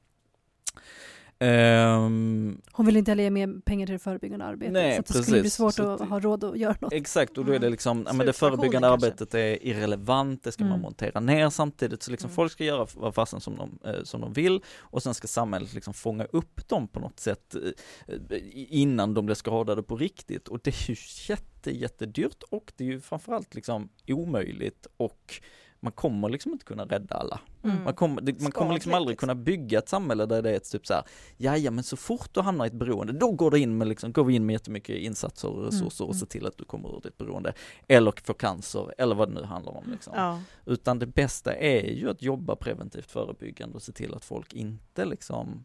Ehm, 1.38 2.60
Hon 2.72 2.86
vill 2.86 2.96
inte 2.96 3.10
heller 3.10 3.22
ge 3.24 3.30
mer 3.30 3.60
pengar 3.64 3.86
till 3.86 3.92
det 3.92 3.98
förebyggande 3.98 4.44
arbetet. 4.44 4.72
Nej, 4.72 4.94
så 4.94 5.00
att 5.00 5.06
det 5.06 5.12
skulle 5.14 5.34
bli 5.34 5.40
precis. 5.42 5.54
svårt 5.54 5.74
Så 5.74 5.90
att 5.90 6.00
ha 6.08 6.20
råd 6.20 6.44
att 6.44 6.58
göra 6.58 6.76
något. 6.80 6.92
exakt, 6.92 7.38
och 7.38 7.44
då 7.44 7.52
är 7.52 7.58
det 7.58 7.66
Mm. 7.66 7.70
liksom, 7.72 8.04
ja, 8.06 8.12
men 8.12 8.26
det 8.26 8.32
förebyggande 8.32 8.88
kanske. 8.88 9.06
arbetet 9.08 9.34
är 9.34 9.66
irrelevant, 9.66 10.42
det 10.42 10.52
ska 10.52 10.64
man 10.64 10.70
Mm. 10.72 10.82
montera 10.82 11.20
ner 11.20 11.50
samtidigt, 11.50 12.02
så 12.02 12.10
liksom 12.10 12.28
Mm. 12.28 12.34
folk 12.34 12.52
ska 12.52 12.64
göra 12.64 12.86
vad 12.94 13.14
fasen 13.14 13.40
som 13.40 13.56
de, 13.56 13.78
eh, 13.90 14.02
som 14.02 14.20
de 14.20 14.32
vill 14.32 14.60
och 14.78 15.02
sen 15.02 15.14
ska 15.14 15.28
samhället 15.28 15.74
liksom 15.74 15.94
fånga 15.94 16.24
upp 16.24 16.68
dem 16.68 16.88
på 16.88 17.00
något 17.00 17.20
sätt 17.20 17.54
eh, 17.54 18.40
innan 18.54 19.14
de 19.14 19.26
blir 19.26 19.34
skadade 19.36 19.82
på 19.82 19.96
riktigt 19.96 20.48
och 20.48 20.60
det 20.64 20.70
är 20.70 20.90
ju 20.90 20.96
jätte, 21.28 21.70
jättedyrt 21.76 22.42
och 22.50 22.72
det 22.76 22.84
är 22.84 22.88
ju 22.88 23.00
framförallt 23.00 23.54
liksom 23.54 23.88
omöjligt 24.08 24.86
och 24.96 25.34
man 25.80 25.92
kommer 25.92 26.28
liksom 26.28 26.52
inte 26.52 26.64
kunna 26.64 26.84
rädda 26.84 27.14
alla. 27.14 27.40
Mm. 27.62 27.84
Man 27.84 27.94
kommer, 27.94 28.22
det, 28.22 28.40
man 28.40 28.52
kommer 28.52 28.74
liksom 28.74 28.94
aldrig 28.94 29.18
kunna 29.18 29.34
bygga 29.34 29.78
ett 29.78 29.88
samhälle 29.88 30.26
där 30.26 30.42
det 30.42 30.50
är 30.50 30.56
ett 30.56 30.70
typ 30.70 30.86
så 30.86 30.94
här, 30.94 31.04
ja 31.36 31.70
men 31.70 31.84
så 31.84 31.96
fort 31.96 32.34
du 32.34 32.40
hamnar 32.40 32.64
i 32.64 32.68
ett 32.68 32.74
beroende, 32.74 33.12
då 33.12 33.32
går 33.32 33.50
det 33.50 33.58
in 33.58 33.78
med 33.78 33.88
liksom, 33.88 34.12
går 34.12 34.24
vi 34.24 34.34
in 34.34 34.46
med 34.46 34.52
jättemycket 34.52 34.96
insatser 34.96 35.48
och 35.48 35.64
resurser 35.64 36.04
och 36.04 36.10
mm. 36.10 36.18
ser 36.18 36.26
till 36.26 36.46
att 36.46 36.58
du 36.58 36.64
kommer 36.64 36.96
ur 36.96 37.00
ditt 37.00 37.18
beroende. 37.18 37.52
Eller 37.88 38.12
får 38.24 38.34
cancer, 38.34 38.94
eller 38.98 39.14
vad 39.14 39.28
det 39.28 39.34
nu 39.34 39.42
handlar 39.42 39.76
om 39.76 39.84
liksom. 39.92 40.12
Ja. 40.16 40.40
Utan 40.66 40.98
det 40.98 41.06
bästa 41.06 41.54
är 41.54 41.90
ju 41.90 42.10
att 42.10 42.22
jobba 42.22 42.56
preventivt 42.56 43.10
förebyggande 43.10 43.74
och 43.74 43.82
se 43.82 43.92
till 43.92 44.14
att 44.14 44.24
folk 44.24 44.52
inte 44.52 45.04
liksom 45.04 45.64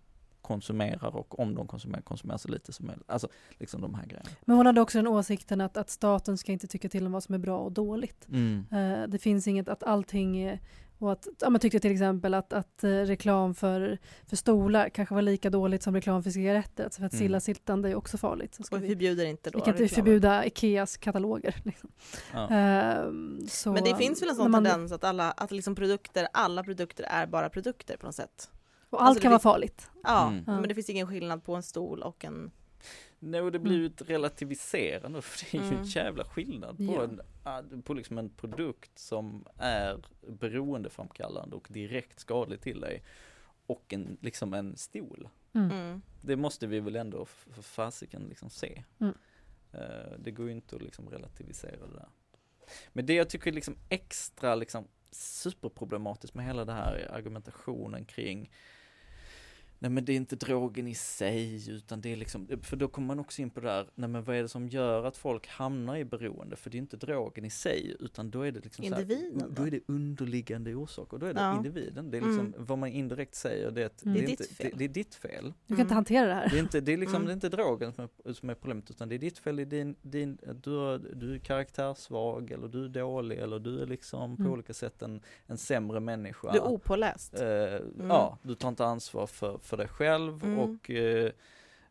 konsumerar 0.54 1.16
och 1.16 1.40
om 1.40 1.56
de 1.56 1.68
konsumerar, 1.68 2.02
konsumerar 2.02 2.38
så 2.38 2.48
lite 2.48 2.74
som 2.74 2.88
möjligt. 2.88 3.12
Alltså 3.12 3.28
liksom 3.60 3.82
de 3.82 3.94
här 3.94 4.06
grejerna. 4.06 4.30
Men 4.46 4.58
hon 4.58 4.66
hade 4.66 4.82
också 4.82 4.98
den 4.98 5.08
åsikten 5.08 5.62
att, 5.62 5.78
att 5.78 5.90
staten 5.90 6.38
ska 6.38 6.52
inte 6.52 6.68
tycka 6.68 6.90
till 6.90 7.06
om 7.06 7.12
vad 7.12 7.24
som 7.24 7.36
är 7.36 7.40
bra 7.40 7.58
och 7.60 7.72
dåligt. 7.72 8.28
Mm. 8.30 8.66
Eh, 8.72 9.08
det 9.08 9.18
finns 9.20 9.48
inget 9.48 9.70
att 9.70 9.84
allting 9.84 10.38
är- 10.38 10.60
och 11.00 11.12
att, 11.12 11.28
ja, 11.40 11.50
man 11.50 11.60
tyckte 11.62 11.80
till 11.80 11.92
exempel 11.92 12.34
att, 12.34 12.54
att 12.54 12.84
eh, 12.84 12.90
reklam 12.90 13.56
för, 13.56 13.98
för 14.26 14.36
stolar 14.36 14.90
kanske 14.90 15.16
var 15.16 15.22
lika 15.22 15.50
dåligt 15.50 15.84
som 15.84 15.96
reklam 15.96 16.24
för 16.24 16.30
cigaretter. 16.32 16.84
Alltså 16.84 17.00
för 17.00 17.06
att 17.06 17.14
Mm. 17.14 17.20
stillasittande 17.20 17.90
är 17.90 17.96
också 17.96 18.18
farligt. 18.18 18.56
Så 18.56 18.64
ska 18.64 18.76
Och 18.76 18.84
vi 18.84 18.88
förbjuder 18.88 19.26
inte 19.26 19.50
då 19.50 19.60
vi 19.60 19.66
kan 19.66 19.74
inte 19.74 19.84
reklamen. 19.84 20.06
förbjuda 20.06 20.46
Ikeas 20.46 20.98
kataloger. 20.98 21.56
Liksom. 21.64 21.90
Ja. 22.34 22.48
Ehm, 22.50 23.40
så, 23.50 23.72
Men 23.74 23.84
det 23.84 23.96
finns 23.96 24.22
väl 24.22 24.30
en 24.30 24.36
sån 24.36 24.52
man- 24.52 24.64
tendens 24.64 24.92
att 24.92 25.04
alla, 25.04 25.32
att 25.32 25.52
liksom 25.52 25.76
produkter, 25.76 26.28
alla 26.34 26.64
produkter 26.64 27.04
är 27.04 27.28
bara 27.28 27.50
produkter 27.50 27.98
på 27.98 28.06
något 28.06 28.16
sätt. 28.16 28.50
Och 28.92 29.02
allt 29.02 29.08
alltså 29.10 29.22
kan 29.22 29.32
vara 29.32 29.40
farligt. 29.40 29.90
Ja, 30.04 30.28
Mm. 30.28 30.44
Men 30.46 30.68
det 30.68 30.76
finns 30.76 30.90
ingen 30.90 31.08
skillnad 31.08 31.44
på 31.44 31.56
en 31.56 31.64
stol 31.64 32.02
och 32.02 32.26
en... 32.26 32.52
Nej, 33.20 33.42
och 33.42 33.52
det 33.52 33.60
blir 33.60 33.78
ju 33.78 33.86
ett 33.86 34.02
relativiserande 34.10 35.22
för 35.22 35.46
det 35.52 35.58
är 35.58 35.62
ju 35.62 35.68
Mm. 35.68 35.80
en 35.82 35.86
jävla 35.88 36.26
skillnad 36.26 36.78
på, 36.78 37.08
Ja. 37.44 37.58
en, 37.72 37.82
på 37.82 37.94
liksom 37.94 38.18
en 38.18 38.30
produkt 38.30 39.00
som 39.00 39.46
är 39.58 40.06
beroendeframkallande 40.28 41.56
och 41.56 41.68
direkt 41.70 42.20
skadlig 42.20 42.62
till 42.62 42.80
dig 42.80 43.04
och 43.66 43.94
en, 43.94 44.18
liksom 44.22 44.54
en 44.54 44.78
stol. 44.78 45.30
Mm. 45.54 45.72
Mm. 45.72 46.02
Det 46.22 46.36
måste 46.36 46.68
vi 46.68 46.80
väl 46.80 46.96
ändå 46.96 47.26
för 47.26 47.62
fasiken 47.62 48.22
liksom 48.30 48.50
se. 48.50 48.84
Mm. 49.00 49.14
Eh, 49.72 50.18
det 50.20 50.32
går 50.32 50.46
ju 50.46 50.52
inte 50.52 50.76
att 50.76 50.82
liksom 50.82 51.10
relativisera 51.10 51.88
det 51.88 51.94
där. 51.94 52.10
Men 52.94 53.06
det 53.06 53.14
jag 53.14 53.30
tycker 53.30 53.52
är 53.52 53.56
liksom 53.56 53.76
extra 53.90 54.56
liksom 54.56 54.88
superproblematiskt 55.12 56.36
med 56.36 56.46
hela 56.46 56.66
det 56.66 56.74
här 56.74 57.12
argumentationen 57.14 58.06
kring 58.06 58.52
Nej 59.84 59.92
men 59.92 60.06
det 60.06 60.12
är 60.14 60.18
inte 60.18 60.36
drogen 60.36 60.88
i 60.88 60.96
sig 60.96 61.70
utan 61.72 62.02
det 62.02 62.10
är 62.14 62.16
liksom, 62.16 62.48
för 62.64 62.76
då 62.78 62.88
kommer 62.88 63.08
man 63.08 63.20
också 63.20 63.42
in 63.42 63.50
på 63.50 63.60
det 63.60 63.68
där, 63.68 63.88
nej 63.96 64.10
men 64.10 64.24
vad 64.24 64.36
är 64.36 64.42
det 64.42 64.48
som 64.50 64.68
gör 64.68 65.04
att 65.04 65.18
folk 65.18 65.48
hamnar 65.48 65.96
i 65.98 66.06
beroende? 66.06 66.56
För 66.56 66.70
det 66.70 66.78
är 66.78 66.80
inte 66.80 66.98
drogen 66.98 67.46
i 67.46 67.50
sig 67.50 67.96
utan 68.00 68.32
då 68.32 68.42
är 68.42 68.52
det 68.52 68.60
liksom 68.60 68.86
så 68.86 68.94
här, 68.96 69.02
Individen 69.02 69.38
då 69.40 69.62
då? 69.62 69.64
är 69.68 69.72
det 69.72 69.80
underliggande 69.88 70.76
orsaker, 70.76 71.18
då 71.18 71.26
är 71.26 71.34
det 71.34 71.42
Ja. 71.42 71.56
individen. 71.58 72.12
Det 72.12 72.18
är 72.18 72.22
liksom, 72.22 72.40
Mm. 72.40 72.54
vad 72.66 72.78
man 72.78 72.90
indirekt 72.90 73.36
säger 73.36 73.72
det 73.72 73.82
är 73.82 73.86
att 73.86 74.04
Mm. 74.06 74.14
det, 74.14 74.20
är 74.20 74.30
inte, 74.30 74.44
ditt 74.44 74.52
fel. 74.52 74.72
Det, 74.72 74.78
det 74.78 74.86
är 74.86 74.90
ditt 74.90 75.16
fel. 75.16 75.54
Du 75.68 75.76
kan 75.76 75.82
inte 75.86 75.94
hantera 75.94 76.28
det 76.28 76.34
här. 76.34 76.50
Det 76.50 76.56
är 76.58 76.60
inte, 76.62 76.82
det 76.82 76.94
är 76.94 76.98
liksom, 76.98 77.16
Mm. 77.16 77.26
det 77.26 77.32
är 77.32 77.34
inte 77.34 77.50
drogen 77.50 77.94
som 77.94 78.08
är, 78.26 78.34
som 78.34 78.50
är 78.50 78.54
problemet 78.56 78.90
utan 78.90 79.10
det 79.10 79.16
är 79.16 79.20
ditt 79.20 79.38
fel, 79.40 79.56
det 79.56 79.62
är 79.62 79.66
din, 79.66 79.96
din, 80.02 80.38
du, 80.64 80.98
du 81.16 81.34
är 81.36 81.40
karaktärssvag 81.40 82.52
eller 82.52 82.68
du 82.68 82.86
är 82.86 82.90
dålig 82.90 83.38
eller 83.40 83.60
du 83.60 83.82
är 83.82 83.86
liksom 83.86 84.36
på 84.38 84.42
Mm. 84.42 84.54
olika 84.54 84.74
sätt 84.74 85.02
en, 85.02 85.22
en 85.48 85.58
sämre 85.58 86.00
människa. 86.00 86.52
Du 86.52 86.58
är 86.58 86.68
opåläst. 86.68 87.42
Eh, 87.42 87.48
Ja, 88.10 88.38
du 88.44 88.56
tar 88.56 88.70
inte 88.70 88.86
ansvar 88.86 89.28
för, 89.28 89.58
för 89.58 89.71
dig 89.76 89.88
själv 89.88 90.44
Mm. 90.44 90.60
och, 90.60 90.90
eh, 90.90 91.32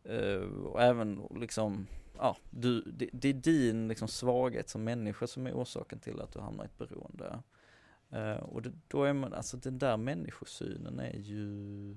eh, 0.04 0.40
och 0.42 0.82
även 0.82 1.22
liksom, 1.36 1.86
ja, 2.18 2.36
du, 2.50 2.80
det, 2.80 3.08
det 3.12 3.28
är 3.28 3.32
din 3.32 3.88
liksom 3.88 4.08
svaghet 4.08 4.68
som 4.68 4.84
människa 4.84 5.26
som 5.26 5.46
är 5.46 5.52
orsaken 5.52 5.98
till 5.98 6.20
att 6.20 6.32
du 6.32 6.40
hamnar 6.40 6.64
i 6.64 6.66
ett 6.66 6.78
beroende. 6.78 7.42
Eh, 8.10 8.42
och 8.42 8.62
det, 8.62 8.72
då 8.88 9.04
är 9.04 9.12
man, 9.12 9.34
alltså 9.34 9.56
den 9.56 9.78
där 9.78 9.96
människosynen 9.96 11.00
är 11.00 11.16
ju 11.18 11.94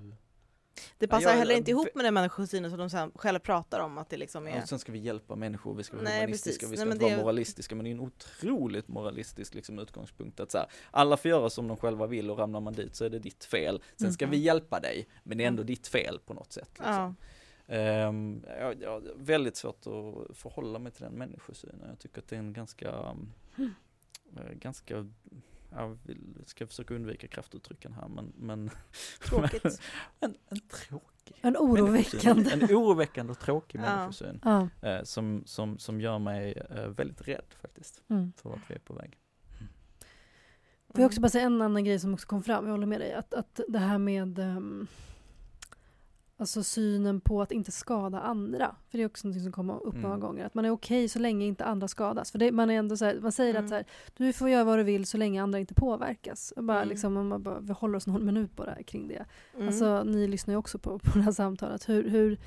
Det 0.98 1.08
passar 1.08 1.30
jag- 1.30 1.36
heller 1.38 1.54
inte 1.56 1.70
ihop 1.70 1.88
med 1.94 2.04
den 2.04 2.14
människosynen 2.14 2.70
som 2.70 2.78
de 2.78 2.90
sen 2.90 3.12
själva 3.14 3.38
pratar 3.40 3.80
om 3.80 3.98
att 3.98 4.08
det 4.10 4.16
liksom 4.16 4.46
är... 4.48 4.62
Och 4.62 4.68
sen 4.68 4.78
ska 4.78 4.92
vi 4.92 4.98
hjälpa 4.98 5.36
människor, 5.36 5.74
vi 5.74 5.82
ska 5.82 5.96
vara 5.96 6.04
Nej, 6.04 6.20
humanistiska, 6.20 6.50
precis. 6.50 6.62
vi 6.62 6.68
Nej, 6.68 6.76
ska 6.76 6.84
men 6.86 6.92
inte 6.92 7.04
vara 7.04 7.16
det- 7.16 7.22
moralistiska, 7.22 7.74
men 7.74 7.84
det 7.84 7.90
är 7.90 7.92
en 7.92 8.00
otroligt 8.00 8.88
moralistisk 8.88 9.54
liksom, 9.54 9.78
utgångspunkt 9.78 10.40
att 10.40 10.50
så 10.50 10.58
här, 10.58 10.66
alla 10.90 11.16
får 11.16 11.28
göra 11.28 11.50
som 11.50 11.68
de 11.68 11.76
själva 11.76 12.06
vill 12.06 12.30
och 12.30 12.38
ramlar 12.38 12.60
man 12.60 12.72
dit 12.72 12.96
så 12.96 13.04
är 13.04 13.10
det 13.10 13.18
ditt 13.18 13.44
fel. 13.44 13.82
Sen 13.96 14.12
ska 14.12 14.24
Mm. 14.24 14.30
vi 14.30 14.38
hjälpa 14.44 14.80
dig, 14.80 15.08
men 15.22 15.38
det 15.38 15.44
är 15.44 15.48
ändå 15.48 15.62
ditt 15.62 15.86
fel 15.86 16.18
på 16.26 16.34
något 16.34 16.52
sätt. 16.52 16.70
Liksom. 16.72 17.16
Ja. 17.66 17.74
Ehm, 17.74 18.44
jag, 18.60 18.82
jag 18.82 19.02
väldigt 19.16 19.56
svårt 19.56 19.86
att 19.86 20.36
förhålla 20.36 20.78
mig 20.78 20.92
till 20.92 21.02
den 21.04 21.12
människosynen. 21.12 21.80
Jag 21.88 21.98
tycker 21.98 22.18
att 22.18 22.28
det 22.28 22.36
är 22.36 22.40
en 22.40 22.52
ganska, 22.52 22.90
Mm. 22.90 23.74
eh, 24.36 24.52
ganska 24.54 25.06
jag 25.76 25.98
vill, 26.02 26.34
ska 26.46 26.66
försöka 26.66 26.94
undvika 26.94 27.28
kraftuttrycken 27.28 27.92
här 27.92 28.08
men, 28.08 28.32
men 28.36 28.70
Tråkigt. 29.24 29.64
en, 30.20 30.34
en 30.48 30.60
tråkig 30.60 31.36
En 31.40 31.56
oroväckande. 31.56 32.50
En 32.52 32.62
oroväckande 32.64 33.30
och 33.32 33.38
tråkig 33.38 33.78
Ja. 33.78 33.96
människosyn. 33.96 34.40
Ja. 34.44 34.68
Eh, 34.82 35.02
som, 35.02 35.42
som, 35.46 35.78
som 35.78 36.00
gör 36.00 36.18
mig 36.18 36.52
eh, 36.70 36.88
väldigt 36.88 37.28
rädd 37.28 37.44
faktiskt 37.60 38.02
Mm. 38.08 38.32
för 38.36 38.48
vart 38.50 38.70
vi 38.70 38.74
är 38.74 38.78
på 38.78 38.94
väg. 38.94 39.18
Får 40.88 41.00
jag 41.00 41.06
också 41.06 41.20
bara 41.20 41.28
säga 41.28 41.46
en 41.46 41.62
annan 41.62 41.84
grej 41.84 41.98
som 42.00 42.14
också 42.14 42.26
kom 42.26 42.42
fram, 42.42 42.64
jag 42.64 42.72
håller 42.72 42.86
med 42.86 43.00
dig, 43.00 43.12
att, 43.12 43.34
att 43.34 43.60
det 43.68 43.78
här 43.78 43.98
med 43.98 44.38
um, 44.38 44.86
alltså 46.36 46.62
synen 46.62 47.20
på 47.20 47.42
att 47.42 47.52
inte 47.52 47.72
skada 47.72 48.20
andra. 48.20 48.76
För 48.90 48.98
det 48.98 49.04
är 49.04 49.06
också 49.06 49.28
något 49.28 49.42
som 49.42 49.52
kommer 49.52 49.86
upp 49.86 49.94
många 49.94 50.06
Mm. 50.14 50.20
gånger, 50.20 50.44
att 50.46 50.54
man 50.54 50.64
är 50.64 50.70
okej 50.70 51.08
så 51.08 51.18
länge 51.18 51.46
inte 51.46 51.64
andra 51.64 51.88
skadas. 51.88 52.30
För 52.32 52.38
det, 52.38 52.52
man 52.52 52.70
är 52.70 52.74
ändå 52.78 52.96
så 52.96 53.04
här, 53.04 53.18
man 53.20 53.32
säger 53.32 53.50
Mm. 53.54 53.64
att 53.64 53.68
så 53.68 53.74
här, 53.74 53.84
du 54.16 54.32
får 54.32 54.48
göra 54.48 54.64
vad 54.64 54.78
du 54.78 54.82
vill 54.82 55.06
så 55.06 55.16
länge 55.18 55.42
andra 55.42 55.58
inte 55.58 55.74
påverkas. 55.74 56.52
Och 56.56 56.64
bara, 56.64 56.76
Mm. 56.78 56.88
liksom, 56.88 57.16
om 57.16 57.28
man 57.28 57.42
bara, 57.42 57.60
vi 57.60 57.72
håller 57.72 57.96
oss 57.96 58.06
någon 58.06 58.26
minut 58.26 58.56
bara 58.56 58.82
kring 58.82 59.08
det. 59.08 59.24
Mm. 59.54 59.66
Alltså, 59.68 60.02
ni 60.04 60.26
lyssnar 60.28 60.54
ju 60.54 60.58
också 60.58 60.78
på, 60.78 60.98
på 60.98 61.10
det 61.18 61.22
här 61.22 61.32
samtalet. 61.32 61.88
Hur, 61.88 62.08
hur, 62.08 62.38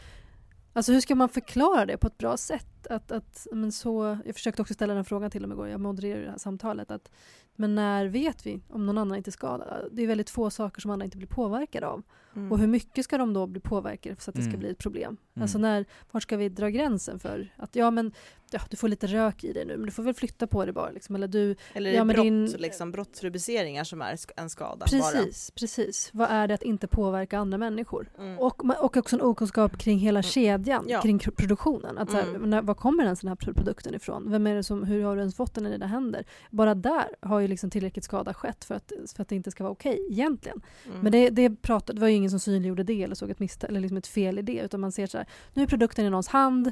alltså, 0.73 0.91
hur 0.91 1.01
ska 1.01 1.15
man 1.15 1.29
förklara 1.29 1.85
det 1.85 1.97
på 1.97 2.07
ett 2.07 2.17
bra 2.17 2.37
sätt? 2.37 2.67
Att, 2.89 3.11
att, 3.11 3.47
men 3.51 3.71
så, 3.71 4.17
jag 4.25 4.35
försökte 4.35 4.61
också 4.61 4.73
ställa 4.73 4.93
den 4.93 5.05
frågan 5.05 5.31
till 5.31 5.41
dem 5.41 5.51
igår, 5.51 5.67
jag 5.67 5.79
modererade 5.81 6.23
det 6.25 6.31
här 6.31 6.37
samtalet. 6.37 6.91
Att, 6.91 7.11
men 7.55 7.75
när 7.75 8.05
vet 8.05 8.45
vi 8.45 8.61
om 8.69 8.85
någon 8.85 8.97
annan 8.97 9.17
inte 9.17 9.31
skadad? 9.31 9.89
Det 9.91 10.03
är 10.03 10.07
väldigt 10.07 10.29
få 10.29 10.49
saker 10.49 10.81
som 10.81 10.91
andra 10.91 11.05
inte 11.05 11.17
blir 11.17 11.27
påverkade 11.27 11.87
av. 11.87 12.03
Mm. 12.35 12.51
Och 12.51 12.59
hur 12.59 12.67
mycket 12.67 13.05
ska 13.05 13.17
de 13.17 13.33
då 13.33 13.47
bli 13.47 13.61
påverkade 13.61 14.15
för 14.15 14.31
att 14.31 14.35
det 14.35 14.41
ska 14.41 14.49
Mm. 14.49 14.59
bli 14.59 14.69
ett 14.69 14.77
problem? 14.77 15.17
Mm. 15.35 15.43
Alltså 15.43 15.57
när, 15.57 15.85
var 16.11 16.21
ska 16.21 16.37
vi 16.37 16.49
dra 16.49 16.69
gränsen 16.69 17.19
för 17.19 17.53
att 17.57 17.75
ja 17.75 17.91
men 17.91 18.11
ja, 18.51 18.59
du 18.69 18.77
får 18.77 18.87
lite 18.87 19.07
rök 19.07 19.43
i 19.43 19.53
dig 19.53 19.65
nu 19.65 19.77
men 19.77 19.85
du 19.85 19.91
får 19.91 20.03
väl 20.03 20.13
flytta 20.13 20.47
på 20.47 20.65
dig 20.65 20.73
bara 20.73 20.89
liksom. 20.91 21.15
Eller 21.15 21.27
du, 21.27 21.55
Eller 21.73 21.91
Ja, 21.91 22.03
men 22.03 22.13
brott, 22.13 22.23
din- 22.25 22.45
liksom, 22.57 22.91
brottsrubriceringar 22.91 23.83
som 23.83 24.01
är 24.01 24.17
en 24.37 24.49
skada 24.49 24.85
precis, 24.85 25.51
precis. 25.51 26.09
Vad 26.13 26.29
är 26.29 26.47
det 26.47 26.53
att 26.53 26.63
inte 26.63 26.87
påverka 26.87 27.39
andra 27.39 27.57
människor? 27.57 28.09
bara. 28.17 28.23
Mm. 28.25 28.39
Och, 28.39 28.83
och 28.83 28.97
också 28.97 29.15
en 29.15 29.21
okunskap 29.21 29.77
kring 29.77 29.99
hela 29.99 30.19
Mm. 30.19 30.23
kedjan, 30.23 30.85
Ja. 30.87 31.01
kring 31.01 31.19
produktionen. 31.19 31.97
Att 31.97 32.11
så 32.11 32.17
här, 32.17 32.23
Mm. 32.29 32.49
när, 32.49 32.61
kommer 32.77 33.03
ens 33.03 33.19
den 33.19 33.27
här 33.27 33.35
pro- 33.35 33.53
produkten 33.53 33.95
ifrån? 33.95 34.31
Vem 34.31 34.47
är 34.47 34.55
det 34.55 34.63
som, 34.63 34.83
hur 34.83 35.03
har 35.03 35.15
du 35.15 35.19
ens 35.19 35.35
fått 35.35 35.53
den 35.53 35.65
i 35.65 35.69
dina 35.69 35.87
händer? 35.87 36.25
Bara 36.51 36.75
där 36.75 37.15
har 37.21 37.39
ju 37.39 37.47
liksom 37.47 37.69
tillräckligt 37.69 38.05
skada 38.05 38.33
skett 38.33 38.65
för 38.65 38.75
att, 38.75 38.91
för 39.15 39.21
att 39.21 39.29
det 39.29 39.35
inte 39.35 39.51
ska 39.51 39.63
vara 39.63 39.71
okej 39.71 40.07
egentligen. 40.09 40.61
Mm. 40.85 40.99
Men 40.99 41.11
det, 41.11 41.29
det, 41.29 41.61
pratade, 41.61 41.93
det 41.93 42.01
var 42.01 42.07
ju 42.07 42.15
ingen 42.15 42.29
som 42.29 42.39
synliggjorde 42.39 42.83
det 42.83 43.03
eller 43.03 43.15
såg 43.15 43.29
ett, 43.29 43.39
misstag, 43.39 43.69
eller 43.69 43.79
liksom 43.79 43.97
ett 43.97 44.07
fel 44.07 44.39
i 44.39 44.41
det. 44.41 44.59
Utan 44.59 44.79
man 44.79 44.91
ser 44.91 45.07
så 45.07 45.17
här, 45.17 45.27
nu 45.53 45.63
är 45.63 45.67
produkten 45.67 46.05
i 46.05 46.09
någons 46.09 46.27
hand, 46.27 46.71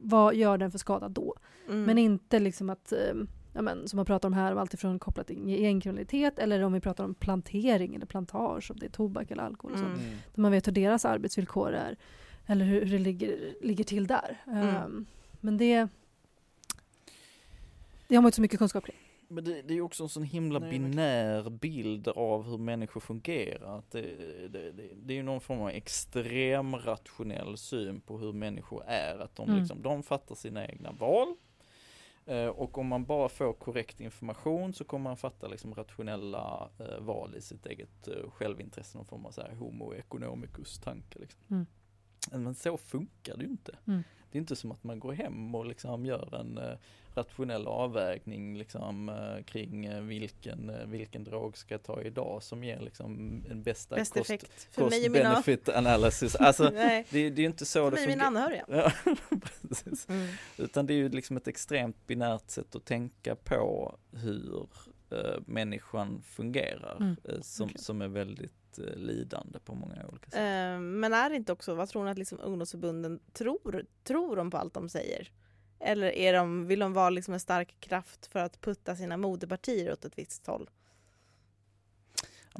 vad 0.00 0.34
gör 0.34 0.58
den 0.58 0.70
för 0.70 0.78
skada 0.78 1.08
då? 1.08 1.34
Mm. 1.68 1.82
Men 1.82 1.98
inte 1.98 2.38
liksom 2.38 2.70
att, 2.70 2.92
eh, 2.92 2.98
ja, 3.52 3.62
men, 3.62 3.88
som 3.88 3.96
man 3.96 4.06
pratar 4.06 4.28
om 4.28 4.32
här, 4.32 4.56
alltifrån 4.56 4.98
kopplat 4.98 5.26
till 5.26 5.48
gängkriminalitet 5.48 6.38
eller 6.38 6.62
om 6.62 6.72
vi 6.72 6.80
pratar 6.80 7.04
om 7.04 7.14
plantering 7.14 7.94
eller 7.94 8.06
plantage, 8.06 8.70
om 8.70 8.76
det 8.78 8.86
är 8.86 8.90
tobak 8.90 9.30
eller 9.30 9.42
alkohol 9.42 9.72
och 9.72 9.78
sånt. 9.78 9.98
Mm. 9.98 10.10
Där 10.34 10.42
man 10.42 10.52
vet 10.52 10.66
hur 10.66 10.72
deras 10.72 11.04
arbetsvillkor 11.04 11.72
är 11.72 11.96
eller 12.48 12.64
hur, 12.64 12.84
hur 12.84 12.92
det 12.98 13.04
ligger, 13.04 13.54
ligger 13.60 13.84
till 13.84 14.06
där. 14.06 14.36
Mm. 14.46 14.68
Ehm, 14.68 15.06
men 15.40 15.56
det, 15.58 15.88
det 18.08 18.14
har 18.14 18.22
man 18.22 18.28
inte 18.28 18.36
så 18.36 18.42
mycket 18.42 18.58
kunskap 18.58 18.84
kring. 18.84 18.96
Men 19.30 19.44
det, 19.44 19.62
det 19.62 19.72
är 19.72 19.74
ju 19.74 19.82
också 19.82 20.02
en 20.02 20.08
sån 20.08 20.22
himla 20.22 20.58
Nej, 20.58 20.70
binär 20.70 21.50
bild 21.50 22.08
av 22.08 22.42
hur 22.50 22.58
människor 22.58 23.00
fungerar. 23.00 23.78
Att 23.78 23.90
det, 23.90 24.00
det, 24.48 24.72
det, 24.72 24.88
det 25.02 25.12
är 25.12 25.16
ju 25.16 25.22
någon 25.22 25.40
form 25.40 25.60
av 25.60 25.68
extrem 25.68 26.76
rationell 26.76 27.56
syn 27.56 28.00
på 28.00 28.18
hur 28.18 28.32
människor 28.32 28.82
är. 28.86 29.18
Att 29.18 29.36
de, 29.36 29.48
Mm. 29.48 29.60
liksom, 29.60 29.82
de 29.82 30.02
fattar 30.02 30.34
sina 30.34 30.66
egna 30.66 30.92
val. 30.92 31.34
Eh, 32.26 32.46
och 32.46 32.78
om 32.78 32.86
man 32.86 33.04
bara 33.04 33.28
får 33.28 33.52
korrekt 33.52 34.00
information 34.00 34.72
så 34.74 34.84
kommer 34.84 35.04
man 35.04 35.16
fatta 35.16 35.48
liksom 35.48 35.74
rationella 35.74 36.70
eh, 36.78 37.00
val 37.04 37.34
i 37.36 37.40
sitt 37.40 37.66
eget 37.66 38.08
eh, 38.08 38.30
självintresse. 38.30 38.98
Någon 38.98 39.06
form 39.06 39.26
av 39.26 39.30
så 39.30 39.40
här 39.40 39.54
homo 39.54 39.94
economicus 39.94 40.78
tanke. 40.78 41.18
Liksom. 41.18 41.40
Mm. 41.50 41.66
Men 42.32 42.54
så 42.54 42.76
funkar 42.76 43.36
det 43.36 43.44
ju 43.44 43.50
inte. 43.50 43.78
Mm. 43.86 44.02
Det 44.30 44.38
är 44.38 44.40
inte 44.40 44.56
som 44.56 44.72
att 44.72 44.84
man 44.84 45.00
går 45.00 45.12
hem 45.12 45.54
och 45.54 45.66
liksom 45.66 46.06
gör 46.06 46.34
en 46.40 46.58
eh, 46.58 46.78
rationell 47.14 47.66
avvägning 47.66 48.58
liksom, 48.58 49.08
eh, 49.08 49.44
kring 49.44 49.84
eh, 49.84 50.02
vilken, 50.02 50.72
vilken 50.86 51.24
drog 51.24 51.58
ska 51.58 51.74
jag 51.74 51.82
ta 51.82 52.02
idag 52.02 52.42
som 52.42 52.64
ger 52.64 52.80
liksom 52.80 53.42
en 53.50 53.62
bästa 53.62 53.96
Bäst 53.96 54.12
cost, 54.12 54.30
effekt 54.30 54.68
för 54.70 54.90
mig 54.90 55.06
och 55.06 55.12
mina, 55.12 55.30
benefit 55.30 55.68
analysis. 55.68 56.36
Alltså 56.36 56.64
det, 56.70 57.04
det 57.10 57.18
är 57.18 57.38
ju 57.38 57.44
inte 57.44 57.66
så 57.66 57.90
för 57.90 57.90
det 57.90 57.96
mig 57.96 58.04
och 58.04 58.10
mina 58.10 58.24
anhöriga. 58.24 58.64
Ja. 58.68 58.92
Mm. 60.08 60.28
Utan 60.56 60.86
det 60.86 60.92
är 60.92 60.96
ju 60.96 61.08
liksom 61.08 61.36
ett 61.36 61.48
extremt 61.48 62.06
binärt 62.06 62.50
sätt 62.50 62.76
att 62.76 62.84
tänka 62.84 63.36
på 63.36 63.96
hur 64.12 64.66
eh, 65.10 65.40
människan 65.46 66.22
fungerar 66.22 66.96
Mm, 67.00 67.16
eh, 67.24 67.40
som, 67.40 67.66
okej. 67.68 67.78
som 67.78 68.02
är 68.02 68.08
väldigt 68.08 68.57
lidande 68.78 69.58
på 69.58 69.74
många 69.74 70.06
olika 70.08 70.30
sätt. 70.30 70.34
Eh, 70.38 70.80
Men 70.80 71.12
är 71.12 71.30
det 71.30 71.36
inte 71.36 71.52
också, 71.52 71.74
vad 71.74 71.88
tror 71.88 72.04
ni 72.04 72.10
att 72.10 72.18
liksom 72.18 72.38
ungdomsförbunden 72.42 73.20
tror? 73.32 73.84
Tror 74.04 74.36
de 74.36 74.50
på 74.50 74.56
allt 74.56 74.74
de 74.74 74.88
säger? 74.88 75.32
Eller 75.80 76.06
är 76.12 76.32
de, 76.32 76.66
vill 76.66 76.78
de 76.78 76.92
vara 76.92 77.10
liksom 77.10 77.34
en 77.34 77.40
stark 77.40 77.76
kraft 77.80 78.26
för 78.26 78.38
att 78.38 78.60
putta 78.60 78.96
sina 78.96 79.16
moderpartier 79.16 79.92
åt 79.92 80.04
ett 80.04 80.18
visst 80.18 80.46
håll? 80.46 80.70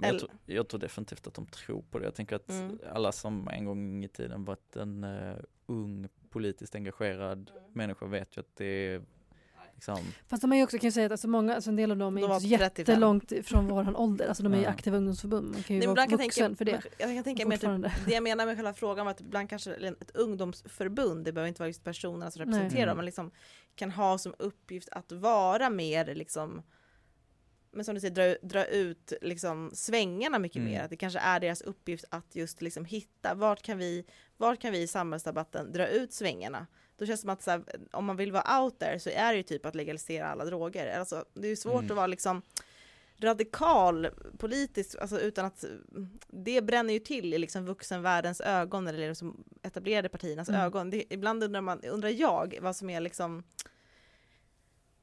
Ja, 0.01 0.09
jag, 0.09 0.19
tror, 0.19 0.31
jag 0.47 0.69
tror 0.69 0.81
definitivt 0.81 1.27
att 1.27 1.35
de 1.35 1.47
tror 1.47 1.83
på 1.91 1.99
det. 1.99 2.05
Jag 2.05 2.15
tänker 2.15 2.37
att 2.37 2.51
Mm. 2.51 2.79
alla 2.93 3.13
som 3.13 3.49
en 3.49 3.65
gång 3.65 4.05
i 4.05 4.09
tiden 4.09 4.45
varit 4.45 4.77
en 4.77 5.05
uh, 5.05 5.37
ung 5.67 6.09
politiskt 6.31 6.75
engagerad 6.75 7.51
Mm. 7.51 7.63
människa 7.73 8.07
vet 8.07 8.37
ju 8.37 8.41
att 8.41 8.57
det 8.57 8.65
är 8.65 9.03
liksom, 9.79 9.99
Fast 10.29 10.41
de 10.43 10.53
är 10.53 10.57
ju 10.57 10.63
också, 10.63 10.79
kan 10.79 10.87
jag 10.87 10.95
säga, 10.95 11.07
att 11.07 11.13
alltså 11.13 11.29
många, 11.29 11.55
alltså 11.55 11.71
en 11.71 11.77
del 11.77 11.91
av 11.91 11.97
dem 11.97 12.17
är 12.19 12.21
De 12.23 12.33
inte 12.33 12.41
så 12.49 12.57
35. 12.59 12.93
jättelångt 12.93 13.33
från 13.45 13.67
vår 13.69 14.01
ålder. 14.01 14.29
Alltså 14.29 14.43
de 14.43 14.55
är 14.55 14.59
ju 14.59 14.67
aktiva 14.67 14.97
ungdomsförbund. 14.97 15.53
Man 15.53 15.63
kan 15.63 15.77
ju 15.77 15.81
Nej, 15.81 15.89
vara 15.89 16.07
vuxen 16.07 16.19
tänka, 16.19 16.57
för 16.57 16.65
det. 16.65 16.83
Jag 16.99 17.15
kan 17.15 17.25
tänka 17.25 17.47
mig 17.47 17.59
typ, 17.59 17.71
det 18.07 18.13
jag 18.15 18.23
menar 18.23 18.47
med 18.47 18.57
själva 18.57 18.75
frågan 18.75 19.07
var 19.07 19.11
att 19.11 19.21
ibland 19.21 19.51
kanske 19.51 19.75
ett 19.75 20.11
ungdomsförbund, 20.17 21.25
det 21.25 21.33
behöver 21.33 21.49
inte 21.49 21.61
vara 21.63 21.69
just 21.69 21.85
personerna 21.85 22.31
som 22.31 22.41
Nej. 22.43 22.47
representerar 22.49 22.87
dem, 22.87 22.93
Mm. 22.93 22.97
men 22.97 23.05
liksom 23.05 23.31
kan 23.75 23.91
ha 23.91 24.19
som 24.19 24.35
uppgift 24.39 24.89
att 24.93 25.13
vara 25.13 25.71
mer 25.71 26.15
liksom 26.15 26.63
men 27.71 27.85
som 27.85 27.95
du 27.95 28.01
säger, 28.01 28.15
dra, 28.15 28.49
dra 28.49 28.65
ut 28.65 29.13
liksom 29.23 29.71
svängarna 29.75 30.39
mycket 30.39 30.57
Mm. 30.57 30.73
mer. 30.73 30.83
Att 30.83 30.91
det 30.91 30.97
kanske 30.97 31.19
är 31.19 31.41
deras 31.41 31.61
uppgift 31.63 32.05
att 32.11 32.35
just 32.37 32.63
liksom 32.63 32.85
hitta, 32.85 33.35
vart 33.35 33.63
kan 33.63 33.79
vi, 33.79 34.05
vart 34.37 34.61
kan 34.61 34.73
vi 34.73 34.83
i 34.83 34.87
samhällsdebatten 34.87 35.73
dra 35.73 35.87
ut 35.87 36.13
svängarna? 36.13 36.67
Då 36.99 37.07
känns 37.07 37.21
det 37.21 37.23
som 37.23 37.31
att 37.31 37.47
här, 37.47 37.63
om 37.93 38.05
man 38.05 38.17
vill 38.17 38.33
vara 38.33 38.61
out 38.63 38.79
there 38.79 38.99
så 39.01 39.11
är 39.11 39.33
det 39.33 39.37
ju 39.37 39.43
typ 39.43 39.67
att 39.67 39.75
legalisera 39.75 40.27
alla 40.29 40.45
droger. 40.45 40.99
Alltså, 40.99 41.25
det 41.35 41.47
är 41.47 41.51
ju 41.51 41.57
svårt 41.57 41.81
Mm. 41.83 41.91
att 41.91 41.97
vara 41.97 42.07
liksom 42.07 42.43
radikal 43.21 44.09
politiskt, 44.39 44.97
alltså 44.99 45.21
utan 45.21 45.45
att 45.47 45.65
det 46.29 46.63
bränner 46.63 46.93
ju 46.93 46.99
till 47.01 47.35
i 47.35 47.39
liksom 47.39 47.65
vuxenvärldens 47.67 48.41
ögon 48.41 48.87
eller 48.87 49.09
liksom 49.09 49.45
etablerade 49.63 50.09
partiernas 50.09 50.49
Mm. 50.49 50.61
ögon. 50.61 50.91
Det, 50.91 51.05
ibland 51.11 51.45
undrar, 51.45 51.61
man, 51.61 51.81
undrar 51.85 52.09
jag 52.11 52.59
vad 52.61 52.77
som 52.77 52.91
är 52.91 53.01
liksom 53.01 53.43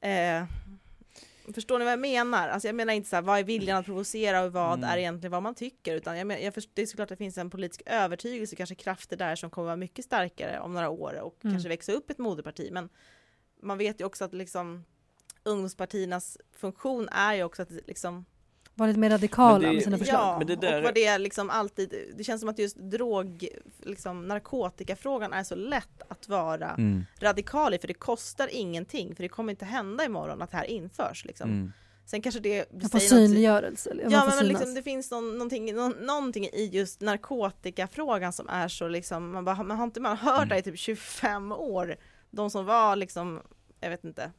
eh, 0.00 0.44
Förstår 1.54 1.78
ni 1.78 1.84
vad 1.84 1.92
jag 1.92 1.98
menar? 1.98 2.48
Alltså 2.48 2.68
jag 2.68 2.74
menar 2.74 2.92
inte 2.92 3.08
så 3.08 3.16
här, 3.16 3.22
vad 3.22 3.38
är 3.38 3.44
viljan 3.44 3.76
att 3.78 3.84
provocera 3.86 4.42
och 4.44 4.52
vad 4.52 4.78
Mm. 4.78 4.90
är 4.90 4.96
egentligen 4.98 5.32
vad 5.32 5.42
man 5.42 5.54
tycker, 5.54 5.94
utan 5.94 6.18
jag, 6.18 6.26
men, 6.26 6.42
jag 6.44 6.54
förstår, 6.54 6.72
det 6.74 6.82
är 6.82 6.86
såklart 6.86 7.04
att 7.04 7.08
det 7.08 7.16
finns 7.24 7.38
en 7.38 7.50
politisk 7.50 7.82
övertygelse, 7.86 8.56
kanske 8.56 8.74
krafter 8.74 9.16
där 9.16 9.36
som 9.36 9.50
kommer 9.50 9.66
vara 9.66 9.76
mycket 9.76 10.04
starkare 10.04 10.60
om 10.60 10.72
några 10.74 10.88
år 10.90 11.20
och 11.20 11.44
Mm. 11.44 11.54
kanske 11.54 11.68
växa 11.68 11.92
upp 11.92 12.10
ett 12.10 12.18
moderparti, 12.18 12.68
men 12.72 12.88
man 13.62 13.78
vet 13.78 14.00
ju 14.00 14.04
också 14.04 14.24
att 14.24 14.34
liksom 14.34 14.84
ungdomspartiernas 15.42 16.38
funktion 16.52 17.08
är 17.08 17.34
ju 17.34 17.42
också 17.44 17.62
att 17.62 17.70
liksom 17.70 18.24
Var 18.78 18.86
lite 18.86 18.98
mer 19.00 19.10
radikala 19.10 19.58
Men 19.58 19.68
det- 19.68 19.74
med 19.74 19.82
sina 19.84 19.98
förslag. 19.98 20.20
Ja, 20.20 20.38
Men 20.38 20.46
det 20.46 20.56
där 20.56 20.78
och 20.78 20.84
vad 20.84 20.94
det 20.94 21.04
är 21.06 21.18
liksom 21.18 21.50
alltid, 21.50 21.94
det 22.16 22.24
känns 22.24 22.40
som 22.40 22.48
att 22.48 22.58
just 22.58 22.76
drog, 22.76 23.48
liksom 23.82 24.28
narkotikafrågan 24.28 25.32
är 25.32 25.42
så 25.44 25.54
lätt 25.54 26.02
att 26.08 26.28
vara 26.28 26.70
Mm. 26.70 27.04
radikal 27.20 27.74
i, 27.74 27.78
för 27.78 27.88
det 27.88 27.94
kostar 27.94 28.48
ingenting, 28.52 29.14
för 29.16 29.22
det 29.22 29.28
kommer 29.28 29.50
inte 29.50 29.64
hända 29.64 30.04
imorgon 30.04 30.42
att 30.42 30.50
det 30.50 30.56
här 30.56 30.64
införs 30.64 31.24
liksom. 31.24 31.50
Mm. 31.50 31.72
Sen 32.06 32.22
kanske 32.22 32.40
det 32.40 32.72
Man 32.72 32.90
får 32.90 32.98
säger 32.98 33.14
något- 33.22 33.28
synliggörelse. 33.28 33.90
man 34.02 34.10
Ja 34.12 34.20
får 34.20 34.26
men 34.26 34.36
synas. 34.38 34.48
liksom, 34.48 34.74
det 34.74 34.82
finns 34.82 35.10
någon, 35.10 35.32
någonting, 35.32 35.74
nå, 35.74 35.88
någonting 35.88 36.44
i 36.44 36.70
just 36.72 37.00
narkotikafrågan 37.00 38.32
som 38.32 38.48
är 38.48 38.68
så 38.68 38.88
liksom, 38.88 39.32
man, 39.32 39.44
bara, 39.44 39.62
man 39.62 39.76
har 39.76 39.84
inte 39.84 40.00
man 40.00 40.16
har 40.16 40.32
hört 40.32 40.42
Mm. 40.42 40.48
det 40.48 40.58
i 40.58 40.62
typ 40.62 40.78
25 40.78 41.52
år. 41.52 41.96
De 42.30 42.50
som 42.50 42.64
var 42.64 42.96
liksom, 42.96 43.40
jag 43.80 43.90
vet 43.90 44.04
inte, 44.04 44.30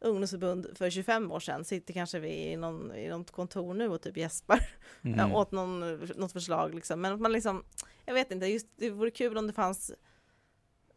ungdomsförbund 0.00 0.66
för 0.74 0.90
25 0.90 1.32
år 1.32 1.40
sedan 1.40 1.64
sitter 1.64 1.94
kanske 1.94 2.18
vi 2.18 2.28
i, 2.28 2.56
någon, 2.56 2.94
i 2.94 3.08
något 3.08 3.30
kontor 3.30 3.74
nu 3.74 3.88
och 3.88 4.02
typ 4.02 4.16
gäspar 4.16 4.60
Mm. 5.04 5.32
åt 5.32 5.52
någon, 5.52 5.80
något 6.16 6.32
förslag 6.32 6.74
liksom. 6.74 7.00
Men 7.00 7.12
att 7.12 7.20
man 7.20 7.32
liksom, 7.32 7.64
jag 8.04 8.14
vet 8.14 8.30
inte, 8.30 8.46
just 8.46 8.66
det 8.76 8.90
vore 8.90 9.10
kul 9.10 9.38
om 9.38 9.46
det 9.46 9.52
fanns 9.52 9.92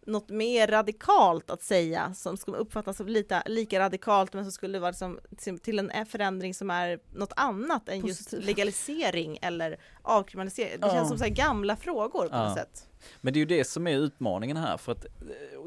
något 0.06 0.30
mer 0.30 0.68
radikalt 0.68 1.49
att 1.49 1.62
säga 1.62 2.14
som 2.14 2.38
skulle 2.38 2.58
uppfattas 2.58 2.97
som 2.97 3.08
lite, 3.08 3.43
lika 3.45 3.80
radikalt 3.80 4.34
men 4.34 4.43
som 4.45 4.51
skulle 4.51 4.80
vara 4.80 4.91
liksom, 4.91 5.20
till- 5.62 5.80
en 5.93 6.06
förändring 6.06 6.54
som 6.54 6.70
är 6.70 6.99
något 7.14 7.34
annat 7.36 7.89
än 7.89 8.06
just 8.08 8.24
Positiv. 8.24 8.45
legalisering 8.45 9.38
eller 9.41 9.78
avkriminalisering. 10.01 10.80
Det 10.82 10.88
Ja. 10.88 10.93
känns 10.93 11.10
som 11.10 11.18
så 11.18 11.24
här 11.24 11.32
gamla 11.32 11.76
frågor 11.76 12.28
på 12.28 12.36
Ja. 12.36 12.43
något 12.49 12.58
sätt. 12.58 12.89
Men 13.22 13.34
det 13.34 13.38
är 13.38 13.39
ju 13.41 13.45
det 13.45 13.64
som 13.64 13.88
är 13.88 13.97
utmaningen 13.97 14.58
här 14.58 14.78
för 14.78 14.91
att 14.91 15.06
eh, 15.06 15.12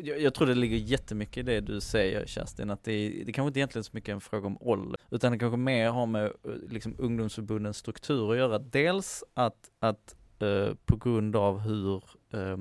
jag, 0.02 0.20
jag 0.20 0.34
tror 0.34 0.46
det 0.46 0.54
ligger 0.54 0.76
jättemycket 0.76 1.36
i 1.36 1.42
det 1.42 1.60
du 1.60 1.80
säger 1.80 2.26
Kerstin 2.26 2.70
att 2.70 2.84
det, 2.84 2.92
är, 2.92 3.24
det 3.24 3.32
kanske 3.32 3.48
inte 3.48 3.58
egentligen 3.58 3.84
så 3.84 3.90
mycket 3.94 4.12
en 4.12 4.20
fråga 4.20 4.46
om 4.46 4.58
ålder 4.60 5.00
utan 5.10 5.32
det 5.32 5.38
kanske 5.38 5.56
mer 5.56 5.88
har 5.90 6.06
med 6.06 6.24
eh, 6.24 6.30
liksom 6.68 6.94
ungdomsförbundens 6.98 7.76
struktur 7.76 8.32
att 8.32 8.38
göra. 8.38 8.58
Dels 8.58 9.24
att, 9.34 9.70
att 9.80 10.16
eh, 10.42 10.74
på 10.86 10.96
grund 10.96 11.36
av 11.36 11.58
hur 11.58 11.94
eh, 12.32 12.56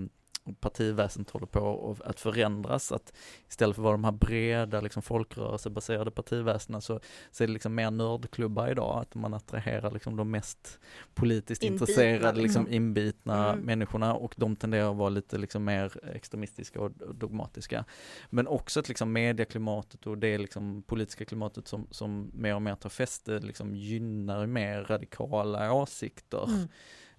partiväsendet 0.59 1.33
håller 1.33 1.47
på 1.47 1.95
att 2.05 2.19
förändras, 2.19 2.91
att 2.91 3.13
istället 3.49 3.75
för 3.75 3.81
att 3.81 3.83
vara 3.83 3.93
de 3.93 4.03
här 4.03 4.11
breda 4.11 4.81
liksom 4.81 5.01
folkrörelsebaserade 5.01 6.11
partiväsendena 6.11 6.81
så, 6.81 6.99
så 7.31 7.43
är 7.43 7.47
det 7.47 7.53
liksom 7.53 7.75
mer 7.75 7.91
nördklubbar 7.91 8.71
idag, 8.71 9.01
att 9.01 9.15
man 9.15 9.33
attraherar 9.33 9.91
liksom 9.91 10.15
de 10.15 10.31
mest 10.31 10.79
politiskt 11.13 11.63
Inbitna, 11.63 11.83
intresserade, 11.83 12.41
liksom 12.41 12.63
liksom. 12.63 12.75
inbitna 12.75 13.53
Mm. 13.53 13.65
människorna 13.65 14.13
och 14.13 14.33
de 14.37 14.55
tenderar 14.55 14.91
att 14.91 14.97
vara 14.97 15.09
lite 15.09 15.37
liksom 15.37 15.63
mer 15.63 15.93
extremistiska 16.15 16.81
och 16.81 16.91
och 17.01 17.15
dogmatiska. 17.15 17.85
Men 18.29 18.47
också 18.47 18.79
att 18.79 18.87
liksom 18.89 19.13
medieklimatet 19.13 20.07
och 20.07 20.17
det 20.17 20.37
liksom 20.37 20.83
politiska 20.83 21.25
klimatet 21.25 21.67
som, 21.67 21.87
som 21.91 22.31
mer 22.33 22.55
och 22.55 22.61
mer 22.61 22.75
tar 22.75 22.89
fäste 22.89 23.39
liksom 23.39 23.75
gynnar 23.75 24.45
mer 24.45 24.83
radikala 24.83 25.73
åsikter 25.73 26.45
Mm. 26.47 26.67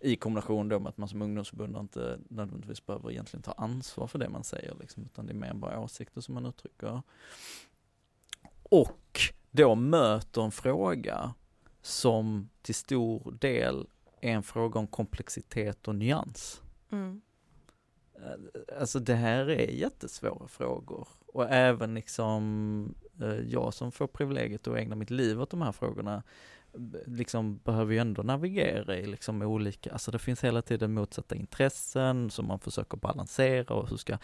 I 0.06 0.16
kombination 0.16 0.68
då 0.68 0.78
med 0.78 0.88
att 0.88 0.96
man 0.96 1.08
som 1.08 1.22
ungdomsförbund 1.22 1.76
inte 1.76 2.18
nödvändigtvis 2.28 2.86
behöver 2.86 3.10
egentligen 3.10 3.42
ta 3.42 3.52
ansvar 3.52 4.06
för 4.06 4.18
det 4.18 4.28
man 4.28 4.44
säger 4.44 4.74
liksom, 4.80 5.04
utan 5.04 5.26
det 5.26 5.32
är 5.32 5.34
mer 5.34 5.54
bara 5.54 5.80
åsikter 5.80 6.20
som 6.20 6.34
man 6.34 6.46
uttrycker. 6.46 7.02
Och 8.62 9.20
då 9.50 9.74
möter 9.74 10.42
en 10.42 10.50
fråga 10.50 11.34
som 11.82 12.48
till 12.62 12.74
stor 12.74 13.36
del 13.40 13.86
är 14.20 14.32
en 14.32 14.42
fråga 14.42 14.80
om 14.80 14.86
komplexitet 14.86 15.88
och 15.88 15.94
nyans. 15.94 16.62
Mm. 16.90 17.20
Eh, 18.14 18.78
Alltså 18.80 18.98
det 18.98 19.14
här 19.14 19.50
är 19.50 19.70
jättesvåra 19.70 20.48
frågor 20.48 21.08
och 21.26 21.50
även 21.50 21.94
liksom 21.94 22.94
eh, 23.20 23.40
jag 23.40 23.74
som 23.74 23.92
får 23.92 24.06
privilegiet 24.06 24.68
att 24.68 24.76
ägna 24.76 24.96
mitt 24.96 25.10
liv 25.10 25.40
åt 25.40 25.50
de 25.50 25.62
här 25.62 25.72
frågorna 25.72 26.22
liksom 27.06 27.58
behöver 27.58 27.92
ju 27.92 27.98
ändå 27.98 28.22
navigera 28.22 28.96
i 28.96 29.06
liksom 29.06 29.42
olika, 29.42 29.92
alltså 29.92 30.10
det 30.10 30.18
finns 30.18 30.44
hela 30.44 30.62
tiden 30.62 30.94
motsatta 30.94 31.34
intressen 31.34 32.30
som 32.30 32.46
man 32.46 32.58
försöker 32.58 32.96
balansera 32.96 33.74
och 33.74 33.88
hur 33.88 33.96
ska, 33.96 34.18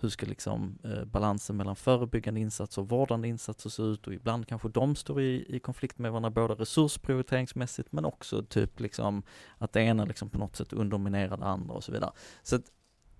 hur 0.00 0.08
ska 0.08 0.26
liksom 0.26 0.78
eh, 0.84 1.04
balansen 1.04 1.56
mellan 1.56 1.76
förebyggande 1.76 2.40
insatser 2.40 2.82
och 2.82 2.88
vårdande 2.88 3.28
insatser 3.28 3.70
se 3.70 3.82
ut 3.82 4.06
och 4.06 4.14
ibland 4.14 4.48
kanske 4.48 4.68
de 4.68 4.96
står 4.96 5.20
i, 5.20 5.56
i 5.56 5.60
konflikt 5.60 5.98
med 5.98 6.10
varandra 6.10 6.30
både 6.30 6.54
resursprioriteringsmässigt 6.54 7.92
men 7.92 8.04
också 8.04 8.42
typ 8.42 8.80
liksom 8.80 9.22
att 9.58 9.72
det 9.72 9.82
ena 9.82 10.04
liksom 10.04 10.30
på 10.30 10.38
något 10.38 10.56
sätt 10.56 10.72
underminerar 10.72 11.36
det 11.36 11.44
andra 11.44 11.74
och 11.74 11.84
så 11.84 11.92
vidare. 11.92 12.12
Så 12.42 12.56
att 12.56 12.64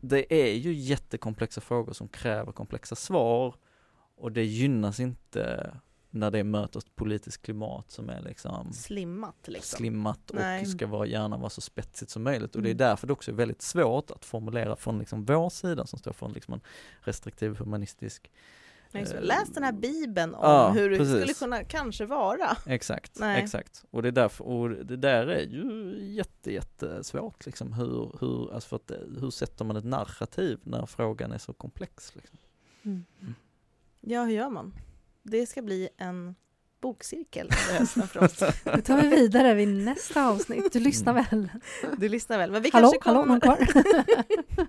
det 0.01 0.35
är 0.35 0.55
ju 0.55 0.73
jättekomplexa 0.73 1.61
frågor 1.61 1.93
som 1.93 2.09
kräver 2.09 2.53
komplexa 2.53 2.95
svar 2.95 3.55
och 4.17 4.33
det 4.33 4.45
gynnas 4.45 5.01
inte 5.01 5.73
när 6.15 6.31
det 6.31 6.45
möter 6.45 6.79
ett 6.79 6.97
politiskt 6.97 7.43
klimat 7.43 7.91
som 7.91 8.09
är 8.09 8.21
liksom 8.23 8.73
Slimmat 8.73 9.49
liksom. 9.49 9.77
slimmat 9.77 10.31
och 10.31 10.37
Nej. 10.37 10.67
ska 10.67 10.87
vara, 10.87 11.07
gärna 11.07 11.37
vara 11.37 11.51
så 11.51 11.61
spetsigt 11.61 12.11
som 12.11 12.23
möjligt 12.23 12.57
och 12.57 12.63
det 12.63 12.69
är 12.69 12.71
Mm. 12.71 12.79
därför 12.79 13.07
det 13.07 13.13
också 13.13 13.31
är 13.31 13.35
väldigt 13.35 13.63
svårt 13.63 14.11
att 14.11 14.25
formulera 14.25 14.77
från 14.77 14.99
liksom 14.99 15.25
vår 15.25 15.51
sida 15.51 15.87
som 15.87 15.99
står 15.99 16.13
för 16.13 16.27
en, 16.27 16.33
liksom 16.33 16.55
en 16.55 16.61
restriktiv 17.01 17.57
humanistisk 17.59 18.31
eh, 18.93 19.21
Läs 19.23 19.49
den 19.55 19.63
här 19.63 19.73
bibeln 19.73 20.35
om 20.35 20.41
ja, 20.45 20.71
hur 20.71 20.91
det 20.91 21.07
skulle 21.07 21.35
kunna 21.35 21.65
kanske 21.65 22.07
vara. 22.07 22.57
Exakt, 22.67 23.19
Nej. 23.21 23.43
exakt. 23.43 23.85
Och 23.91 24.03
det 24.03 24.09
är 24.09 24.13
därför, 24.13 24.45
och 24.45 24.71
det 24.71 24.97
där 24.97 25.27
är 25.27 25.43
ju 25.47 25.97
jätte, 26.15 26.53
jättesvårt 26.53 27.47
liksom 27.47 27.73
hur, 27.73 28.17
hur, 28.21 28.55
alltså 28.55 28.69
för 28.69 28.77
att, 28.77 28.93
hur 29.21 29.31
sätter 29.31 29.65
man 29.65 29.77
ett 29.77 29.85
narrativ 29.85 30.61
när 30.63 30.87
frågan 30.87 31.33
är 31.33 31.39
så 31.39 31.53
komplex 31.53 32.15
liksom. 32.17 32.39
Mm. 32.85 33.05
Ja, 34.01 34.25
hur 34.25 34.33
gör 34.33 34.51
man? 34.51 34.75
Det 35.23 35.47
ska 35.47 35.63
bli 35.63 35.89
en 35.97 36.35
bokcirkel 36.81 37.51
för 38.09 38.23
oss. 38.25 38.39
Det 38.65 38.83
tar 38.83 39.03
vi 39.03 39.09
vidare 39.09 39.55
vid 39.55 39.69
nästa 39.69 40.27
avsnitt. 40.29 40.73
Du 40.73 40.81
lyssnar 40.81 41.15
väl? 41.15 41.49
Du 41.99 42.09
lyssnar 42.09 42.39
väl? 42.39 42.51
Men 42.51 42.63
vi 42.63 42.71
Hallå, 42.73 42.89
kanske 42.91 43.09
hallå, 43.11 43.23
kommer, 43.23 43.41
kvar? 43.41 44.67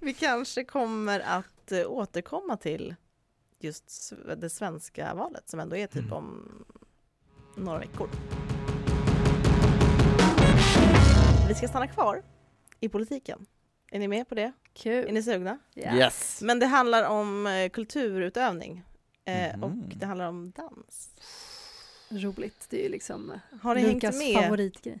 vi 0.00 0.14
kanske 0.14 0.64
kommer 0.64 1.20
att 1.20 1.72
eh, 1.72 1.90
återkomma 1.90 2.56
till 2.56 2.94
just 3.60 4.12
det 4.36 4.50
svenska 4.50 5.14
valet 5.14 5.48
som 5.48 5.60
ändå 5.60 5.76
är 5.76 5.86
typ 5.86 6.02
Mm. 6.02 6.12
om 6.12 6.64
några 7.56 7.78
veckor. 7.78 8.08
Vi 11.48 11.54
ska 11.54 11.68
stanna 11.68 11.86
kvar 11.86 12.22
i 12.80 12.88
politiken. 12.88 13.46
Är 13.90 13.98
ni 13.98 14.08
med 14.08 14.28
på 14.28 14.34
det? 14.34 14.42
Är 14.42 14.52
Kul. 14.74 15.12
ni 15.12 15.22
sugna? 15.22 15.58
Ja. 15.74 15.96
Yes! 15.96 16.40
Men 16.42 16.58
det 16.58 16.66
handlar 16.66 17.08
om 17.08 17.46
eh, 17.46 17.68
kulturutövning 17.68 18.82
eh, 19.24 19.56
Mhm. 19.56 19.64
och 19.64 19.70
det 19.96 20.06
handlar 20.06 20.28
om 20.28 20.50
dans. 20.56 21.10
Roligt. 22.08 22.66
Det 22.70 22.78
är 22.80 22.82
ju 22.82 22.88
liksom 22.88 23.32
Har 23.62 23.74
ni 23.74 23.82
Lukas 23.92 24.20
hängt 24.20 24.34
med? 24.34 24.42
favoritgrej. 24.44 24.98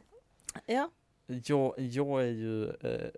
Ja. 0.66 0.90
Jag, 1.26 1.74
jag 1.78 2.22
är 2.22 2.26
ju 2.30 2.68
eh, 2.70 3.10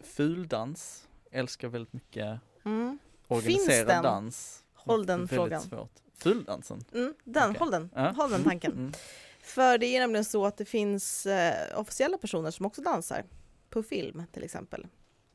fuldans, 0.00 1.08
älskar 1.30 1.68
väldigt 1.68 1.92
mycket 1.92 2.40
Mm. 2.64 2.98
organiserad 3.28 3.86
den? 3.86 4.02
dans. 4.02 4.64
Håll 4.74 5.06
den 5.06 5.18
väldigt 5.18 5.36
frågan. 5.36 5.60
Svårt. 5.62 5.90
Fuldansen? 6.14 6.84
Mm, 6.94 7.14
den, 7.24 7.50
Okej. 7.50 7.58
håll 7.58 7.70
den, 7.70 7.90
Ja. 7.94 8.10
håll 8.10 8.30
den 8.30 8.44
tanken. 8.44 8.72
Mm. 8.72 8.92
För 9.40 9.78
det 9.78 9.86
är 9.86 10.00
nämligen 10.00 10.24
så 10.24 10.46
att 10.46 10.56
det 10.56 10.64
finns 10.64 11.26
eh, 11.26 11.78
officiella 11.80 12.18
personer 12.18 12.50
som 12.50 12.66
också 12.66 12.82
dansar 12.82 13.24
på 13.70 13.82
film 13.82 14.22
till 14.32 14.44
exempel. 14.44 14.86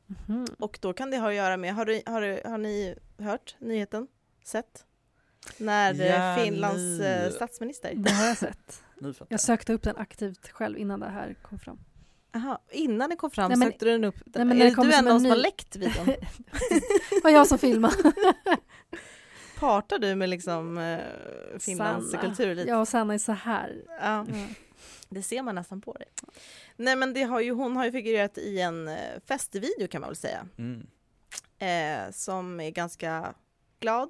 Mhm. 0.06 0.46
Och 0.58 0.78
då 0.82 0.92
kan 0.92 1.10
det 1.10 1.18
ha 1.18 1.28
att 1.28 1.34
göra 1.34 1.56
med, 1.56 1.74
har, 1.74 1.84
du, 1.84 2.02
har, 2.06 2.20
du, 2.20 2.40
har 2.44 2.58
ni 2.58 2.94
hört 3.18 3.56
nyheten? 3.58 4.06
Sett? 4.44 4.84
När 5.58 6.00
eh, 6.00 6.06
Ja, 6.06 6.36
Finlands 6.44 6.76
nu. 6.76 7.04
eh, 7.06 7.30
statsminister, 7.30 7.94
Det 7.96 8.10
har 8.10 8.26
jag 8.26 8.36
sett. 8.36 8.82
Nu 9.00 9.12
fattar 9.14 9.26
Jag 9.34 9.40
sökte 9.40 9.72
upp 9.72 9.82
den 9.82 9.96
aktivt 9.96 10.48
själv 10.48 10.78
innan 10.78 11.00
det 11.00 11.08
här 11.08 11.34
kom 11.42 11.58
fram. 11.58 11.78
Aha, 12.34 12.62
innan 12.70 13.08
den 13.08 13.18
kom 13.18 13.30
fram 13.30 13.48
Nej, 13.48 13.58
men- 13.58 13.68
sökte 13.68 13.84
du 13.84 13.90
den 13.90 14.04
upp. 14.04 14.14
Nej, 14.26 14.44
men 14.44 14.60
är 14.60 14.64
det 14.64 14.70
det 14.76 14.82
du 14.82 14.92
en 14.94 15.08
av 15.08 15.18
som 15.18 15.28
har 15.30 15.36
läckt 15.36 15.76
videon? 15.76 16.06
Det 16.06 17.20
var 17.24 17.30
jag 17.30 17.46
som 17.46 17.58
filmade. 17.58 17.94
Partar 19.58 19.98
du 19.98 20.14
med 20.14 20.28
liksom 20.28 20.78
eh, 20.78 20.98
Finlands 21.58 22.10
Sanna. 22.10 22.22
kulturelit? 22.22 22.68
Jag 22.68 22.80
och 22.80 22.88
Sanna 22.88 23.14
är 23.14 23.18
så 23.18 23.32
här. 23.32 23.82
Ja. 23.88 24.26
Ja. 24.28 24.46
Det 25.08 25.22
ser 25.22 25.42
man 25.42 25.54
nästan 25.54 25.80
på 25.80 25.92
dig. 25.92 26.06
Nej 26.76 26.96
men 26.96 27.14
det 27.14 27.22
har 27.22 27.40
ju, 27.40 27.50
hon 27.52 27.76
har 27.76 27.84
ju 27.84 27.92
figurerat 27.92 28.38
i 28.38 28.60
en 28.60 28.88
eh, 28.88 28.94
festvideo 29.28 29.88
kan 29.90 30.00
man 30.00 30.10
väl 30.10 30.16
säga. 30.16 30.46
Mm. 30.58 30.86
Eh, 31.58 32.12
som 32.12 32.60
är 32.60 32.70
ganska 32.70 33.34
glad. 33.80 34.08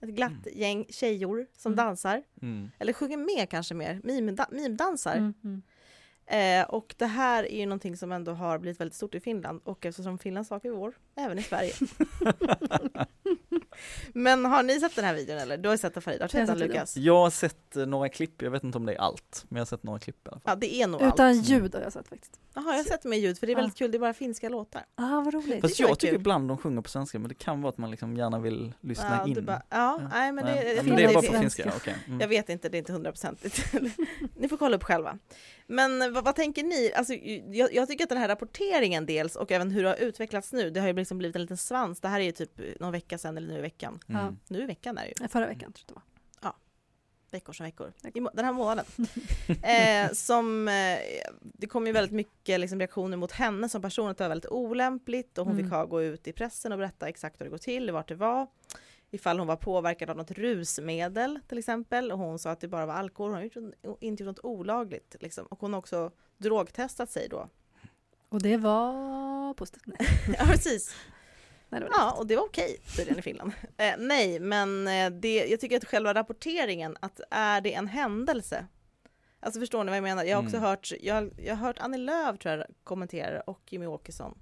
Ett 0.00 0.08
glatt 0.08 0.46
Mm. 0.46 0.58
gäng 0.58 0.86
tjejor 0.88 1.46
som 1.56 1.72
Mm. 1.72 1.84
dansar. 1.86 2.22
Mm. 2.42 2.70
Eller 2.78 2.92
sjunger 2.92 3.16
med 3.16 3.50
kanske 3.50 3.74
mer, 3.74 4.00
mimda- 4.04 4.48
mimdansar. 4.50 5.16
Mm, 5.16 5.34
mm. 5.44 5.62
Eh, 6.26 6.68
och 6.70 6.94
det 6.98 7.06
här 7.06 7.44
är 7.44 7.58
ju 7.60 7.66
någonting 7.66 7.96
som 7.96 8.12
ändå 8.12 8.32
har 8.32 8.58
blivit 8.58 8.80
väldigt 8.80 8.94
stort 8.94 9.14
i 9.14 9.20
Finland. 9.20 9.60
Och 9.64 9.86
eftersom 9.86 10.18
Finland 10.18 10.46
sak 10.46 10.64
i 10.64 10.68
vår 10.70 10.94
Även 11.16 11.38
i 11.38 11.42
Sverige. 11.42 11.72
Men 14.12 14.44
har 14.44 14.62
ni 14.62 14.80
sett 14.80 14.96
den 14.96 15.04
här 15.04 15.14
videon 15.14 15.38
eller? 15.38 15.56
Du 15.58 15.68
har 15.68 15.74
ju 15.74 15.78
sett 15.78 15.94
den 15.94 16.02
Farida, 16.02 16.24
har 16.24 16.28
du 16.28 16.38
Jag 16.38 16.48
sett 16.48 16.58
den 16.58 16.68
Lukas? 16.68 16.96
Jag 16.96 17.14
har 17.16 17.30
sett 17.30 17.76
eh, 17.76 17.86
några 17.86 18.08
klipp, 18.08 18.42
jag 18.42 18.50
vet 18.50 18.64
inte 18.64 18.78
om 18.78 18.86
det 18.86 18.92
är 18.94 18.98
allt, 18.98 19.44
men 19.48 19.56
jag 19.56 19.60
har 19.60 19.66
sett 19.66 19.82
några 19.82 19.98
klipp 19.98 20.26
i 20.26 20.30
alla 20.30 20.40
fall. 20.40 20.50
Ja 20.52 20.54
det 20.56 20.74
är 20.74 20.86
nog 20.86 21.02
Utan 21.02 21.26
allt. 21.28 21.48
ljud 21.48 21.74
har 21.74 21.82
jag 21.82 21.92
sett 21.92 22.08
faktiskt. 22.08 22.40
Jaha, 22.54 22.64
jag 22.66 22.76
har 22.76 22.84
sett 22.84 23.04
med 23.04 23.18
ljud 23.18 23.38
för 23.38 23.46
det 23.46 23.52
är 23.52 23.54
Ja. 23.54 23.60
väldigt 23.60 23.78
kul, 23.78 23.90
det 23.90 23.96
är 23.96 24.00
bara 24.00 24.14
finska 24.14 24.48
låtar. 24.48 24.82
Ah, 24.94 25.20
vad 25.20 25.34
roligt. 25.34 25.60
Fast 25.60 25.80
jag 25.80 25.98
tycker 25.98 26.12
kul. 26.12 26.20
ibland 26.20 26.48
de 26.48 26.58
sjunger 26.58 26.82
på 26.82 26.88
svenska, 26.90 27.18
men 27.18 27.28
det 27.28 27.34
kan 27.34 27.62
vara 27.62 27.68
att 27.70 27.78
man 27.78 27.90
liksom 27.90 28.16
gärna 28.16 28.38
vill 28.38 28.72
lyssna 28.80 29.20
ja, 29.24 29.28
in. 29.30 29.44
bara, 29.44 29.62
ja, 29.70 29.98
Ja. 30.00 30.08
nej 30.12 30.32
men 30.32 30.44
det, 30.44 30.52
Nej, 30.54 30.74
ja, 30.76 30.82
men 30.82 30.96
det 30.96 31.02
är 31.02 31.06
bara 31.08 31.14
på 31.14 31.20
finska. 31.22 31.40
finska, 31.40 31.72
okej. 31.76 31.94
Mm. 32.06 32.20
Jag 32.20 32.28
vet 32.28 32.48
inte, 32.48 32.68
det 32.68 32.76
är 32.76 32.78
inte 32.78 32.92
hundraprocentigt. 32.92 33.72
ni 34.36 34.48
får 34.48 34.56
kolla 34.56 34.76
upp 34.76 34.84
själva. 34.84 35.18
Men 35.66 36.12
vad, 36.12 36.24
vad 36.24 36.36
tänker 36.36 36.62
ni? 36.62 36.92
Alltså, 36.96 37.14
jag, 37.14 37.74
jag 37.74 37.88
tycker 37.88 38.04
att 38.04 38.08
den 38.08 38.18
här 38.18 38.28
rapporteringen 38.28 39.06
dels 39.06 39.36
och 39.36 39.52
även 39.52 39.70
hur 39.70 39.82
det 39.82 39.88
har 39.88 39.96
utvecklats 39.96 40.52
nu, 40.52 40.70
det 40.70 40.80
har 40.80 40.86
ju 40.86 40.92
liksom 41.06 41.18
blivit 41.18 41.36
en 41.36 41.42
liten 41.42 41.56
svans. 41.56 42.00
Det 42.00 42.08
här 42.08 42.20
är 42.20 42.24
ju 42.24 42.32
typ 42.32 42.80
någon 42.80 42.92
vecka 42.92 43.18
sedan 43.18 43.36
eller 43.36 43.48
nu 43.48 43.58
i 43.58 43.60
veckan. 43.60 43.98
Ja. 44.06 44.20
Mm. 44.20 44.38
Nu 44.48 44.62
i 44.62 44.66
veckan 44.66 44.98
är 44.98 45.02
det 45.02 45.22
ju. 45.22 45.28
Förra 45.28 45.46
veckan 45.46 45.72
tror 45.72 45.84
jag 45.86 45.94
det 45.94 45.94
var. 45.94 46.54
veckor 47.30 47.52
som 47.52 47.64
veckor, 47.66 47.92
den 48.32 48.44
här 48.44 48.52
månaden. 48.52 48.84
eh, 49.62 50.12
som, 50.12 50.68
eh, 50.68 50.98
det 51.42 51.66
kom 51.66 51.86
ju 51.86 51.92
väldigt 51.92 52.12
mycket 52.12 52.60
liksom, 52.60 52.78
reaktioner 52.78 53.16
mot 53.16 53.32
henne 53.32 53.68
som 53.68 53.82
person, 53.82 54.08
att 54.10 54.18
det 54.18 54.24
var 54.24 54.28
väldigt 54.28 54.50
olämpligt 54.50 55.38
och 55.38 55.44
hon 55.44 55.54
Mm. 55.54 55.64
fick 55.66 55.72
ha, 55.72 55.84
gå 55.84 56.02
ut 56.02 56.26
i 56.28 56.32
pressen 56.32 56.72
och 56.72 56.78
berätta 56.78 57.08
exakt 57.08 57.40
hur 57.40 57.44
det 57.44 57.50
går 57.50 57.58
till, 57.58 57.90
vart 57.90 58.08
det 58.08 58.14
var. 58.14 58.46
Ifall 59.10 59.38
hon 59.38 59.48
var 59.48 59.56
påverkad 59.56 60.10
av 60.10 60.16
något 60.16 60.30
rusmedel 60.30 61.40
till 61.48 61.58
exempel 61.58 62.12
och 62.12 62.18
hon 62.18 62.38
sa 62.38 62.50
att 62.50 62.60
det 62.60 62.68
bara 62.68 62.86
var 62.86 62.94
alkohol, 62.94 63.30
hon 63.30 63.38
har 63.84 63.96
inte 64.00 64.22
gjort 64.22 64.36
något 64.36 64.44
olagligt. 64.44 65.16
Liksom. 65.20 65.46
Och 65.46 65.60
hon 65.60 65.72
har 65.72 65.78
också 65.78 66.10
drogtestat 66.36 67.10
sig 67.10 67.28
då. 67.28 67.48
Och 68.28 68.42
det 68.42 68.56
var 68.56 69.54
positivt. 69.54 69.82
Nej, 69.86 70.08
ja 70.38 70.44
precis. 70.46 70.94
Nej 71.68 71.80
det 71.80 71.86
var 71.86 71.92
Ja, 71.96 72.12
och 72.12 72.26
det 72.26 72.36
var 72.36 72.44
okej 72.44 72.76
tydligen 72.96 73.18
i 73.18 73.22
Finland. 73.22 73.52
Eh, 73.76 73.94
nej, 73.98 74.40
men 74.40 74.88
eh, 74.88 75.10
det, 75.10 75.46
jag 75.46 75.60
tycker 75.60 75.76
att 75.76 75.84
själva 75.84 76.14
rapporteringen, 76.14 76.96
att 77.00 77.20
är 77.30 77.60
det 77.60 77.74
en 77.74 77.86
händelse? 77.86 78.66
Alltså 79.40 79.60
förstår 79.60 79.84
ni 79.84 79.90
vad 79.90 79.96
jag 79.96 80.02
menar? 80.02 80.24
Jag 80.24 80.36
har 80.36 80.42
också 80.42 80.56
Mm. 80.56 80.68
hört, 80.68 80.92
jag, 81.00 81.30
jag 81.38 81.56
har 81.56 81.66
hört 81.66 81.78
Annie 81.78 81.98
Lööf 81.98 82.38
tror 82.38 82.54
jag 82.54 82.66
kommentera 82.84 83.40
och 83.40 83.60
Jimmy 83.70 83.86
Åkesson. 83.86 84.38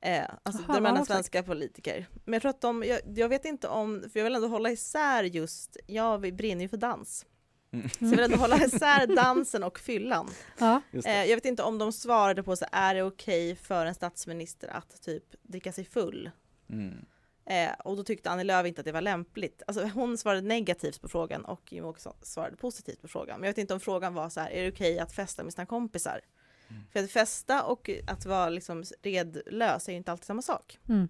Eh, 0.00 0.24
alltså 0.42 0.62
Jaha, 0.68 0.80
de 0.80 0.84
har 0.96 1.04
svenska 1.04 1.42
politiker. 1.42 2.06
Men 2.24 2.32
jag 2.32 2.42
tror 2.42 2.50
att 2.50 2.60
de, 2.60 2.84
jag, 2.84 3.00
jag 3.16 3.28
vet 3.28 3.44
inte 3.44 3.68
om, 3.68 4.04
för 4.12 4.20
jag 4.20 4.24
vill 4.24 4.34
ändå 4.34 4.48
hålla 4.48 4.70
isär 4.70 5.22
just, 5.24 5.76
ja 5.86 6.16
vi 6.16 6.32
brinner 6.32 6.62
ju 6.62 6.68
för 6.68 6.76
dans. 6.76 7.26
Mm. 7.72 7.88
Så 7.88 8.04
jag 8.04 8.10
vill 8.10 8.20
ändå 8.20 8.36
hålla 8.36 8.64
isär 8.64 9.06
dansen 9.16 9.62
och 9.62 9.78
fyllan. 9.78 10.30
Ja. 10.58 10.82
Eh, 11.04 11.24
jag 11.24 11.36
vet 11.36 11.44
inte 11.44 11.62
om 11.62 11.78
de 11.78 11.92
svarade 11.92 12.42
på 12.42 12.56
så 12.56 12.64
är 12.72 12.94
det 12.94 13.02
okej 13.02 13.56
för 13.56 13.86
en 13.86 13.94
statsminister 13.94 14.68
att 14.68 15.02
typ 15.02 15.24
dricka 15.42 15.72
sig 15.72 15.84
full? 15.84 16.30
Mm. 16.70 17.06
Eh, 17.46 17.72
och 17.84 17.96
då 17.96 18.04
tyckte 18.04 18.30
Annie 18.30 18.44
Lööf 18.44 18.66
inte 18.66 18.80
att 18.80 18.84
det 18.84 18.92
var 18.92 19.00
lämpligt. 19.00 19.62
Alltså 19.66 19.84
hon 19.84 20.18
svarade 20.18 20.40
negativt 20.40 21.00
på 21.00 21.08
frågan 21.08 21.44
och 21.44 21.72
Jimmie 21.72 21.90
Åkesson 21.90 22.14
svarade 22.22 22.56
positivt 22.56 23.02
på 23.02 23.08
frågan. 23.08 23.40
Men 23.40 23.46
jag 23.46 23.52
vet 23.52 23.58
inte 23.58 23.74
om 23.74 23.80
frågan 23.80 24.14
var 24.14 24.28
så 24.28 24.40
här, 24.40 24.50
är 24.50 24.62
det 24.62 24.68
okej 24.68 24.98
att 24.98 25.12
festa 25.12 25.44
med 25.44 25.52
sina 25.52 25.66
kompisar? 25.66 26.20
Mm. 26.68 26.82
För 26.92 27.04
att 27.04 27.10
festa 27.10 27.62
och 27.62 27.90
att 28.06 28.26
vara 28.26 28.48
liksom 28.48 28.84
redlös 29.02 29.88
är 29.88 29.92
ju 29.92 29.98
inte 29.98 30.12
alltid 30.12 30.26
samma 30.26 30.42
sak. 30.42 30.78
mm. 30.88 31.08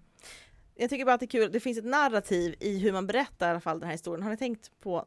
Jag 0.81 0.89
tycker 0.89 1.05
bara 1.05 1.13
att 1.13 1.19
det 1.19 1.25
är 1.25 1.27
kul, 1.27 1.51
det 1.51 1.59
finns 1.59 1.77
ett 1.77 1.85
narrativ 1.85 2.55
i 2.59 2.79
hur 2.79 2.91
man 2.91 3.07
berättar 3.07 3.47
i 3.47 3.51
alla 3.51 3.59
fall 3.59 3.79
den 3.79 3.85
här 3.85 3.91
historien. 3.91 4.23
Har 4.23 4.29
ni 4.29 4.37
tänkt 4.37 4.71
på, 4.79 5.05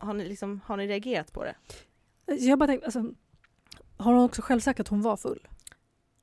har 0.00 0.14
ni, 0.14 0.28
liksom, 0.28 0.60
har 0.66 0.76
ni 0.76 0.86
reagerat 0.86 1.32
på 1.32 1.44
det? 1.44 1.54
Så 2.38 2.44
jag 2.48 2.58
bara 2.58 2.66
tänkte, 2.66 2.86
alltså, 2.86 3.04
har 3.96 4.12
hon 4.12 4.24
också 4.24 4.42
själv 4.42 4.60
sagt 4.60 4.80
att 4.80 4.88
hon 4.88 5.02
var 5.02 5.16
full? 5.16 5.48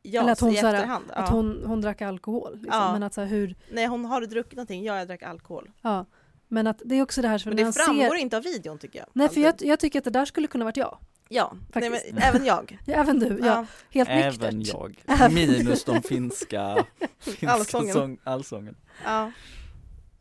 Ja, 0.01 0.21
Eller 0.21 0.31
att 0.31 0.39
hon 0.39 0.53
i 0.53 0.55
så 0.55 0.65
här, 0.65 0.73
efterhand. 0.73 1.05
Ja. 1.09 1.15
Att 1.15 1.29
hon, 1.29 1.63
hon 1.65 1.81
drack 1.81 2.01
alkohol? 2.01 2.53
Liksom. 2.53 2.81
Ja. 2.81 2.93
Men 2.93 3.03
att 3.03 3.13
så 3.13 3.21
här, 3.21 3.27
hur, 3.27 3.55
Nej, 3.71 3.85
hon 3.85 4.05
har 4.05 4.21
du 4.21 4.27
druckit 4.27 4.55
någonting? 4.55 4.83
Ja, 4.83 4.97
jag 4.97 5.07
drack 5.07 5.23
alkohol. 5.23 5.71
ja. 5.81 6.05
Men 6.47 6.67
att 6.67 6.81
det 6.85 6.95
är 6.95 7.01
också 7.01 7.21
det 7.21 7.27
här 7.27 7.37
som 7.37 7.49
Men 7.49 7.65
det 7.65 7.73
framgår 7.73 8.09
ser... 8.09 8.15
inte 8.15 8.37
av 8.37 8.43
videon 8.43 8.77
tycker 8.77 8.99
jag. 8.99 9.07
Nej 9.13 9.29
för 9.29 9.41
jag, 9.41 9.55
jag 9.59 9.79
tycker 9.79 9.99
att 9.99 10.05
det 10.05 10.11
där 10.11 10.25
skulle 10.25 10.47
kunna 10.47 10.65
varit 10.65 10.77
jag. 10.77 10.97
Ja, 11.31 11.53
Nej, 11.75 11.89
men, 11.89 11.99
även 12.23 12.45
jag. 12.45 12.79
Ja, 12.85 12.93
även 12.93 13.19
du, 13.19 13.39
ja. 13.43 13.65
Helt 13.91 14.09
Även 14.09 14.57
nyktert. 14.59 14.73
jag, 14.73 15.03
Även- 15.21 15.33
minus 15.33 15.83
de 15.83 16.01
finska, 16.01 16.85
finska 17.19 17.49
Allsången. 17.49 17.93
sång, 17.93 18.17
allsången. 18.23 18.75
Ja. 19.05 19.31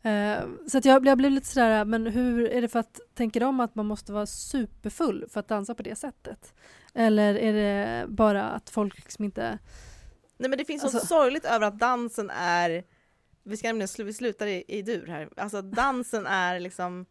Eh, 0.09 0.39
så 0.67 0.77
att 0.77 0.85
jag, 0.85 1.05
jag 1.07 1.17
blev 1.17 1.31
lite 1.31 1.47
sådär, 1.47 1.85
men 1.85 2.07
hur 2.07 2.47
är 2.49 2.61
det 2.61 2.67
för 2.67 2.79
att, 2.79 2.99
tänker 3.13 3.39
de 3.39 3.59
att 3.59 3.75
man 3.75 3.85
måste 3.85 4.11
vara 4.13 4.25
superfull 4.25 5.25
för 5.29 5.39
att 5.39 5.47
dansa 5.47 5.75
på 5.75 5.83
det 5.83 5.95
sättet? 5.95 6.53
Eller 6.93 7.35
är 7.35 7.53
det 7.53 8.07
bara 8.07 8.43
att 8.49 8.69
folk 8.69 8.95
liksom 8.95 9.25
inte... 9.25 9.59
Nej 10.37 10.49
men 10.49 10.57
det 10.57 10.65
finns 10.65 10.83
Alltså- 10.83 10.97
något 10.97 11.07
sorgligt 11.07 11.45
över 11.45 11.67
att 11.67 11.79
dansen 11.79 12.29
är, 12.29 12.83
vi 13.43 13.57
ska 13.57 13.67
nämligen 13.67 13.87
slu, 13.87 14.03
vi 14.03 14.13
slutar 14.13 14.47
i, 14.47 14.63
i 14.67 14.81
dur 14.81 15.07
här, 15.07 15.29
alltså 15.37 15.61
dansen 15.61 16.25
är 16.25 16.59
liksom, 16.59 17.05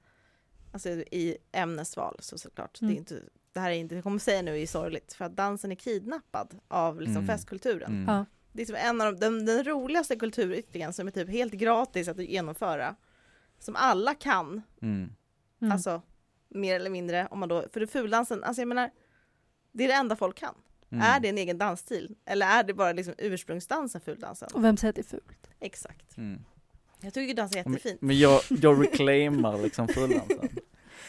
alltså 0.73 0.89
i 0.89 1.37
ämnesval 1.53 2.17
så 2.21 2.39
såklart, 2.39 2.81
Mm. 2.81 2.93
det 2.95 2.97
är 2.97 2.99
inte, 2.99 3.23
det 3.59 3.63
här 3.63 3.71
är 3.71 3.75
inte, 3.75 3.95
jag 3.95 4.05
kommer 4.05 4.19
säga 4.19 4.43
nu 4.43 4.61
är 4.63 4.67
sorgligt, 4.67 5.13
för 5.13 5.25
att 5.25 5.37
dansen 5.37 5.73
är 5.73 5.77
kidnappad 5.77 6.59
av 6.69 7.01
liksom 7.01 7.17
Mm. 7.17 7.27
festkulturen. 7.27 7.93
Mm. 7.93 8.15
Ja. 8.15 8.25
Det 8.53 8.63
är 8.63 8.67
som 8.67 8.75
en 8.77 9.01
av 9.01 9.13
de, 9.15 9.21
den, 9.21 9.47
den 9.47 9.65
roligaste 9.65 10.17
kulturyttringen 10.17 10.93
som 10.93 11.07
är 11.07 11.11
typ 11.11 11.29
helt 11.29 11.53
gratis 11.53 12.09
att 12.09 12.19
genomföra, 12.19 12.97
som 13.59 13.77
alla 13.77 14.15
kan, 14.15 14.63
Mm. 14.83 15.11
Mm. 15.61 15.73
alltså 15.73 16.03
mer 16.49 16.77
eller 16.77 16.91
mindre, 16.91 17.29
om 17.31 17.39
man 17.39 17.49
då, 17.49 17.65
för 17.73 17.81
det 17.81 17.87
fuldansen, 17.87 18.45
alltså 18.45 18.61
jag 18.61 18.69
menar, 18.69 18.91
det 19.73 19.85
är 19.85 19.89
det 19.89 19.95
enda 19.95 20.17
folk 20.17 20.37
kan. 20.39 20.55
Mm. 20.91 21.05
Är 21.05 21.21
det 21.21 21.29
en 21.29 21.39
egen 21.39 21.59
dansstil? 21.59 22.17
Eller 22.25 22.47
är 22.47 22.63
det 22.65 22.75
bara 22.75 22.93
liksom 22.93 23.15
ursprungsdansen, 23.19 24.01
fuldansen? 24.01 24.49
Och 24.55 24.65
vem 24.65 24.77
säger 24.77 24.91
att 24.91 24.97
det 24.97 25.01
är 25.03 25.05
fult? 25.05 25.51
Exakt. 25.61 26.17
Mm. 26.17 26.45
Jag 27.01 27.15
tycker 27.15 27.35
dans 27.35 27.53
är 27.53 27.57
jättefint. 27.57 28.01
men 28.03 28.19
jag, 28.19 28.41
jag 28.49 28.83
reclaimar 28.83 29.59
liksom 29.63 29.89
fuldansen. 29.89 30.49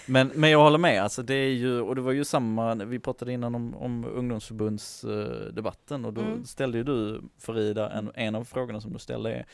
Men, 0.09 0.31
men 0.35 0.49
jag 0.49 0.59
håller 0.63 0.77
med, 0.77 1.03
alltså 1.03 1.23
det 1.23 1.33
är 1.33 1.49
ju, 1.53 1.81
och 1.81 1.95
det 1.95 2.01
var 2.01 2.11
ju 2.11 2.23
samma, 2.25 2.75
vi 2.75 2.99
pratade 2.99 3.33
innan 3.33 3.55
om, 3.55 3.75
om 3.75 4.05
ungdomsförbundsdebatten 4.05 6.05
och 6.05 6.13
då 6.13 6.21
Mm. 6.21 6.45
ställde 6.45 6.77
ju 6.77 6.83
du 6.83 7.21
Farida, 7.37 7.89
en, 7.91 8.11
en 8.15 8.35
av 8.35 8.43
frågorna 8.43 8.81
som 8.81 8.93
du 8.93 8.99
ställde 8.99 9.33
är 9.33 9.45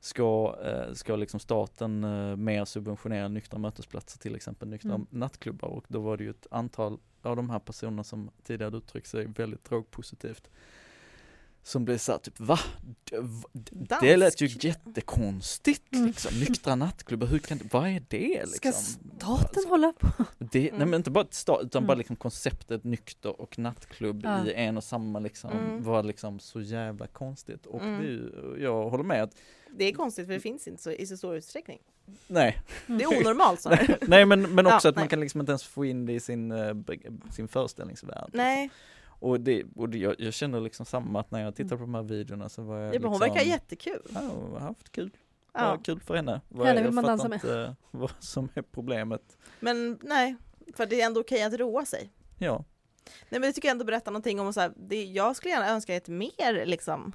Ska, 0.00 0.56
eh, 0.64 0.92
ska 0.94 1.16
liksom 1.16 1.40
staten 1.40 2.04
eh, 2.04 2.36
mer 2.36 2.64
subventionera 2.64 3.28
nyktra 3.28 3.58
mötesplatser, 3.58 4.18
till 4.18 4.34
exempel 4.34 4.68
nyktra 4.68 4.94
Mm. 4.94 5.06
nattklubbar? 5.10 5.68
Och 5.68 5.84
då 5.88 6.00
var 6.00 6.16
det 6.16 6.24
ju 6.24 6.30
ett 6.30 6.46
antal 6.50 6.98
av 7.22 7.36
de 7.36 7.50
här 7.50 7.58
personerna 7.58 8.04
som 8.04 8.30
tidigare 8.42 8.76
uttryckt 8.76 9.06
sig 9.06 9.26
väldigt 9.26 9.64
drogpositivt 9.64 10.50
som 11.66 11.84
blev 11.84 11.98
såhär 11.98 12.18
typ 12.18 12.40
va? 12.40 12.58
D- 13.10 13.16
v- 13.20 13.48
d- 13.52 13.96
Det 14.00 14.16
lät 14.16 14.40
ju 14.40 14.46
Dansk. 14.48 14.64
jättekonstigt 14.64 15.94
Mm. 15.94 16.06
liksom, 16.06 16.38
nyktra 16.40 16.74
nattklubbar, 16.74 17.26
hur 17.26 17.38
kan 17.38 17.58
det, 17.58 17.72
vad 17.72 17.88
är 17.88 18.02
det 18.08 18.48
Ska 18.48 18.68
liksom? 18.68 18.84
staten 19.16 19.46
Alltså, 19.54 19.68
hålla 19.68 19.92
på? 19.92 20.06
det, 20.38 20.58
nej 20.60 20.68
Mm. 20.70 20.90
men 20.90 20.98
inte 21.00 21.10
bara 21.10 21.26
stat, 21.30 21.60
utan 21.64 21.80
Mm. 21.80 21.86
bara 21.86 21.94
liksom 21.94 22.16
konceptet 22.16 22.84
nykter 22.84 23.40
och 23.40 23.58
nattklubb 23.58 24.20
Ja. 24.24 24.46
i 24.46 24.52
en 24.54 24.76
och 24.76 24.84
samma 24.84 25.18
liksom 25.18 25.50
Mm. 25.52 25.82
var 25.82 26.02
liksom 26.02 26.38
så 26.40 26.60
jävla 26.60 27.06
konstigt 27.06 27.66
och 27.66 27.80
Mm. 27.82 28.00
det 28.02 28.62
jag 28.62 28.90
håller 28.90 29.04
med 29.04 29.22
att 29.22 29.30
Det 29.76 29.84
är 29.84 29.92
konstigt 29.92 30.26
för 30.26 30.32
det 30.32 30.40
finns 30.40 30.68
inte 30.68 30.82
så, 30.82 30.90
i 30.90 31.06
så 31.06 31.16
stor 31.16 31.36
utsträckning. 31.36 31.78
nej, 32.26 32.58
Det 32.86 33.02
är 33.04 33.06
onormalt 33.20 33.60
snarare. 33.60 33.98
nej 34.08 34.24
men, 34.26 34.54
men 34.54 34.66
också 34.66 34.88
Ja, 34.88 34.90
att 34.90 34.96
man 34.96 35.02
nej. 35.02 35.08
kan 35.08 35.20
liksom 35.20 35.40
inte 35.40 35.50
ens 35.52 35.62
få 35.64 35.84
in 35.84 36.06
det 36.06 36.12
i 36.12 36.20
sin, 36.20 36.52
eh, 36.52 36.74
sin 37.30 37.48
föreställningsvärld. 37.48 38.30
Nej, 38.32 38.70
Och, 39.18 39.40
det, 39.40 39.64
och 39.76 39.88
det, 39.88 39.98
jag, 39.98 40.14
jag 40.18 40.34
känner 40.34 40.60
liksom 40.60 40.86
samma 40.86 41.20
att 41.20 41.30
när 41.30 41.40
jag 41.42 41.54
tittar 41.56 41.76
på 41.76 41.82
de 41.82 41.94
här 41.94 42.02
videorna 42.02 42.48
så 42.48 42.62
var 42.62 42.78
jag 42.78 42.92
liksom, 42.92 43.10
hon 43.10 43.20
verkar 43.20 43.40
jättekul. 43.42 44.02
Ja, 44.14 44.20
hon 44.20 44.52
har 44.52 44.60
haft 44.60 44.92
kul. 44.92 45.10
Ja. 45.52 45.70
Vad 45.70 45.84
kul 45.86 46.00
för 46.00 46.14
henne. 46.16 46.40
Vad- 46.48 46.66
Henne 46.66 46.78
vill 46.80 46.84
jag 46.86 46.94
man 46.94 47.04
dansa 47.04 47.28
med. 47.28 47.36
inte 47.36 47.76
vad 47.90 48.12
som 48.20 48.48
är 48.54 48.62
problemet. 48.62 49.36
Men 49.60 49.98
nej, 50.02 50.36
för 50.74 50.86
det 50.86 51.00
är 51.00 51.06
ändå 51.06 51.20
okej 51.20 51.42
att 51.42 51.54
roa 51.54 51.84
sig. 51.84 52.10
Ja, 52.38 52.64
Nej 53.28 53.40
men 53.40 53.42
det 53.42 53.52
tycker 53.52 53.68
jag 53.68 53.72
ändå 53.74 53.84
berättar 53.84 54.12
någonting 54.12 54.40
om 54.40 54.52
så 54.52 54.60
här, 54.60 54.72
det, 54.76 55.04
jag 55.04 55.36
skulle 55.36 55.54
gärna 55.54 55.68
önska 55.68 55.94
ett 55.94 56.08
mer 56.08 56.66
liksom 56.66 57.12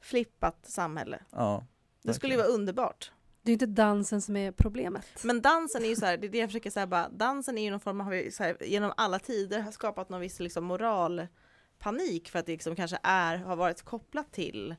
flippat 0.00 0.66
samhälle. 0.66 1.18
ja. 1.32 1.66
Det 2.02 2.14
skulle 2.14 2.32
ju 2.34 2.38
vara 2.38 2.48
underbart. 2.48 3.12
Det 3.44 3.50
är 3.50 3.52
inte 3.52 3.66
dansen 3.66 4.22
som 4.22 4.36
är 4.36 4.52
problemet. 4.52 5.06
Men 5.24 5.40
dansen 5.42 5.84
är 5.84 5.88
ju 5.88 5.96
så 5.96 6.06
här, 6.06 6.16
det 6.16 6.26
är 6.26 6.30
det 6.30 6.38
jag 6.38 6.48
försöker 6.48 6.70
säga 6.70 6.86
bara, 6.86 7.08
dansen 7.08 7.58
är 7.58 7.62
ju 7.62 7.70
någon 7.70 7.80
form 7.80 8.00
av, 8.00 8.06
här, 8.38 8.62
genom 8.64 8.92
alla 8.96 9.18
tider 9.18 9.60
har 9.60 9.72
skapat 9.72 10.08
någon 10.08 10.20
viss 10.20 10.40
liksom 10.40 10.64
moralpanik 10.64 12.28
för 12.30 12.38
att 12.38 12.46
det 12.46 12.52
liksom 12.52 12.76
kanske 12.76 12.98
är, 13.02 13.36
har 13.36 13.56
varit 13.56 13.82
kopplat 13.82 14.32
till 14.32 14.74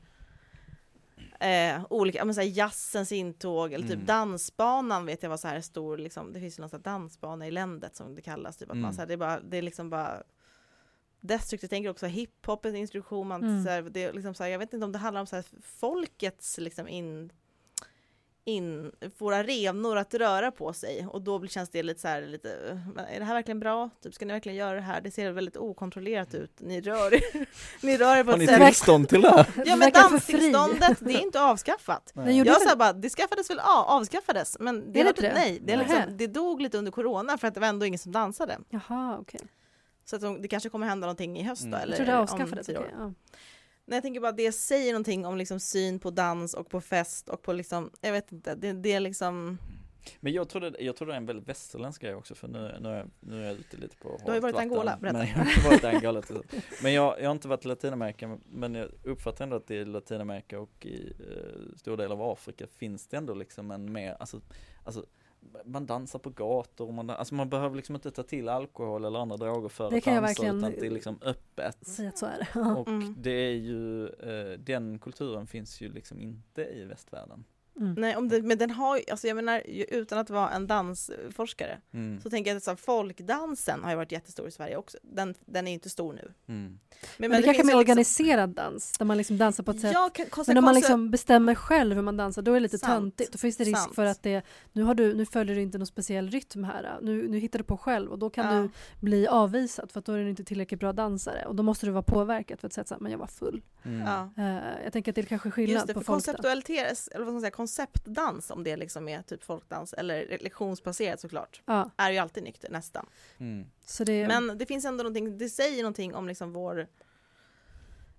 eh, 1.40 1.82
olika, 1.90 2.24
men 2.24 2.34
så 2.34 2.40
här 2.40 2.48
jazzens 2.48 3.12
intåg 3.12 3.72
eller 3.72 3.86
typ 3.86 3.94
Mm. 3.94 4.06
dansbanan 4.06 5.06
vet 5.06 5.22
jag 5.22 5.30
var 5.30 5.36
så 5.36 5.48
här 5.48 5.60
stor 5.60 5.98
liksom, 5.98 6.32
det 6.32 6.40
finns 6.40 6.58
ju 6.58 6.60
någon 6.60 6.70
sån 6.70 6.80
här 6.84 6.92
dansbana 6.92 7.46
i 7.46 7.50
ländet 7.50 7.96
som 7.96 8.14
det 8.14 8.22
kallas, 8.22 8.56
typ 8.56 8.70
att 8.70 8.76
man 8.76 8.84
Mm. 8.84 8.92
så 8.94 9.00
här, 9.00 9.06
det 9.06 9.12
är 9.14 9.18
bara, 9.18 9.40
det 9.40 9.56
är 9.56 9.62
liksom 9.62 9.90
bara 9.90 10.22
Destruct, 11.20 11.62
jag 11.62 11.70
tänker 11.70 11.90
också 11.90 12.06
hiphop, 12.06 12.64
en 12.64 12.76
instruktion, 12.76 13.28
man, 13.28 13.42
Mm. 13.44 13.64
så 13.64 13.70
här, 13.70 13.82
det 13.82 14.04
är 14.04 14.12
liksom 14.12 14.34
så 14.34 14.42
här, 14.42 14.50
jag 14.50 14.58
vet 14.58 14.72
inte 14.72 14.84
om 14.86 14.92
det 14.92 14.98
handlar 14.98 15.20
om 15.20 15.26
så 15.26 15.36
här, 15.36 15.44
folkets 15.62 16.58
liksom 16.58 16.88
in 16.88 17.32
in 18.46 18.92
våra 19.18 19.42
revnor 19.42 19.96
att 19.96 20.14
röra 20.14 20.50
på 20.50 20.72
sig 20.72 21.06
och 21.10 21.22
då 21.22 21.38
blir- 21.38 21.50
känns 21.50 21.70
det 21.70 21.82
lite 21.82 22.00
så 22.00 22.08
här 22.08 22.22
lite, 22.22 22.80
"Men 22.94 23.04
är 23.04 23.18
det 23.18 23.24
här 23.24 23.34
verkligen 23.34 23.60
bra? 23.60 23.90
Typ, 24.02 24.14
ska 24.14 24.24
ni 24.26 24.32
verkligen 24.32 24.56
göra 24.58 24.74
det 24.74 24.80
här? 24.80 25.00
Det 25.00 25.10
ser 25.10 25.30
väldigt 25.32 25.56
okontrollerat 25.56 26.34
ut. 26.34 26.52
Ni 26.60 26.80
rör 26.80 27.14
er, 27.14 27.46
ni 27.86 27.96
rör 27.96 28.16
er 28.16 28.24
på 28.24 28.30
Har 28.30 28.34
ett 28.34 28.40
ni 28.40 28.46
sätt. 28.46 28.66
tillstånd 28.66 29.08
till 29.08 29.20
det? 29.22 29.46
Ja 29.66 29.76
men 29.76 29.90
danstillståndet, 29.92 30.96
det 31.00 31.14
är 31.14 31.22
inte 31.22 31.40
avskaffat. 31.50 32.12
Gjorde 32.16 32.32
Jag 32.50 32.62
sa 32.62 32.76
bara, 32.76 32.92
det 32.92 33.10
skaffades 33.10 33.50
väl 33.50 33.58
av, 33.60 33.84
avskaffades, 33.86 34.56
men 34.60 34.92
det, 34.92 35.00
Är 35.00 35.04
det 35.04 35.12
det? 35.12 35.34
nej, 35.34 35.58
det, 35.64 35.72
är 35.72 35.76
liksom, 35.78 36.02
det 36.10 36.26
dog 36.26 36.60
lite 36.62 36.78
under 36.78 36.92
corona 36.92 37.38
för 37.38 37.48
att 37.48 37.54
det 37.54 37.60
var 37.60 37.68
ändå 37.68 37.86
ingen 37.86 37.98
som 37.98 38.12
dansade. 38.12 38.58
Jaha, 38.70 39.16
okej. 39.20 39.40
Så 40.04 40.16
att 40.16 40.22
de, 40.22 40.42
det 40.42 40.48
kanske 40.48 40.68
kommer 40.68 40.86
hända 40.86 41.06
någonting 41.06 41.38
i 41.38 41.42
höst 41.42 41.62
då, 41.62 41.68
Mm. 41.68 41.80
eller 41.80 41.92
Jag 41.92 41.96
tror 41.96 42.06
det 42.06 42.18
avskaffades. 42.18 42.68
okej, 42.68 42.90
ja. 42.98 43.12
Nej, 43.86 43.96
jag 43.96 44.02
tänker 44.02 44.20
bara 44.20 44.32
det 44.32 44.52
säger 44.52 44.92
någonting 44.92 45.26
om 45.26 45.36
liksom 45.36 45.60
syn 45.60 45.98
på 45.98 46.10
dans 46.10 46.54
och 46.54 46.68
på 46.70 46.80
fest 46.80 47.28
och 47.28 47.42
på 47.42 47.52
liksom, 47.52 47.90
jag 48.00 48.12
vet 48.12 48.32
inte, 48.32 48.54
det, 48.54 48.72
det 48.72 48.92
är 48.92 49.00
liksom 49.00 49.58
Men 50.20 50.32
jag 50.32 50.48
tror, 50.48 50.60
det, 50.60 50.74
jag 50.80 50.96
tror 50.96 51.08
det 51.08 51.12
är 51.14 51.16
en 51.16 51.26
väldigt 51.26 51.48
västerländsk 51.48 52.02
grej 52.02 52.14
också 52.14 52.34
för 52.34 52.48
nu, 52.48 52.76
nu, 52.80 52.88
är, 52.88 53.06
nu 53.20 53.42
är 53.42 53.46
jag 53.46 53.54
ute 53.58 53.76
lite 53.76 53.96
på 53.96 54.16
Du 54.24 54.28
har 54.30 54.34
ju 54.34 54.40
varit 54.40 54.54
i 54.54 54.58
Angola, 54.58 54.98
berätta. 55.00 55.18
Men 55.18 55.28
jag 55.28 55.34
har 55.36 55.70
varit 55.70 55.84
Angola 55.84 56.22
till- 56.22 56.42
Men 56.82 56.92
jag, 56.92 57.20
jag 57.20 57.26
har 57.26 57.32
inte 57.32 57.48
varit 57.48 57.64
i 57.64 57.68
Latinamerika 57.68 58.38
men 58.46 58.74
jag 58.74 58.90
uppfattar 59.04 59.44
ändå 59.44 59.56
att 59.56 59.70
i 59.70 59.84
Latinamerika 59.84 60.60
och 60.60 60.86
i 60.86 61.12
eh, 61.20 61.76
stor 61.76 61.96
del 61.96 62.12
av 62.12 62.22
Afrika 62.22 62.66
finns 62.66 63.06
det 63.06 63.16
ändå 63.16 63.34
liksom 63.34 63.70
en 63.70 63.92
mer, 63.92 64.16
alltså, 64.20 64.40
alltså 64.84 65.06
man 65.64 65.86
dansar 65.86 66.18
på 66.18 66.30
gator, 66.30 66.86
och 66.88 66.94
man, 66.94 67.10
alltså 67.10 67.34
man 67.34 67.48
behöver 67.50 67.76
liksom 67.76 67.94
inte 67.94 68.10
ta 68.10 68.22
till 68.22 68.48
alkohol 68.48 69.04
eller 69.04 69.18
andra 69.18 69.36
droger 69.36 69.68
för 69.68 69.90
Det 69.90 69.96
att 69.96 70.04
kan 70.04 70.22
dansa 70.22 70.46
utan 70.46 70.60
det 70.80 70.86
är 70.86 70.90
liksom 70.90 71.18
öppet. 71.22 71.76
Att 71.98 72.18
så 72.18 72.26
är 72.26 72.38
det. 72.54 72.60
Och 72.60 72.88
Mm. 72.88 73.14
det 73.18 73.30
är 73.30 73.54
ju, 73.54 74.06
eh, 74.08 74.58
den 74.58 74.98
kulturen 74.98 75.46
finns 75.46 75.80
ju 75.80 75.92
liksom 75.92 76.20
inte 76.20 76.62
i 76.62 76.84
västvärlden. 76.84 77.44
Mm. 77.80 77.94
Nej, 77.98 78.16
om 78.16 78.28
det, 78.28 78.42
men 78.42 78.58
den 78.58 78.70
har 78.70 79.00
alltså 79.10 79.26
jag 79.28 79.34
menar 79.34 79.62
utan 79.88 80.18
att 80.18 80.30
vara 80.30 80.50
en 80.50 80.66
dansforskare 80.66 81.78
Mm. 81.94 82.20
så 82.20 82.30
tänker 82.30 82.50
jag 82.50 82.56
att 82.56 82.62
så 82.64 82.70
här, 82.70 82.76
folkdansen 82.76 83.82
har 83.82 83.90
ju 83.90 83.96
varit 83.96 84.12
jättestor 84.12 84.48
i 84.48 84.50
Sverige 84.50 84.76
också. 84.76 84.98
Den, 85.02 85.34
den 85.46 85.66
är 85.66 85.70
ju 85.70 85.74
inte 85.74 85.90
stor 85.90 86.12
nu. 86.12 86.32
Mm. 86.48 86.78
Men, 87.18 87.30
Men 87.30 87.40
det 87.40 87.42
kanske 87.46 87.62
är 87.62 87.66
mer 87.66 87.72
ju 87.72 87.78
organiserad 87.78 88.50
dans, 88.50 88.92
där 88.98 89.04
man 89.06 89.16
liksom 89.16 89.38
dansar 89.38 89.64
på 89.64 89.70
ett 89.70 89.80
sätt 89.80 89.92
Ja, 89.94 90.10
kan, 90.14 90.26
konse- 90.26 90.44
Men 90.48 90.58
om 90.58 90.64
man 90.64 90.74
liksom 90.74 91.10
bestämmer 91.10 91.54
själv 91.54 91.94
hur 91.96 92.02
man 92.02 92.16
dansar 92.16 92.42
då 92.42 92.50
är 92.50 92.54
det 92.54 92.60
lite 92.60 92.78
Sant. 92.78 92.92
töntigt. 92.92 93.32
Då 93.32 93.38
finns 93.38 93.56
det 93.56 93.64
risk 93.64 93.78
Sant. 93.78 93.94
för 93.94 94.04
att 94.06 94.22
det, 94.22 94.42
nu, 94.72 94.82
har 94.82 94.94
du, 94.94 95.14
nu 95.14 95.26
följer 95.26 95.56
du 95.56 95.62
inte 95.62 95.78
någon 95.78 95.86
speciell 95.86 96.30
rytm 96.30 96.64
här. 96.64 96.98
Nu, 97.02 97.28
nu 97.28 97.38
hittar 97.38 97.58
du 97.58 97.64
på 97.64 97.76
själv 97.76 98.10
och 98.10 98.18
då 98.18 98.30
kan 98.30 98.54
Ja. 98.56 98.62
du 98.62 98.68
bli 99.00 99.26
avvisad 99.26 99.92
för 99.92 99.98
att 100.00 100.04
då 100.06 100.12
är 100.12 100.18
du 100.18 100.30
inte 100.30 100.44
tillräckligt 100.44 100.80
bra 100.80 100.92
dansare. 100.92 101.46
Och 101.46 101.54
då 101.54 101.62
måste 101.62 101.86
du 101.86 101.92
vara 101.92 102.02
påverkad 102.02 102.60
för 102.60 102.66
att 102.66 102.72
säga 102.72 102.84
att 102.90 103.00
men 103.00 103.12
jag 103.12 103.18
var 103.18 103.26
full. 103.26 103.62
Mm. 103.82 104.00
Ja. 104.00 104.30
Eh, 104.42 104.84
jag 104.84 104.92
tänker 104.92 105.12
att 105.12 105.14
det 105.16 105.20
är 105.20 105.26
kanske 105.26 105.50
skillnad 105.50 105.74
Just 105.74 105.86
det, 105.86 105.94
på 105.94 106.00
för 106.00 106.04
folk. 106.04 106.24
där. 106.24 106.32
konceptualitet, 106.32 107.08
eller 107.12 107.18
vad 107.24 107.26
ska 107.26 107.32
man 107.32 107.40
säga, 107.40 107.50
konceptdans 107.64 108.50
om 108.50 108.64
det 108.64 108.76
liksom 108.76 109.08
är 109.08 109.22
typ 109.22 109.42
folkdans 109.44 109.92
eller 109.92 110.38
lektionsbaserat 110.40 111.20
såklart, 111.20 111.62
Ja, 111.66 111.90
är 111.96 112.10
ju 112.10 112.18
alltid 112.18 112.42
nykter 112.42 112.70
nästan. 112.70 113.06
Mm. 113.38 113.66
så 113.84 114.04
det, 114.04 114.26
Men 114.28 114.58
det 114.58 114.66
finns 114.66 114.84
ändå 114.84 115.02
någonting, 115.02 115.38
det 115.38 115.48
säger 115.48 115.82
någonting 115.82 116.14
om 116.14 116.28
liksom 116.28 116.52
vår 116.52 116.86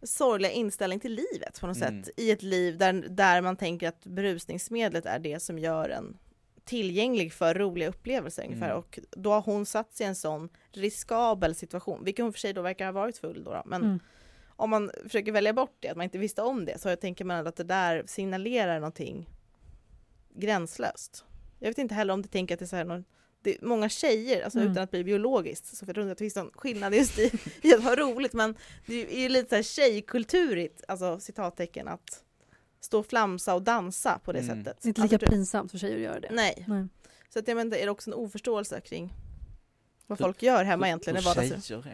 sorgliga 0.03 0.51
inställning 0.51 0.99
till 0.99 1.13
livet 1.13 1.59
på 1.61 1.67
något 1.67 1.77
Mm. 1.77 2.03
sätt. 2.03 2.13
I 2.17 2.31
ett 2.31 2.41
liv 2.43 2.77
där, 2.77 2.93
där 3.09 3.41
man 3.41 3.55
tänker 3.57 3.87
att 3.87 4.05
berusningsmedlet 4.05 5.05
är 5.05 5.19
det 5.19 5.39
som 5.39 5.59
gör 5.59 5.89
en 5.89 6.17
tillgänglig 6.65 7.33
för 7.33 7.53
roliga 7.55 7.89
upplevelser 7.89 8.43
ungefär. 8.45 8.65
Mm. 8.69 8.77
Och 8.77 8.99
då 9.11 9.31
har 9.31 9.41
hon 9.41 9.65
satt 9.65 9.93
sig 9.95 10.03
i 10.05 10.07
en 10.09 10.15
sån 10.15 10.49
riskabel 10.71 11.55
situation, 11.55 12.03
vilket 12.03 12.23
hon 12.23 12.33
för 12.33 12.39
sig 12.39 12.53
då 12.53 12.61
verkar 12.61 12.85
ha 12.85 12.91
varit 12.91 13.17
full 13.17 13.43
då. 13.43 13.51
då. 13.53 13.61
Men 13.65 13.83
Mm. 13.83 13.99
om 14.47 14.69
man 14.69 14.91
försöker 15.03 15.31
välja 15.31 15.53
bort 15.53 15.75
det, 15.79 15.89
att 15.89 15.97
man 15.97 16.03
inte 16.03 16.17
visste 16.17 16.41
om 16.41 16.65
det, 16.65 16.79
så 16.81 16.89
jag 16.89 16.99
tänker 17.01 17.25
man 17.25 17.47
att 17.47 17.55
det 17.55 17.63
där 17.63 18.03
signalerar 18.07 18.79
någonting 18.79 19.29
gränslöst. 20.35 21.23
Jag 21.59 21.67
vet 21.69 21.77
inte 21.77 21.95
heller 21.95 22.13
om 22.13 22.21
det 22.21 22.27
tänker 22.27 22.55
att 22.55 22.59
det 22.59 22.65
är 22.65 22.67
så 22.67 22.75
här 22.75 22.85
någon, 22.85 23.05
det 23.41 23.55
är 23.61 23.65
många 23.65 23.89
tjejer, 23.89 24.43
alltså 24.43 24.59
Mm. 24.59 24.71
utan 24.71 24.83
att 24.83 24.91
bli 24.91 25.03
biologiskt, 25.03 25.77
så 25.77 25.85
jag 25.87 25.95
tror 25.95 26.03
inte 26.03 26.11
att 26.11 26.17
det 26.17 26.23
finns 26.23 26.35
någon 26.35 26.51
skillnad 26.53 26.93
just 26.95 27.19
i, 27.19 27.31
i 27.61 27.73
att 27.73 27.83
ha 27.83 27.95
roligt, 27.95 28.33
men 28.33 28.55
det 28.85 29.15
är 29.17 29.21
ju 29.21 29.29
lite 29.29 29.49
så 29.49 29.55
här 29.55 29.63
tjejkulturigt, 29.63 30.83
alltså 30.87 31.19
citattecken, 31.19 31.87
att 31.87 32.23
stå 32.81 32.99
och 32.99 33.05
flamsa 33.05 33.53
och 33.55 33.61
dansa 33.61 34.19
på 34.23 34.31
det 34.31 34.39
Mm. 34.39 34.57
sättet. 34.63 34.81
det 34.81 34.87
är 34.87 34.89
inte 34.89 35.01
Alltså, 35.01 35.15
lika 35.15 35.27
pinsamt 35.31 35.71
för 35.71 35.77
tjejer 35.77 35.95
att 35.95 36.01
göra 36.03 36.19
det. 36.19 36.29
Nej, 36.31 36.65
Nej. 36.67 36.87
så 37.33 37.39
att 37.39 37.47
jag 37.47 37.55
menar, 37.55 37.77
är 37.77 37.85
det 37.85 37.91
också 37.91 38.09
en 38.09 38.13
oförståelse 38.13 38.81
kring 38.81 39.13
vad 40.07 40.19
Hur- 40.19 40.25
folk 40.25 40.43
gör 40.43 40.63
hemma 40.63 40.87
egentligen 40.87 41.19
i 41.19 41.23
vardagsrummet? 41.23 41.63
tjejer 41.65 41.87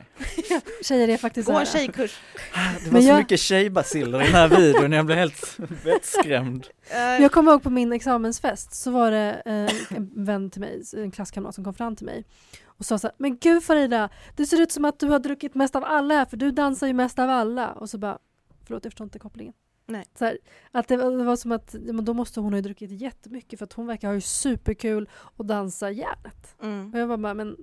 är. 0.80 0.84
Tjejer 0.84 1.07
är 1.07 1.18
faktiskt 1.18 1.47
Gå 1.49 1.53
en 1.59 1.66
tjejkurs. 1.66 2.20
Det 2.53 2.86
var 2.86 2.91
Men 2.93 3.01
så 3.01 3.07
jag- 3.07 3.18
mycket 3.18 3.39
tjejbaciller 3.39 4.22
i 4.22 4.24
den 4.26 4.34
här 4.34 4.47
videon, 4.47 4.91
jag 4.91 5.05
blev 5.05 5.18
helt 5.18 5.57
vettskrämd. 5.86 6.68
Eh, 6.89 6.97
Jag 6.99 7.32
kommer 7.32 7.51
ihåg 7.51 7.64
på 7.64 7.70
min 7.70 7.93
examensfest 7.93 8.74
så 8.74 8.91
var 8.91 9.12
det 9.12 9.41
eh, 9.45 9.97
en 9.97 10.26
vän 10.26 10.49
till 10.49 10.62
mig, 10.62 10.84
en 10.97 11.12
klasskamrat 11.12 11.55
som 11.55 11.64
kom 11.64 11.74
fram 11.74 11.95
till 11.95 12.05
mig 12.05 12.26
och 12.66 12.86
sa 12.86 12.97
så 12.97 13.07
här, 13.07 13.16
men 13.18 13.38
gud 13.38 13.64
Farida, 13.64 14.09
det 14.36 14.45
ser 14.45 14.62
ut 14.62 14.72
som 14.72 14.86
att 14.86 14.99
du 14.99 15.07
har 15.07 15.20
druckit 15.20 15.55
mest 15.55 15.76
av 15.76 15.84
alla 15.84 16.14
här 16.16 16.26
för 16.26 16.38
du 16.38 16.51
dansar 16.51 16.88
ju 16.88 16.93
mest 16.93 17.20
av 17.20 17.30
alla. 17.30 17.72
Och 17.72 17.89
så 17.89 17.97
bara, 17.97 18.18
förlåt 18.66 18.86
jag 18.86 18.91
förstår 18.93 19.05
inte 19.05 19.20
kopplingen. 19.20 19.53
Nej. 19.88 20.05
Så 20.20 20.26
här, 20.26 20.38
att 20.72 20.88
det, 20.88 20.97
var- 20.97 21.12
det 21.18 21.24
var 21.24 21.36
som 21.36 21.51
att, 21.51 21.72
då 22.03 22.14
måste 22.14 22.39
hon 22.39 22.53
ha 22.53 22.57
ju 22.57 22.62
druckit 22.62 22.91
jättemycket 22.91 23.59
för 23.59 23.66
att 23.66 23.74
hon 23.74 23.88
verkar 23.88 24.07
ha 24.07 24.16
ju 24.16 24.22
superkul 24.22 25.09
och 25.14 25.45
dansa 25.45 25.91
järnet. 25.91 26.55
mm. 26.64 26.93
Och 26.93 26.99
jag 26.99 27.07
var 27.07 27.18
bara, 27.18 27.34
men 27.34 27.57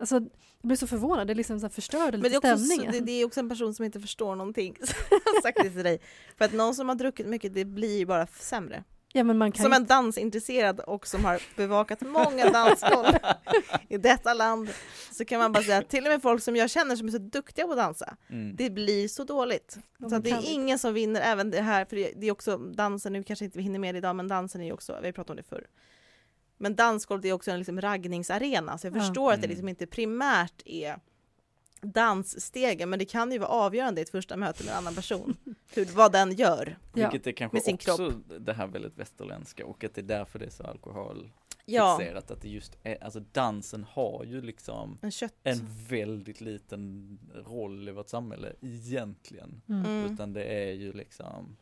alltså 0.00 0.14
jag 0.62 0.68
blev 0.68 0.76
så 0.76 0.86
förvånad, 0.86 1.26
det 1.26 1.34
liksom 1.34 1.60
så 1.60 1.66
här 1.66 1.70
förstörde 1.70 2.18
Men 2.18 2.22
det 2.22 2.28
lite 2.28 2.48
är, 2.48 2.52
också, 2.52 2.64
så- 2.64 2.70
stämningen. 2.70 2.92
det, 2.92 3.00
det 3.00 3.12
är 3.12 3.24
också 3.24 3.40
en 3.40 3.48
person 3.48 3.74
som 3.74 3.84
inte 3.84 4.00
förstår 4.00 4.36
någonting. 4.36 4.76
Har 5.10 5.42
sagt 5.42 5.58
det 5.62 5.70
till 5.70 5.82
dig. 5.84 6.00
För 6.38 6.44
att 6.44 6.52
någon 6.52 6.74
som 6.74 6.88
har 6.88 6.96
druckit 6.96 7.26
mycket, 7.26 7.54
det 7.54 7.64
blir 7.64 7.98
ju 7.98 8.06
bara 8.06 8.26
sämre. 8.26 8.84
ja, 9.12 9.24
men 9.24 9.38
man 9.38 9.52
kan 9.52 9.62
Som 9.62 9.72
en 9.72 9.86
dansintresserad 9.86 10.80
och 10.80 11.06
som 11.06 11.24
har 11.24 11.42
bevakat 11.56 12.00
många 12.00 12.50
dansgolv 12.50 13.06
i 13.88 13.96
detta 13.98 14.34
land, 14.34 14.68
så 15.12 15.24
kan 15.24 15.38
man 15.40 15.52
bara 15.52 15.64
säga 15.64 15.78
att 15.78 15.88
till 15.88 16.04
och 16.06 16.10
med 16.12 16.22
folk 16.22 16.42
som 16.42 16.56
jag 16.56 16.70
känner 16.70 16.96
som 16.96 17.06
är 17.08 17.12
så 17.12 17.18
duktiga 17.18 17.64
på 17.66 17.72
att 17.72 17.78
dansa, 17.78 18.16
Mm. 18.30 18.56
det 18.56 18.70
blir 18.70 19.08
så 19.08 19.24
dåligt. 19.24 19.78
de 19.98 20.10
Så 20.10 20.16
att 20.16 20.24
det 20.24 20.30
är 20.30 20.36
inte. 20.36 20.50
ingen 20.50 20.78
som 20.78 20.94
vinner, 20.94 21.20
även 21.20 21.50
det 21.50 21.60
här, 21.60 21.84
för 21.84 21.96
det 21.96 22.12
det 22.16 22.26
är 22.26 22.32
också 22.32 22.56
dansen, 22.56 23.12
nu 23.12 23.22
kanske 23.22 23.44
inte 23.44 23.58
vi 23.58 23.64
hinner 23.64 23.78
med 23.78 23.94
det 23.94 23.98
idag, 23.98 24.16
men 24.16 24.28
dansen 24.28 24.60
är 24.60 24.64
ju 24.64 24.72
också, 24.72 24.98
vi 25.00 25.06
har 25.06 25.12
pratat 25.12 25.30
om 25.30 25.36
det 25.36 25.42
förr. 25.42 25.66
Men 26.62 26.76
dansgolvet 26.76 27.24
är 27.24 27.32
också 27.32 27.50
en 27.50 27.58
liksom 27.58 27.80
raggningsarena, 27.80 28.78
så 28.78 28.86
jag 28.86 28.96
Ja. 28.96 29.00
förstår 29.00 29.32
att 29.32 29.40
det 29.40 29.46
Mm. 29.46 29.50
liksom 29.50 29.68
inte 29.68 29.86
primärt 29.86 30.62
är 30.64 30.96
dansstegen, 31.82 32.90
men 32.90 32.98
det 32.98 33.04
kan 33.04 33.32
ju 33.32 33.38
vara 33.38 33.50
avgörande 33.50 34.00
i 34.00 34.02
ett 34.02 34.10
första 34.10 34.36
möte 34.36 34.64
med 34.64 34.72
en 34.72 34.78
annan 34.78 34.94
person, 34.94 35.36
hur, 35.74 35.84
vad 35.84 36.12
den 36.12 36.32
gör. 36.32 36.78
Ja. 36.94 37.10
Vilket 37.10 37.26
är 37.26 37.32
kanske 37.32 37.56
med 37.56 37.62
sin 37.62 37.74
också 37.74 38.10
det 38.40 38.52
här 38.52 38.66
väldigt 38.66 38.98
västerländska 38.98 39.66
och 39.66 39.84
att 39.84 39.94
det 39.94 40.00
är 40.00 40.02
därför 40.02 40.38
det 40.38 40.44
är 40.46 40.50
så 40.50 40.62
alkoholfixerat. 40.64 41.32
Ja, 41.66 42.34
Att 42.34 42.42
det 42.42 42.48
just 42.48 42.78
är, 42.82 43.04
alltså 43.04 43.20
dansen 43.32 43.84
har 43.90 44.24
ju 44.24 44.40
liksom 44.42 44.98
en 45.02 45.10
en 45.42 45.60
väldigt 45.88 46.40
liten 46.40 47.18
roll 47.46 47.88
i 47.88 47.92
vårt 47.92 48.08
samhälle 48.08 48.52
egentligen. 48.60 49.62
Mm. 49.68 49.84
Mm. 49.86 50.12
Utan 50.14 50.32
det 50.32 50.44
är 50.44 50.72
ju 50.72 50.92
liksom, 50.92 51.56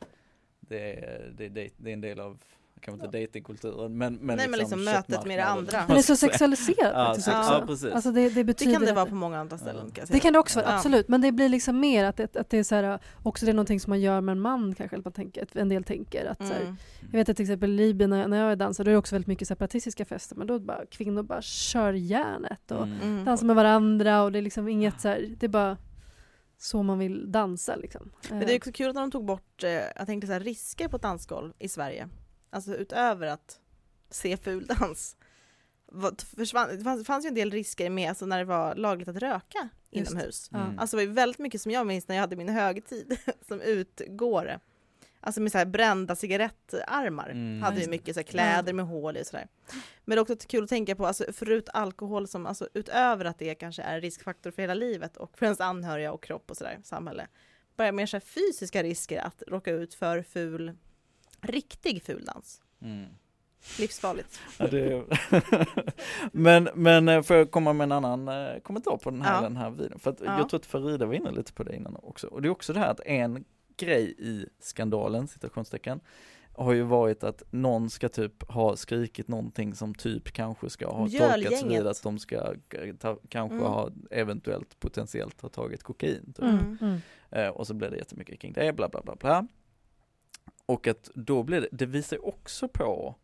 det 0.61 0.94
är, 1.05 1.32
det, 1.36 1.49
det, 1.49 1.70
det 1.76 1.90
är 1.90 1.94
en 1.94 2.01
del 2.01 2.20
av, 2.20 2.38
kanske 2.79 3.07
inte 3.07 3.18
datingkulturen 3.20 3.99
men, 3.99 4.14
men, 4.14 4.37
Nej, 4.37 4.49
men 4.49 4.59
liksom 4.59 4.85
mötet 4.85 5.26
med 5.26 5.39
det 5.39 5.45
andra. 5.45 5.79
Men 5.87 5.95
det 5.97 6.01
är 6.01 6.03
så 6.03 6.16
sexualiserat 6.16 6.79
Ja, 6.79 6.91
ja, 6.93 7.11
också. 7.14 7.31
ja, 7.31 7.64
precis. 7.66 7.93
Alltså 7.93 8.12
det, 8.12 8.20
det 8.29 8.35
Det 8.35 8.45
betyder 8.45 8.72
kan 8.72 8.83
det 8.85 8.93
vara 8.93 9.07
på 9.07 9.14
många 9.14 9.39
andra 9.39 9.59
ställen. 9.59 9.93
Jag 9.97 10.09
Det 10.09 10.20
kan 10.20 10.33
det 10.33 10.39
också 10.39 10.59
vara, 10.61 10.70
Ja. 10.70 10.76
absolut. 10.76 11.09
Men 11.09 11.20
det 11.20 11.33
blir 11.33 11.49
liksom 11.49 11.81
mer 11.81 12.05
att 12.05 12.16
det, 12.16 12.37
att 12.37 12.51
det 12.51 12.59
är 12.59 12.62
så 12.64 12.74
här, 12.74 12.99
också 13.22 13.47
det 13.47 13.53
är 13.53 13.55
någonting 13.55 13.81
som 13.81 13.91
man 13.91 14.01
gör 14.01 14.20
med 14.20 14.33
en 14.33 14.41
man 14.41 14.74
kanske, 14.74 14.97
eller 14.97 15.05
man 15.05 15.12
tänker, 15.12 15.43
att 15.43 15.57
en 15.57 15.68
del 15.68 15.85
tänker. 15.85 16.26
Att, 16.26 16.39
så 16.47 16.53
här, 16.53 16.61
Mm. 16.61 16.76
jag 17.12 17.18
vet 17.18 17.29
att 17.29 17.37
till 17.37 17.45
exempel 17.45 17.70
i 17.70 17.76
Libyen 17.76 18.11
när, 18.11 18.29
när 18.29 18.39
jag 18.39 18.53
är 18.53 18.57
dansare, 18.57 18.85
då 18.85 18.91
är 18.91 18.93
det 18.93 18.99
också 18.99 19.14
väldigt 19.14 19.26
mycket 19.29 19.49
separatistiska 19.49 20.05
fester, 20.05 20.37
men 20.37 20.47
då 20.47 20.55
är 20.55 20.59
det 20.59 20.64
bara 20.64 20.87
kvinnor 20.91 21.22
bara 21.22 21.43
kör 21.43 21.93
järnet 21.93 22.70
och 22.70 22.83
Mm. 22.83 23.01
Mm. 23.03 23.24
dansar 23.24 23.47
med 23.47 23.57
varandra 23.57 24.22
och 24.22 24.33
det 24.33 24.39
är 24.39 24.43
liksom 24.43 24.68
inget 24.68 25.01
så 25.01 25.09
här, 25.09 25.29
det 25.41 25.47
är 25.47 25.51
bara 25.51 25.76
så 26.61 26.83
man 26.83 26.99
vill 26.99 27.33
dansa 27.33 27.76
liksom. 27.76 28.11
Men 28.31 28.39
det 28.41 28.53
är 28.55 28.57
också 28.59 28.72
kul 28.72 28.89
att 28.89 28.95
de 28.95 29.11
tog 29.11 29.24
bort, 29.24 29.64
eh, 29.64 29.70
jag 29.70 30.07
tänkte 30.07 30.26
så 30.26 30.33
här, 30.33 30.41
risker 30.41 30.89
på 30.89 30.97
ett 30.97 31.03
dansgolv 31.03 31.53
i 31.59 31.68
Sverige. 31.68 32.09
Alltså 32.51 32.76
utöver 32.76 33.26
att 33.26 33.61
se 34.11 34.36
ful 34.36 34.66
dans. 34.66 35.16
Vad- 35.86 36.20
Försvann, 36.20 36.68
det, 36.78 36.84
fanns, 36.84 37.01
det 37.01 37.05
fanns 37.05 37.24
ju 37.24 37.28
en 37.28 37.34
del 37.34 37.51
risker 37.51 37.90
med 37.90 38.09
alltså 38.09 38.26
när 38.26 38.38
det 38.38 38.44
var 38.44 38.74
lagligt 38.74 39.09
att 39.09 39.16
röka 39.16 39.68
Just. 39.90 40.11
inomhus. 40.11 40.51
Mm. 40.55 40.78
Alltså 40.78 40.96
det 40.96 41.03
var 41.03 41.09
ju 41.09 41.12
väldigt 41.14 41.38
mycket 41.38 41.61
som 41.61 41.72
jag 41.72 41.86
minns 41.86 42.09
när 42.09 42.14
jag 42.16 42.20
hade 42.20 42.36
min 42.36 42.49
högtid 42.49 43.18
som 43.49 43.61
utgår. 43.61 44.59
Alltså 45.20 45.40
med 45.40 45.53
så 45.53 45.59
här 45.59 45.66
brända 45.66 46.16
cigarettarmar. 46.16 47.30
Mm. 47.30 47.62
Hade 47.62 47.80
ju 47.80 47.88
mycket 47.90 48.14
så 48.14 48.20
här 48.20 48.26
kläder 48.26 48.72
med 48.72 48.86
hål 48.86 49.16
i 49.16 49.22
och 49.22 49.26
sådär. 49.26 49.49
Men 50.05 50.16
det 50.16 50.18
är 50.18 50.22
också 50.22 50.36
kul 50.49 50.64
att 50.64 50.70
tänka 50.70 50.96
på, 50.96 51.07
alltså 51.07 51.32
förut 51.32 51.68
alkohol 51.72 52.28
som, 52.28 52.46
alltså 52.46 52.68
utöver 52.74 53.24
att 53.24 53.38
det 53.38 53.55
kanske 53.55 53.82
är 53.82 53.94
en 53.94 54.01
riskfaktor 54.01 54.51
för 54.51 54.62
hela 54.62 54.74
livet 54.74 55.16
och 55.16 55.38
för 55.38 55.46
ens 55.46 55.61
anhöriga 55.61 56.12
och 56.12 56.22
kropp 56.22 56.51
och 56.51 56.57
sådär, 56.57 56.78
samhälle. 56.84 57.26
Bara 57.76 57.92
mer 57.92 58.07
så 58.07 58.16
här 58.16 58.20
fysiska 58.20 58.82
risker 58.82 59.18
att 59.20 59.42
råka 59.46 59.70
ut 59.70 59.94
för 59.94 60.22
ful, 60.22 60.72
riktig 61.41 62.03
ful 62.03 62.24
dans. 62.24 62.62
Mm. 62.82 63.07
Livsfarligt. 63.78 64.41
Ja, 64.59 64.66
det... 64.66 65.05
men, 66.32 66.68
men 66.74 67.09
eh, 67.09 67.22
får 67.22 67.36
jag 67.36 67.51
komma 67.51 67.72
med 67.72 67.84
en 67.84 67.93
annan 67.93 68.28
eh, 68.28 68.59
kommentar 68.62 68.97
på 68.97 69.11
den 69.11 69.22
här, 69.22 69.34
Ja. 69.34 69.41
den 69.41 69.57
här 69.57 69.70
videon? 69.70 69.99
För 69.99 70.11
att 70.11 70.20
Ja. 70.20 70.39
jag 70.39 70.49
tror 70.49 70.61
att 70.61 70.66
Farida 70.66 71.07
var 71.07 71.14
inne 71.14 71.30
lite 71.30 71.53
på 71.53 71.62
det 71.62 71.76
innan 71.76 71.97
också. 72.03 72.26
Och 72.26 72.43
det 72.43 72.49
är 72.49 72.51
också 72.51 72.72
det 72.72 72.80
här 72.80 72.91
att 72.91 73.01
en 73.01 73.45
grej 73.76 74.14
i 74.18 74.47
skandalen, 74.61 75.28
citationstecken, 75.28 76.01
har 76.53 76.72
ju 76.72 76.82
varit 76.82 77.24
att 77.24 77.43
någon 77.51 77.91
ska 77.91 78.09
typ 78.09 78.51
ha 78.51 78.76
skrikit 78.76 79.28
någonting 79.28 79.74
som 79.74 79.95
typ 79.95 80.32
kanske 80.32 80.70
ska 80.70 80.86
ha 80.86 81.09
tolkats 81.09 81.62
vid 81.64 81.86
att 81.86 82.03
de 82.03 82.18
ska 82.18 82.55
k- 82.55 82.78
ta, 83.01 83.18
kanske 83.28 83.55
Mm. 83.57 83.66
ha 83.66 83.91
eventuellt 84.11 84.80
potentiellt 84.80 85.41
ha 85.41 85.49
tagit 85.49 85.82
kokain. 85.82 86.32
Typ. 86.36 86.45
Mm. 86.45 86.78
Mm. 86.80 86.99
Eh, 87.30 87.49
och 87.49 87.66
så 87.66 87.74
blev 87.74 87.91
det 87.91 87.97
jättemycket 87.97 88.41
kring 88.41 88.53
det, 88.53 88.72
bla 88.72 88.89
bla 88.89 89.01
bla 89.03 89.14
bla. 89.16 89.47
Och 90.68 90.86
att 90.86 91.10
då 91.14 91.42
blir 91.42 91.60
det, 91.60 91.68
det 91.72 91.86
visar 91.86 92.16
ju 92.16 92.22
också 92.22 92.68
på, 92.68 93.14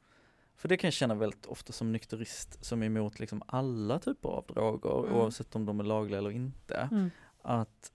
för 0.57 0.69
det 0.69 0.77
kan 0.77 0.89
jag 0.89 0.95
känna 0.95 1.15
väldigt 1.15 1.47
ofta 1.47 1.73
som 1.73 1.93
nykterist 1.93 2.65
som 2.65 2.83
är 2.83 2.87
emot 2.87 3.21
liksom 3.21 3.43
alla 3.47 3.99
typer 3.99 4.29
av 4.29 4.45
droger, 4.47 4.99
Mm. 5.09 5.15
oavsett 5.21 5.57
om 5.57 5.67
de 5.67 5.81
är 5.81 5.85
lagliga 5.85 6.19
eller 6.19 6.31
inte, 6.31 6.89
Mm. 6.93 7.11
att 7.43 7.93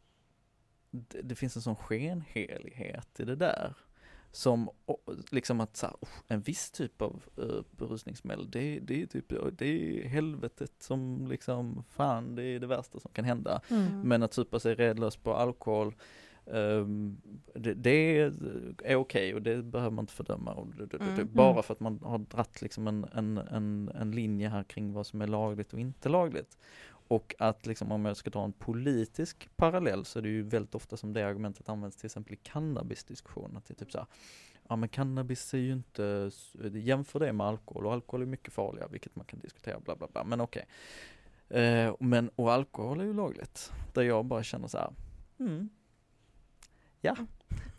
det, 0.92 1.22
det 1.22 1.36
finns 1.36 1.56
en 1.56 1.62
sån 1.62 1.76
skenhelighet 1.76 3.20
i 3.20 3.26
det 3.26 3.36
där. 3.36 3.74
Som 4.32 4.70
liksom 5.32 5.60
att 5.62 5.78
så 5.78 5.86
här, 5.86 5.96
"Uff, 6.02 6.24
en 6.28 6.42
viss 6.42 6.72
typ 6.72 7.02
av 7.02 7.24
uh, 7.40 7.62
berusningsmedel, 7.72 8.52
det, 8.52 8.80
det 8.80 9.02
är 9.02 9.06
typ, 9.06 9.34
det 9.58 9.66
är 9.68 10.08
helvetet 10.08 10.72
som 10.80 11.28
liksom, 11.30 11.84
fan 11.90 12.36
det 12.36 12.44
är 12.44 12.60
det 12.60 12.68
värsta 12.68 13.00
som 13.00 13.12
kan 13.12 13.26
hända. 13.26 13.62
Mm. 13.70 14.02
Men 14.02 14.24
att 14.24 14.34
supa 14.34 14.60
sig 14.60 14.76
redlös 14.76 15.18
på 15.18 15.34
alkohol, 15.34 15.96
det, 17.54 17.74
det 17.74 18.20
är, 18.84 18.96
okej 18.96 19.36
och 19.36 19.42
det 19.42 19.64
behöver 19.64 19.92
man 19.96 20.04
inte 20.04 20.14
fördöma. 20.14 20.54
Och 20.54 20.68
det, 20.76 20.86
det, 20.86 20.98
Mm. 21.00 21.30
bara 21.34 21.52
Mm. 21.52 21.64
för 21.64 21.74
att 21.74 21.80
man 21.80 22.00
har 22.04 22.18
dratt 22.18 22.62
liksom 22.62 22.88
en, 22.88 23.06
en, 23.14 23.38
en, 23.38 23.92
en 23.96 24.12
linje 24.12 24.50
här 24.50 24.64
kring 24.64 24.94
vad 24.94 25.08
som 25.08 25.22
är 25.22 25.28
lagligt 25.28 25.74
och 25.74 25.80
inte 25.80 26.10
lagligt. 26.10 26.58
Och 26.88 27.36
att 27.40 27.66
liksom 27.66 27.92
om 27.92 28.06
jag 28.06 28.18
ska 28.18 28.30
dra 28.30 28.44
en 28.44 28.52
politisk 28.54 29.50
parallell 29.56 30.06
så 30.06 30.20
är 30.20 30.24
det 30.24 30.30
ju 30.30 30.44
väldigt 30.44 30.76
ofta 30.76 30.98
som 30.98 31.14
det 31.14 31.24
argumentet 31.28 31.70
används 31.70 31.98
till 31.98 32.06
exempel 32.06 32.34
i 32.34 32.38
cannabisdiskussionen. 32.44 33.58
Att 33.58 33.66
det 33.66 33.74
är 33.74 33.76
typ 33.86 33.92
så 33.92 33.98
här, 33.98 34.08
ja 34.70 34.76
men 34.76 34.90
cannabis 34.90 35.54
är 35.54 35.58
ju 35.58 35.72
inte, 35.74 36.32
jämför 36.74 37.20
det 37.20 37.34
med 37.34 37.48
alkohol 37.48 37.86
och 37.86 37.94
alkohol 37.94 38.22
är 38.22 38.26
mycket 38.26 38.54
farligare 38.54 38.90
vilket 38.92 39.16
man 39.16 39.26
kan 39.26 39.40
diskutera 39.40 39.80
bla 39.80 39.96
bla 39.96 40.08
bla, 40.14 40.24
men 40.24 40.42
okej. 40.42 40.66
Eh, 41.50 41.96
men, 42.00 42.30
och 42.36 42.52
alkohol 42.54 43.00
är 43.00 43.04
ju 43.06 43.14
lagligt. 43.14 43.72
Där 43.94 44.02
jag 44.02 44.26
bara 44.26 44.44
känner 44.44 44.68
så 44.68 44.78
här, 44.78 44.94
mm, 45.40 45.70
ja, 47.02 47.16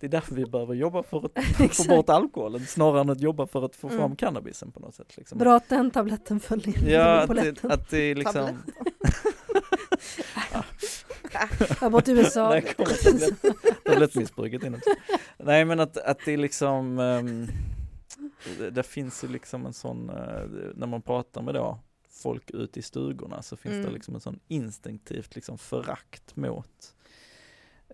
det 0.00 0.06
är 0.06 0.10
därför 0.10 0.34
vi 0.34 0.44
behöver 0.46 0.74
jobba 0.74 1.02
för 1.02 1.26
att 1.26 1.44
få 1.76 1.84
bort 1.88 2.08
alkoholen 2.08 2.66
snarare 2.66 3.00
än 3.00 3.10
att 3.10 3.20
jobba 3.20 3.46
för 3.46 3.64
att 3.64 3.76
få 3.76 3.88
fram 3.88 4.00
Mm. 4.00 4.16
cannabisen 4.16 4.70
på 4.72 4.80
något 4.80 4.94
sätt. 4.94 5.16
Liksom. 5.16 5.38
Bra 5.38 5.56
att 5.56 5.68
den 5.68 5.90
tabletten 5.90 6.40
följer 6.40 6.88
Ja, 6.90 7.24
på 7.26 7.32
att 7.32 7.38
det, 7.62 7.64
att 7.64 7.88
det 7.90 7.98
är 7.98 8.14
liksom. 8.14 8.48
Jag 11.32 11.76
har 11.76 11.90
bott 11.90 12.08
i 12.08 12.12
USA. 12.12 12.60
Tablettmissbruket 13.84 14.62
in 14.64 14.74
också. 14.74 14.90
Nej 15.38 15.64
men 15.64 15.80
att, 15.80 15.96
att 15.96 16.18
det 16.24 16.32
är 16.32 16.36
liksom, 16.36 16.98
um, 16.98 17.46
det, 18.58 18.70
det 18.70 18.82
finns 18.82 19.24
ju 19.24 19.28
liksom 19.28 19.66
en 19.66 19.72
sån, 19.72 20.10
eh, 20.10 20.42
när 20.74 20.86
man 20.86 21.02
pratar 21.02 21.42
med 21.42 21.54
då 21.54 21.78
folk 22.10 22.50
ute 22.50 22.78
i 22.78 22.82
stugorna 22.82 23.42
så 23.42 23.56
finns 23.56 23.74
det 23.74 23.80
Mm. 23.80 23.94
liksom 23.94 24.14
en 24.14 24.20
sån 24.20 24.38
instinktivt 24.48 25.34
liksom 25.34 25.58
förakt 25.58 26.36
mot 26.36 26.94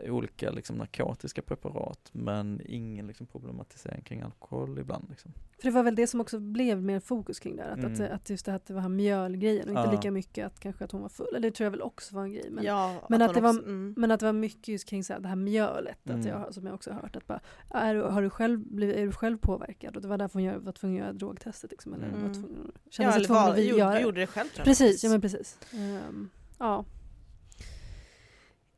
olika 0.05 0.51
liksom 0.51 0.76
narkotiska 0.76 1.42
preparat 1.42 2.09
men 2.12 2.61
ingen 2.64 3.07
liksom 3.07 3.26
problematisering 3.26 4.03
kring 4.03 4.20
alkohol 4.20 4.78
ibland 4.78 5.07
liksom. 5.11 5.32
För 5.57 5.62
det 5.62 5.70
var 5.70 5.82
väl 5.82 5.94
det 5.94 6.07
som 6.07 6.20
också 6.20 6.38
blev 6.40 6.82
mer 6.82 7.01
fokus 7.01 7.40
kring 7.40 7.57
det 7.57 7.62
här, 7.62 7.70
att, 7.70 7.78
Mm. 7.78 7.92
att, 7.92 8.11
att 8.11 8.30
just 8.30 8.44
det 8.47 8.51
här 8.53 8.57
att 8.57 8.66
det 8.66 8.74
var 8.74 8.80
här 8.80 8.88
mjölgrejen 8.88 9.64
och 9.64 9.70
inte 9.70 9.80
Ja. 9.80 9.90
lika 9.92 10.11
mycket 10.11 10.47
att 10.47 10.61
kanske 10.61 10.84
att 10.84 10.92
hon 10.92 11.03
var 11.03 11.09
full, 11.09 11.26
eller 11.36 11.40
det 11.51 11.57
tror 11.57 11.64
jag 11.64 11.70
väl 11.70 11.82
också 11.82 12.14
var 12.14 12.22
en 12.22 12.32
grej. 12.32 12.49
Men, 12.51 12.64
ja, 12.64 13.07
men 13.09 13.22
att 13.22 13.28
hon 13.28 13.34
det 13.34 13.40
var- 13.40 13.51
också- 13.51 13.62
mm. 13.66 13.94
men 13.97 14.11
att 14.11 14.20
det 14.20 14.26
var 14.26 14.32
mycket 14.32 14.68
just 14.68 14.84
kring 14.88 15.05
så 15.05 15.12
här, 15.12 15.20
det 15.20 15.28
här 15.28 15.36
mjölet, 15.36 15.99
Mm. 16.09 16.20
att 16.20 16.26
jag, 16.26 16.55
som 16.55 16.66
jag 16.66 16.74
också 16.74 16.90
har 16.90 17.01
hört, 17.01 17.16
att 17.16 17.26
bara, 17.26 17.40
är, 17.70 17.94
du- 17.94 18.03
har 18.03 18.22
du 18.22 18.30
själv 18.30 18.61
blivit, 18.61 18.97
är 18.97 19.07
du 19.07 19.12
själv 19.12 19.38
påverkad? 19.38 19.97
Och 19.97 20.03
det 20.03 20.09
var 20.09 20.18
därför 20.18 20.32
hon 20.34 20.42
gör, 20.42 20.57
var 20.59 20.72
tvungen 20.72 20.97
att 21.03 21.07
göra 21.07 21.12
drogtestet 21.12 21.70
liksom, 21.70 21.94
eller 21.94 22.09
Mm. 22.09 22.22
var 22.22 22.34
tvungen, 22.34 22.72
Ja, 22.74 22.80
kände 22.90 23.12
sig 23.12 23.16
eller 23.18 23.26
tvungen 23.26 23.42
var, 23.42 23.51
att 23.51 23.57
vi 23.59 23.68
gjorde, 23.68 23.78
göra 23.78 24.01
gjorde 24.01 24.20
det 24.20 24.26
själv 24.26 24.49
tror 24.49 24.59
jag. 24.59 24.64
Precis, 24.64 25.05
ja 25.05 25.11
men 25.11 25.20
precis. 25.20 25.59
Ehm, 25.72 26.28
ja. 26.59 26.84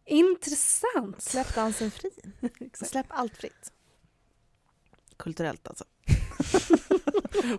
Intressant! 0.09 1.23
Släpp 1.23 1.55
dansen 1.55 1.91
fri. 1.91 2.11
Exakt. 2.61 2.91
Släpp 2.91 3.07
allt 3.09 3.37
fritt. 3.37 3.73
Kulturellt 5.17 5.69
alltså. 5.69 5.85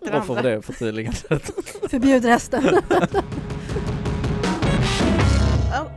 Varför 0.02 0.34
var 0.34 0.42
det 0.42 0.62
förtydligandet? 0.62 1.50
Förbjud 1.90 2.24
resten. 2.24 2.64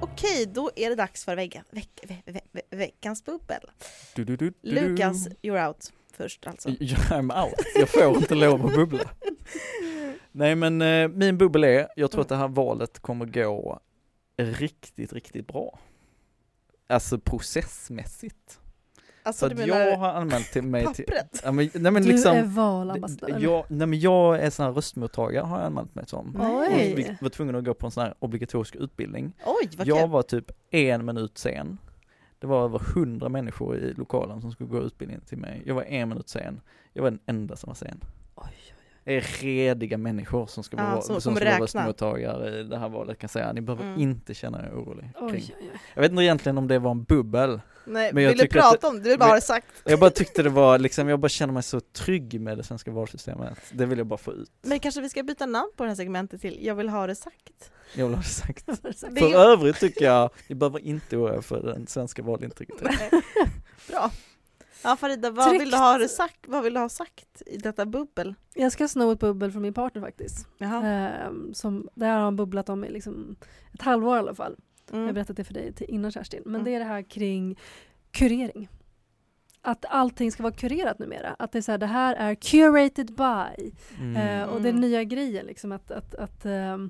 Okej, 0.01 0.45
då 0.45 0.71
är 0.75 0.89
det 0.89 0.95
dags 0.95 1.25
för 1.25 1.35
vecka, 1.35 1.63
veck, 1.71 1.89
ve, 2.03 2.15
ve, 2.25 2.41
ve, 2.51 2.61
veckans 2.69 3.25
bubbel. 3.25 3.61
Du, 4.15 4.23
du, 4.23 4.35
du, 4.35 4.49
du, 4.49 4.53
du. 4.61 4.89
Lukas, 4.89 5.27
you're 5.27 5.67
out 5.67 5.91
först 6.13 6.47
alltså. 6.47 6.69
I'm 6.69 7.43
out, 7.43 7.53
jag 7.75 7.89
får 7.89 8.17
inte 8.17 8.35
lov 8.35 8.65
att 8.65 8.75
bubbla. 8.75 9.09
Nej 10.31 10.55
men 10.55 10.81
eh, 10.81 11.07
min 11.07 11.37
bubbel 11.37 11.63
är, 11.63 11.87
jag 11.95 12.11
tror 12.11 12.21
att 12.21 12.29
det 12.29 12.35
här 12.35 12.47
valet 12.47 12.99
kommer 12.99 13.25
gå 13.25 13.79
riktigt, 14.37 15.13
riktigt 15.13 15.47
bra. 15.47 15.79
Alltså 16.87 17.19
processmässigt. 17.19 18.59
Alltså 19.25 19.39
Så 19.49 19.53
du 19.55 19.61
att 19.63 19.67
menar 19.69 19.81
jag 19.81 19.97
har 19.97 20.09
anmält 20.09 20.51
till 20.51 20.63
mig 20.63 20.93
till, 20.93 21.05
pappret? 21.05 21.41
ja, 21.43 21.51
men, 21.51 21.69
nej 21.73 21.91
men 21.91 22.01
Du 22.03 22.09
är 22.09 22.13
liksom, 22.13 22.53
valambassadör. 22.53 23.39
jag, 23.39 23.65
nej 23.67 23.87
men 23.87 23.99
jag 23.99 24.39
är 24.39 24.49
sån 24.49 24.65
här 24.65 24.73
röstmottagare 24.73 25.45
har 25.45 25.57
jag 25.57 25.65
anmält 25.65 25.95
mig 25.95 26.07
som. 26.07 26.37
Oj. 26.41 26.93
vi 26.95 27.17
var 27.21 27.29
tvungen 27.29 27.55
att 27.55 27.63
gå 27.65 27.73
på 27.73 27.85
en 27.85 27.91
sån 27.91 28.03
här 28.03 28.13
obligatorisk 28.19 28.75
utbildning. 28.75 29.33
Oj, 29.45 29.69
vad 29.77 29.87
Jag 29.87 29.99
kul! 29.99 30.09
var 30.09 30.21
typ 30.23 30.51
en 30.71 31.05
minut 31.05 31.37
sen. 31.37 31.77
Det 32.39 32.47
var 32.47 32.63
över 32.65 32.79
hundra 32.95 33.29
människor 33.29 33.77
i 33.77 33.93
lokalen 33.93 34.41
som 34.41 34.51
skulle 34.51 34.69
gå 34.69 34.81
utbildningen 34.81 35.21
till 35.25 35.37
mig. 35.37 35.63
Jag 35.65 35.75
var 35.75 35.83
en 35.83 36.09
minut 36.09 36.29
sen. 36.29 36.61
Jag 36.93 37.03
var 37.03 37.11
den 37.11 37.19
enda 37.25 37.55
som 37.55 37.67
var 37.67 37.75
sen. 37.75 38.03
Oj, 38.35 38.72
är 39.05 39.21
rediga 39.41 39.97
människor 39.97 40.47
som 40.47 40.63
ska 40.63 40.77
Ja, 40.77 40.83
vara, 40.83 41.01
som 41.01 41.21
som 41.21 41.33
kommer 41.33 41.41
ska 41.41 41.45
vara 41.45 41.53
räkna. 41.53 41.63
röstmottagare 41.63 42.59
i 42.59 42.63
det 42.63 42.77
här 42.77 42.89
valet 42.89 43.17
kan 43.19 43.23
jag 43.25 43.31
säga. 43.31 43.53
Ni 43.53 43.61
behöver 43.61 43.83
Mm. 43.85 43.99
inte 44.01 44.33
känna 44.33 44.61
er 44.65 44.71
orolig 44.71 45.11
Oj, 45.21 45.31
kring. 45.31 45.43
oj, 45.59 45.69
oj. 45.73 45.79
Jag 45.93 46.01
vet 46.01 46.11
inte 46.11 46.23
egentligen 46.23 46.57
om 46.57 46.67
det 46.67 46.79
var 46.79 46.91
en 46.91 47.03
bubbel. 47.03 47.61
Nej, 47.85 48.13
men 48.13 48.23
jag 48.23 48.29
vill 48.29 48.37
du 48.39 48.47
prata 48.47 48.87
om 48.87 48.95
det? 48.97 49.03
Du 49.03 49.09
vill 49.09 49.19
bara 49.19 49.29
ha 49.29 49.35
det 49.35 49.41
sagt. 49.41 49.67
Jag 49.85 49.99
bara 49.99 50.09
tyckte 50.09 50.43
det 50.43 50.49
var 50.49 50.79
liksom, 50.79 51.09
jag 51.09 51.19
bara 51.19 51.29
känner 51.29 51.53
mig 51.53 51.63
så 51.63 51.79
trygg 51.79 52.41
med 52.41 52.57
det 52.57 52.63
svenska 52.63 52.91
valsystemet. 52.91 53.59
Det 53.71 53.85
vill 53.85 53.97
jag 53.97 54.07
bara 54.07 54.17
få 54.17 54.33
ut. 54.33 54.51
Men 54.61 54.79
kanske 54.79 55.01
vi 55.01 55.09
ska 55.09 55.23
byta 55.23 55.45
namn 55.45 55.71
på 55.77 55.83
det 55.83 55.89
här 55.89 55.95
segmentet 55.95 56.41
till 56.41 56.57
Jag 56.65 56.75
vill 56.75 56.89
ha 56.89 57.07
det 57.07 57.15
sagt. 57.15 57.71
Jag 57.95 58.05
vill 58.05 58.15
ha 58.15 58.21
det 58.21 58.27
sagt. 58.29 58.65
Det 58.81 58.87
är 58.87 59.19
För 59.19 59.27
ju- 59.29 59.35
övrigt 59.35 59.79
tycker 59.79 60.05
jag, 60.05 60.29
ni 60.47 60.55
behöver 60.55 60.79
inte 60.79 61.17
oroa 61.17 61.35
er 61.37 61.41
för 61.41 61.61
den 61.63 61.87
svenska 61.87 62.23
valintegriteten. 62.23 63.21
Bra. 63.89 64.11
Ja 64.83 64.95
Farida, 64.95 65.29
vad 65.31 65.51
vill, 65.51 65.59
Tryggt. 65.59 65.71
du 65.71 65.77
ha 65.77 66.07
sagt? 66.07 66.37
vad 66.47 66.63
vill 66.63 66.73
du 66.73 66.79
ha 66.79 66.89
sagt 66.89 67.41
i 67.45 67.57
detta 67.57 67.85
bubbel? 67.85 68.35
Jag 68.53 68.71
ska 68.71 68.87
sno 68.87 69.11
ett 69.11 69.19
bubbel 69.19 69.51
från 69.51 69.61
min 69.61 69.73
partner 69.73 70.01
faktiskt. 70.01 70.47
Jaha. 70.57 70.85
Ehm, 70.87 71.53
som, 71.53 71.89
det 71.95 72.05
här 72.05 72.15
har 72.15 72.23
han 72.23 72.35
bubblat 72.35 72.69
om 72.69 72.83
i 72.85 72.89
liksom 72.89 73.35
ett 73.73 73.81
halvår 73.81 74.15
i 74.15 74.19
alla 74.19 74.35
fall. 74.35 74.55
Jag 74.89 74.95
har 74.97 75.03
Mm. 75.03 75.13
berättat 75.15 75.37
det 75.37 75.43
för 75.43 75.53
dig 75.53 75.73
till 75.73 75.87
innan 75.89 76.11
Kerstin. 76.11 76.41
Men 76.45 76.55
Mm. 76.55 76.65
det 76.65 76.75
är 76.75 76.79
det 76.79 76.85
här 76.85 77.01
kring 77.01 77.59
kurering. 78.11 78.69
Att 79.61 79.85
allting 79.89 80.31
ska 80.31 80.43
vara 80.43 80.53
kurerat 80.53 80.99
numera. 80.99 81.35
Att 81.39 81.51
det 81.51 81.59
är 81.59 81.61
så 81.61 81.71
här, 81.71 81.77
det 81.77 81.85
här 81.85 82.15
är 82.15 82.35
curated 82.35 83.13
by. 83.15 83.71
Mm. 83.99 84.15
Eh, 84.15 84.49
och 84.49 84.61
det 84.61 84.67
är 84.67 84.73
Mm. 84.73 84.81
nya 84.81 85.03
grejen 85.03 85.45
liksom 85.45 85.71
att, 85.71 85.91
att, 85.91 86.15
att 86.15 86.45
ehm, 86.45 86.89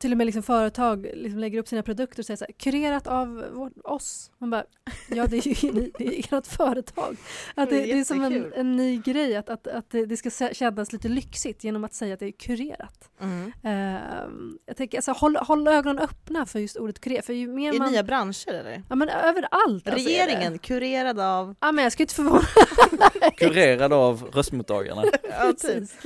till 0.00 0.12
och 0.12 0.18
med 0.18 0.24
liksom 0.26 0.42
företag 0.42 1.06
liksom 1.14 1.38
lägger 1.38 1.58
upp 1.58 1.68
sina 1.68 1.82
produkter 1.82 2.18
och 2.22 2.26
säger 2.26 2.36
så 2.36 2.44
här, 2.44 2.52
kurerat 2.52 3.06
av 3.06 3.44
vår, 3.52 3.70
oss. 3.84 4.30
Man 4.38 4.50
bara, 4.50 4.64
ja 5.08 5.26
det 5.26 5.36
är 5.36 5.64
ju 5.64 5.72
ni- 5.72 5.92
det 5.98 6.04
är 6.18 6.38
ert 6.38 6.46
företag. 6.46 7.16
Att 7.54 7.70
det, 7.70 7.76
Det 7.76 7.82
är 7.90 7.94
det 7.94 8.00
är 8.00 8.04
som 8.04 8.24
en, 8.24 8.52
en 8.56 8.76
ny 8.76 8.98
grej 8.98 9.36
att, 9.36 9.48
att, 9.50 9.66
att 9.66 9.90
det 9.90 10.16
ska 10.16 10.28
kä- 10.28 10.54
kännas 10.54 10.92
lite 10.92 11.08
lyxigt 11.08 11.64
genom 11.64 11.84
att 11.84 11.94
säga 11.94 12.14
att 12.14 12.20
det 12.20 12.26
är 12.26 12.32
kurerat. 12.32 13.10
Mm. 13.20 13.52
Ehm, 13.64 14.58
jag 14.66 14.76
tänker, 14.76 14.98
alltså, 14.98 15.12
håll, 15.12 15.36
håll 15.36 15.68
ögonen 15.68 15.98
öppna 15.98 16.46
för 16.46 16.58
just 16.58 16.76
ordet 16.76 17.00
kurerat. 17.00 17.26
För 17.26 17.32
ju 17.32 17.46
mer 17.48 17.74
I 17.74 17.78
man... 17.78 17.92
nya 17.92 18.02
branscher 18.02 18.48
eller? 18.54 18.82
Ja 18.88 18.94
men 18.96 19.08
överallt. 19.08 19.88
alltså. 19.88 20.08
Regeringen, 20.08 20.58
kurerad 20.58 21.20
av... 21.20 21.54
Ja 21.60 21.72
men 21.72 21.82
jag 21.84 21.92
ska 21.92 22.02
inte 22.02 22.14
förvåna 22.14 22.42
Kurerad 23.36 23.92
av 23.92 24.22
röstmottagarna. 24.32 25.04
Ja, 25.22 25.46
typ. 25.52 25.60
Precis. 25.60 25.96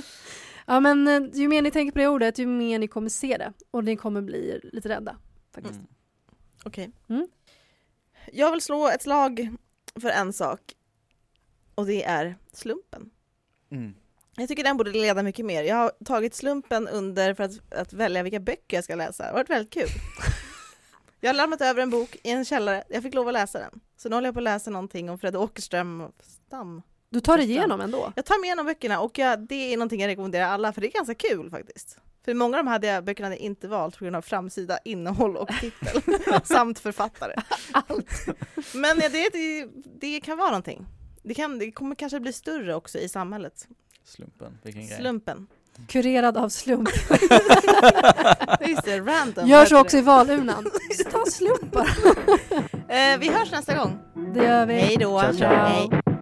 Ja 0.67 0.81
men 0.81 1.09
eh, 1.09 1.23
ju 1.33 1.49
mer 1.49 1.63
ni 1.63 1.71
tänker 1.71 1.93
på 1.93 1.99
det 1.99 2.09
ordet, 2.09 2.39
ju 2.39 2.47
mer 2.47 2.79
ni 2.79 2.89
kommer 2.89 3.09
se 3.09 3.37
det. 3.37 3.53
Och 3.71 3.85
ni 3.85 3.97
kommer 3.97 4.23
bli 4.23 4.61
lite 4.73 4.89
rädda. 4.89 5.17
Faktiskt. 5.55 5.75
Mm. 5.75 5.87
Okej. 6.65 6.93
Mm. 7.09 7.29
Jag 8.33 8.51
vill 8.51 8.61
slå 8.61 8.89
ett 8.89 9.03
slag 9.03 9.57
för 10.01 10.09
en 10.09 10.33
sak. 10.33 10.61
Och 11.75 11.87
det 11.87 12.05
är 12.05 12.37
slumpen. 12.53 13.11
Mm. 13.71 13.95
Jag 14.37 14.49
tycker 14.49 14.65
den 14.65 14.77
borde 14.77 14.91
leda 14.91 15.23
mycket 15.23 15.45
mer. 15.45 15.63
Jag 15.63 15.77
har 15.77 15.93
tagit 16.05 16.35
slumpen 16.35 16.89
under 16.89 17.35
för 17.35 17.45
att, 17.45 17.73
att 17.75 17.93
välja 17.93 18.23
vilka 18.23 18.41
böcker 18.41 18.77
jag 18.77 18.85
ska 18.85 18.95
läsa. 18.95 19.23
Det 19.23 19.29
har 19.29 19.35
varit 19.35 19.51
väldigt 19.51 19.73
kul. 19.73 19.89
Jag 21.21 21.29
har 21.29 21.35
lämnat 21.35 21.61
över 21.61 21.83
en 21.83 21.91
bok 21.91 22.17
i 22.23 22.31
en 22.31 22.45
källare. 22.45 22.85
Jag 22.89 23.03
fick 23.03 23.15
lov 23.15 23.29
att 23.29 23.35
läsa 23.35 23.59
den. 23.59 23.81
Så 23.97 24.09
nu 24.09 24.15
håller 24.15 24.29
jag 24.29 24.35
på 24.35 24.41
att 24.41 24.45
läsa 24.45 24.71
någonting 24.71 25.11
om 25.11 25.19
Fred 25.19 25.37
Åkerström 25.37 26.01
och 26.01 26.15
Stam. 26.23 26.83
Du 27.15 27.21
tar 27.21 27.37
dig 27.37 27.51
igenom 27.51 27.81
ändå? 27.81 28.13
Jag 28.17 28.25
tar 28.25 28.41
mig 28.41 28.47
igenom 28.47 28.67
böckerna 28.67 29.01
och 29.01 29.19
jag, 29.19 29.41
det 29.49 29.73
är 29.73 29.77
någonting 29.77 30.01
jag 30.01 30.09
rekommenderar 30.09 30.45
alla 30.47 30.73
för 30.73 30.81
det 30.81 30.87
är 30.87 30.93
ganska 30.93 31.15
kul 31.15 31.51
faktiskt. 31.51 31.99
För 32.25 32.35
många 32.35 32.59
av 32.59 32.65
de 32.65 32.71
här 32.71 33.03
böckerna 33.03 33.27
hade 33.27 33.37
jag 33.37 33.43
inte 33.43 33.69
valt 33.69 33.99
på 33.99 34.05
grund 34.05 34.17
av 34.17 34.23
framsida, 34.23 34.79
innehåll 34.85 35.37
och 35.37 35.49
titel 35.61 36.03
samt 36.45 36.79
författare. 36.79 37.35
Allt. 37.73 38.27
Men 38.75 38.99
det, 38.99 39.09
det, 39.09 39.69
det, 40.01 40.21
kan 40.21 40.39
vara 40.39 40.49
någonting. 40.49 40.87
Det, 41.23 41.35
kan, 41.35 41.59
det 41.59 41.73
kommer 41.73 41.95
kanske 41.95 42.21
bli 42.21 42.33
större 42.33 42.75
också 42.75 42.99
i 42.99 43.09
samhället. 43.09 43.69
Slumpen, 44.05 44.59
vilken 44.63 44.87
grej. 44.87 44.99
Slumpen. 44.99 45.47
Kurerad 45.89 46.37
av 46.37 46.49
slump. 46.49 46.89
Just 48.61 48.85
det, 48.85 49.01
random. 49.01 49.49
Görs 49.49 49.73
också 49.73 49.97
i 49.97 50.01
valurnan. 50.01 50.71
Ta 51.13 51.25
slump 51.27 51.73
bara. 51.73 51.89
eh, 52.89 53.19
vi 53.19 53.29
hörs 53.29 53.51
nästa 53.53 53.77
gång. 53.77 53.99
Det 54.35 54.45
gör 54.45 54.67
vi. 54.67 54.75
Hej 54.75 54.97
då. 54.97 55.21
Ciao, 55.21 55.35
ciao. 55.35 55.49
Hej. 55.49 56.14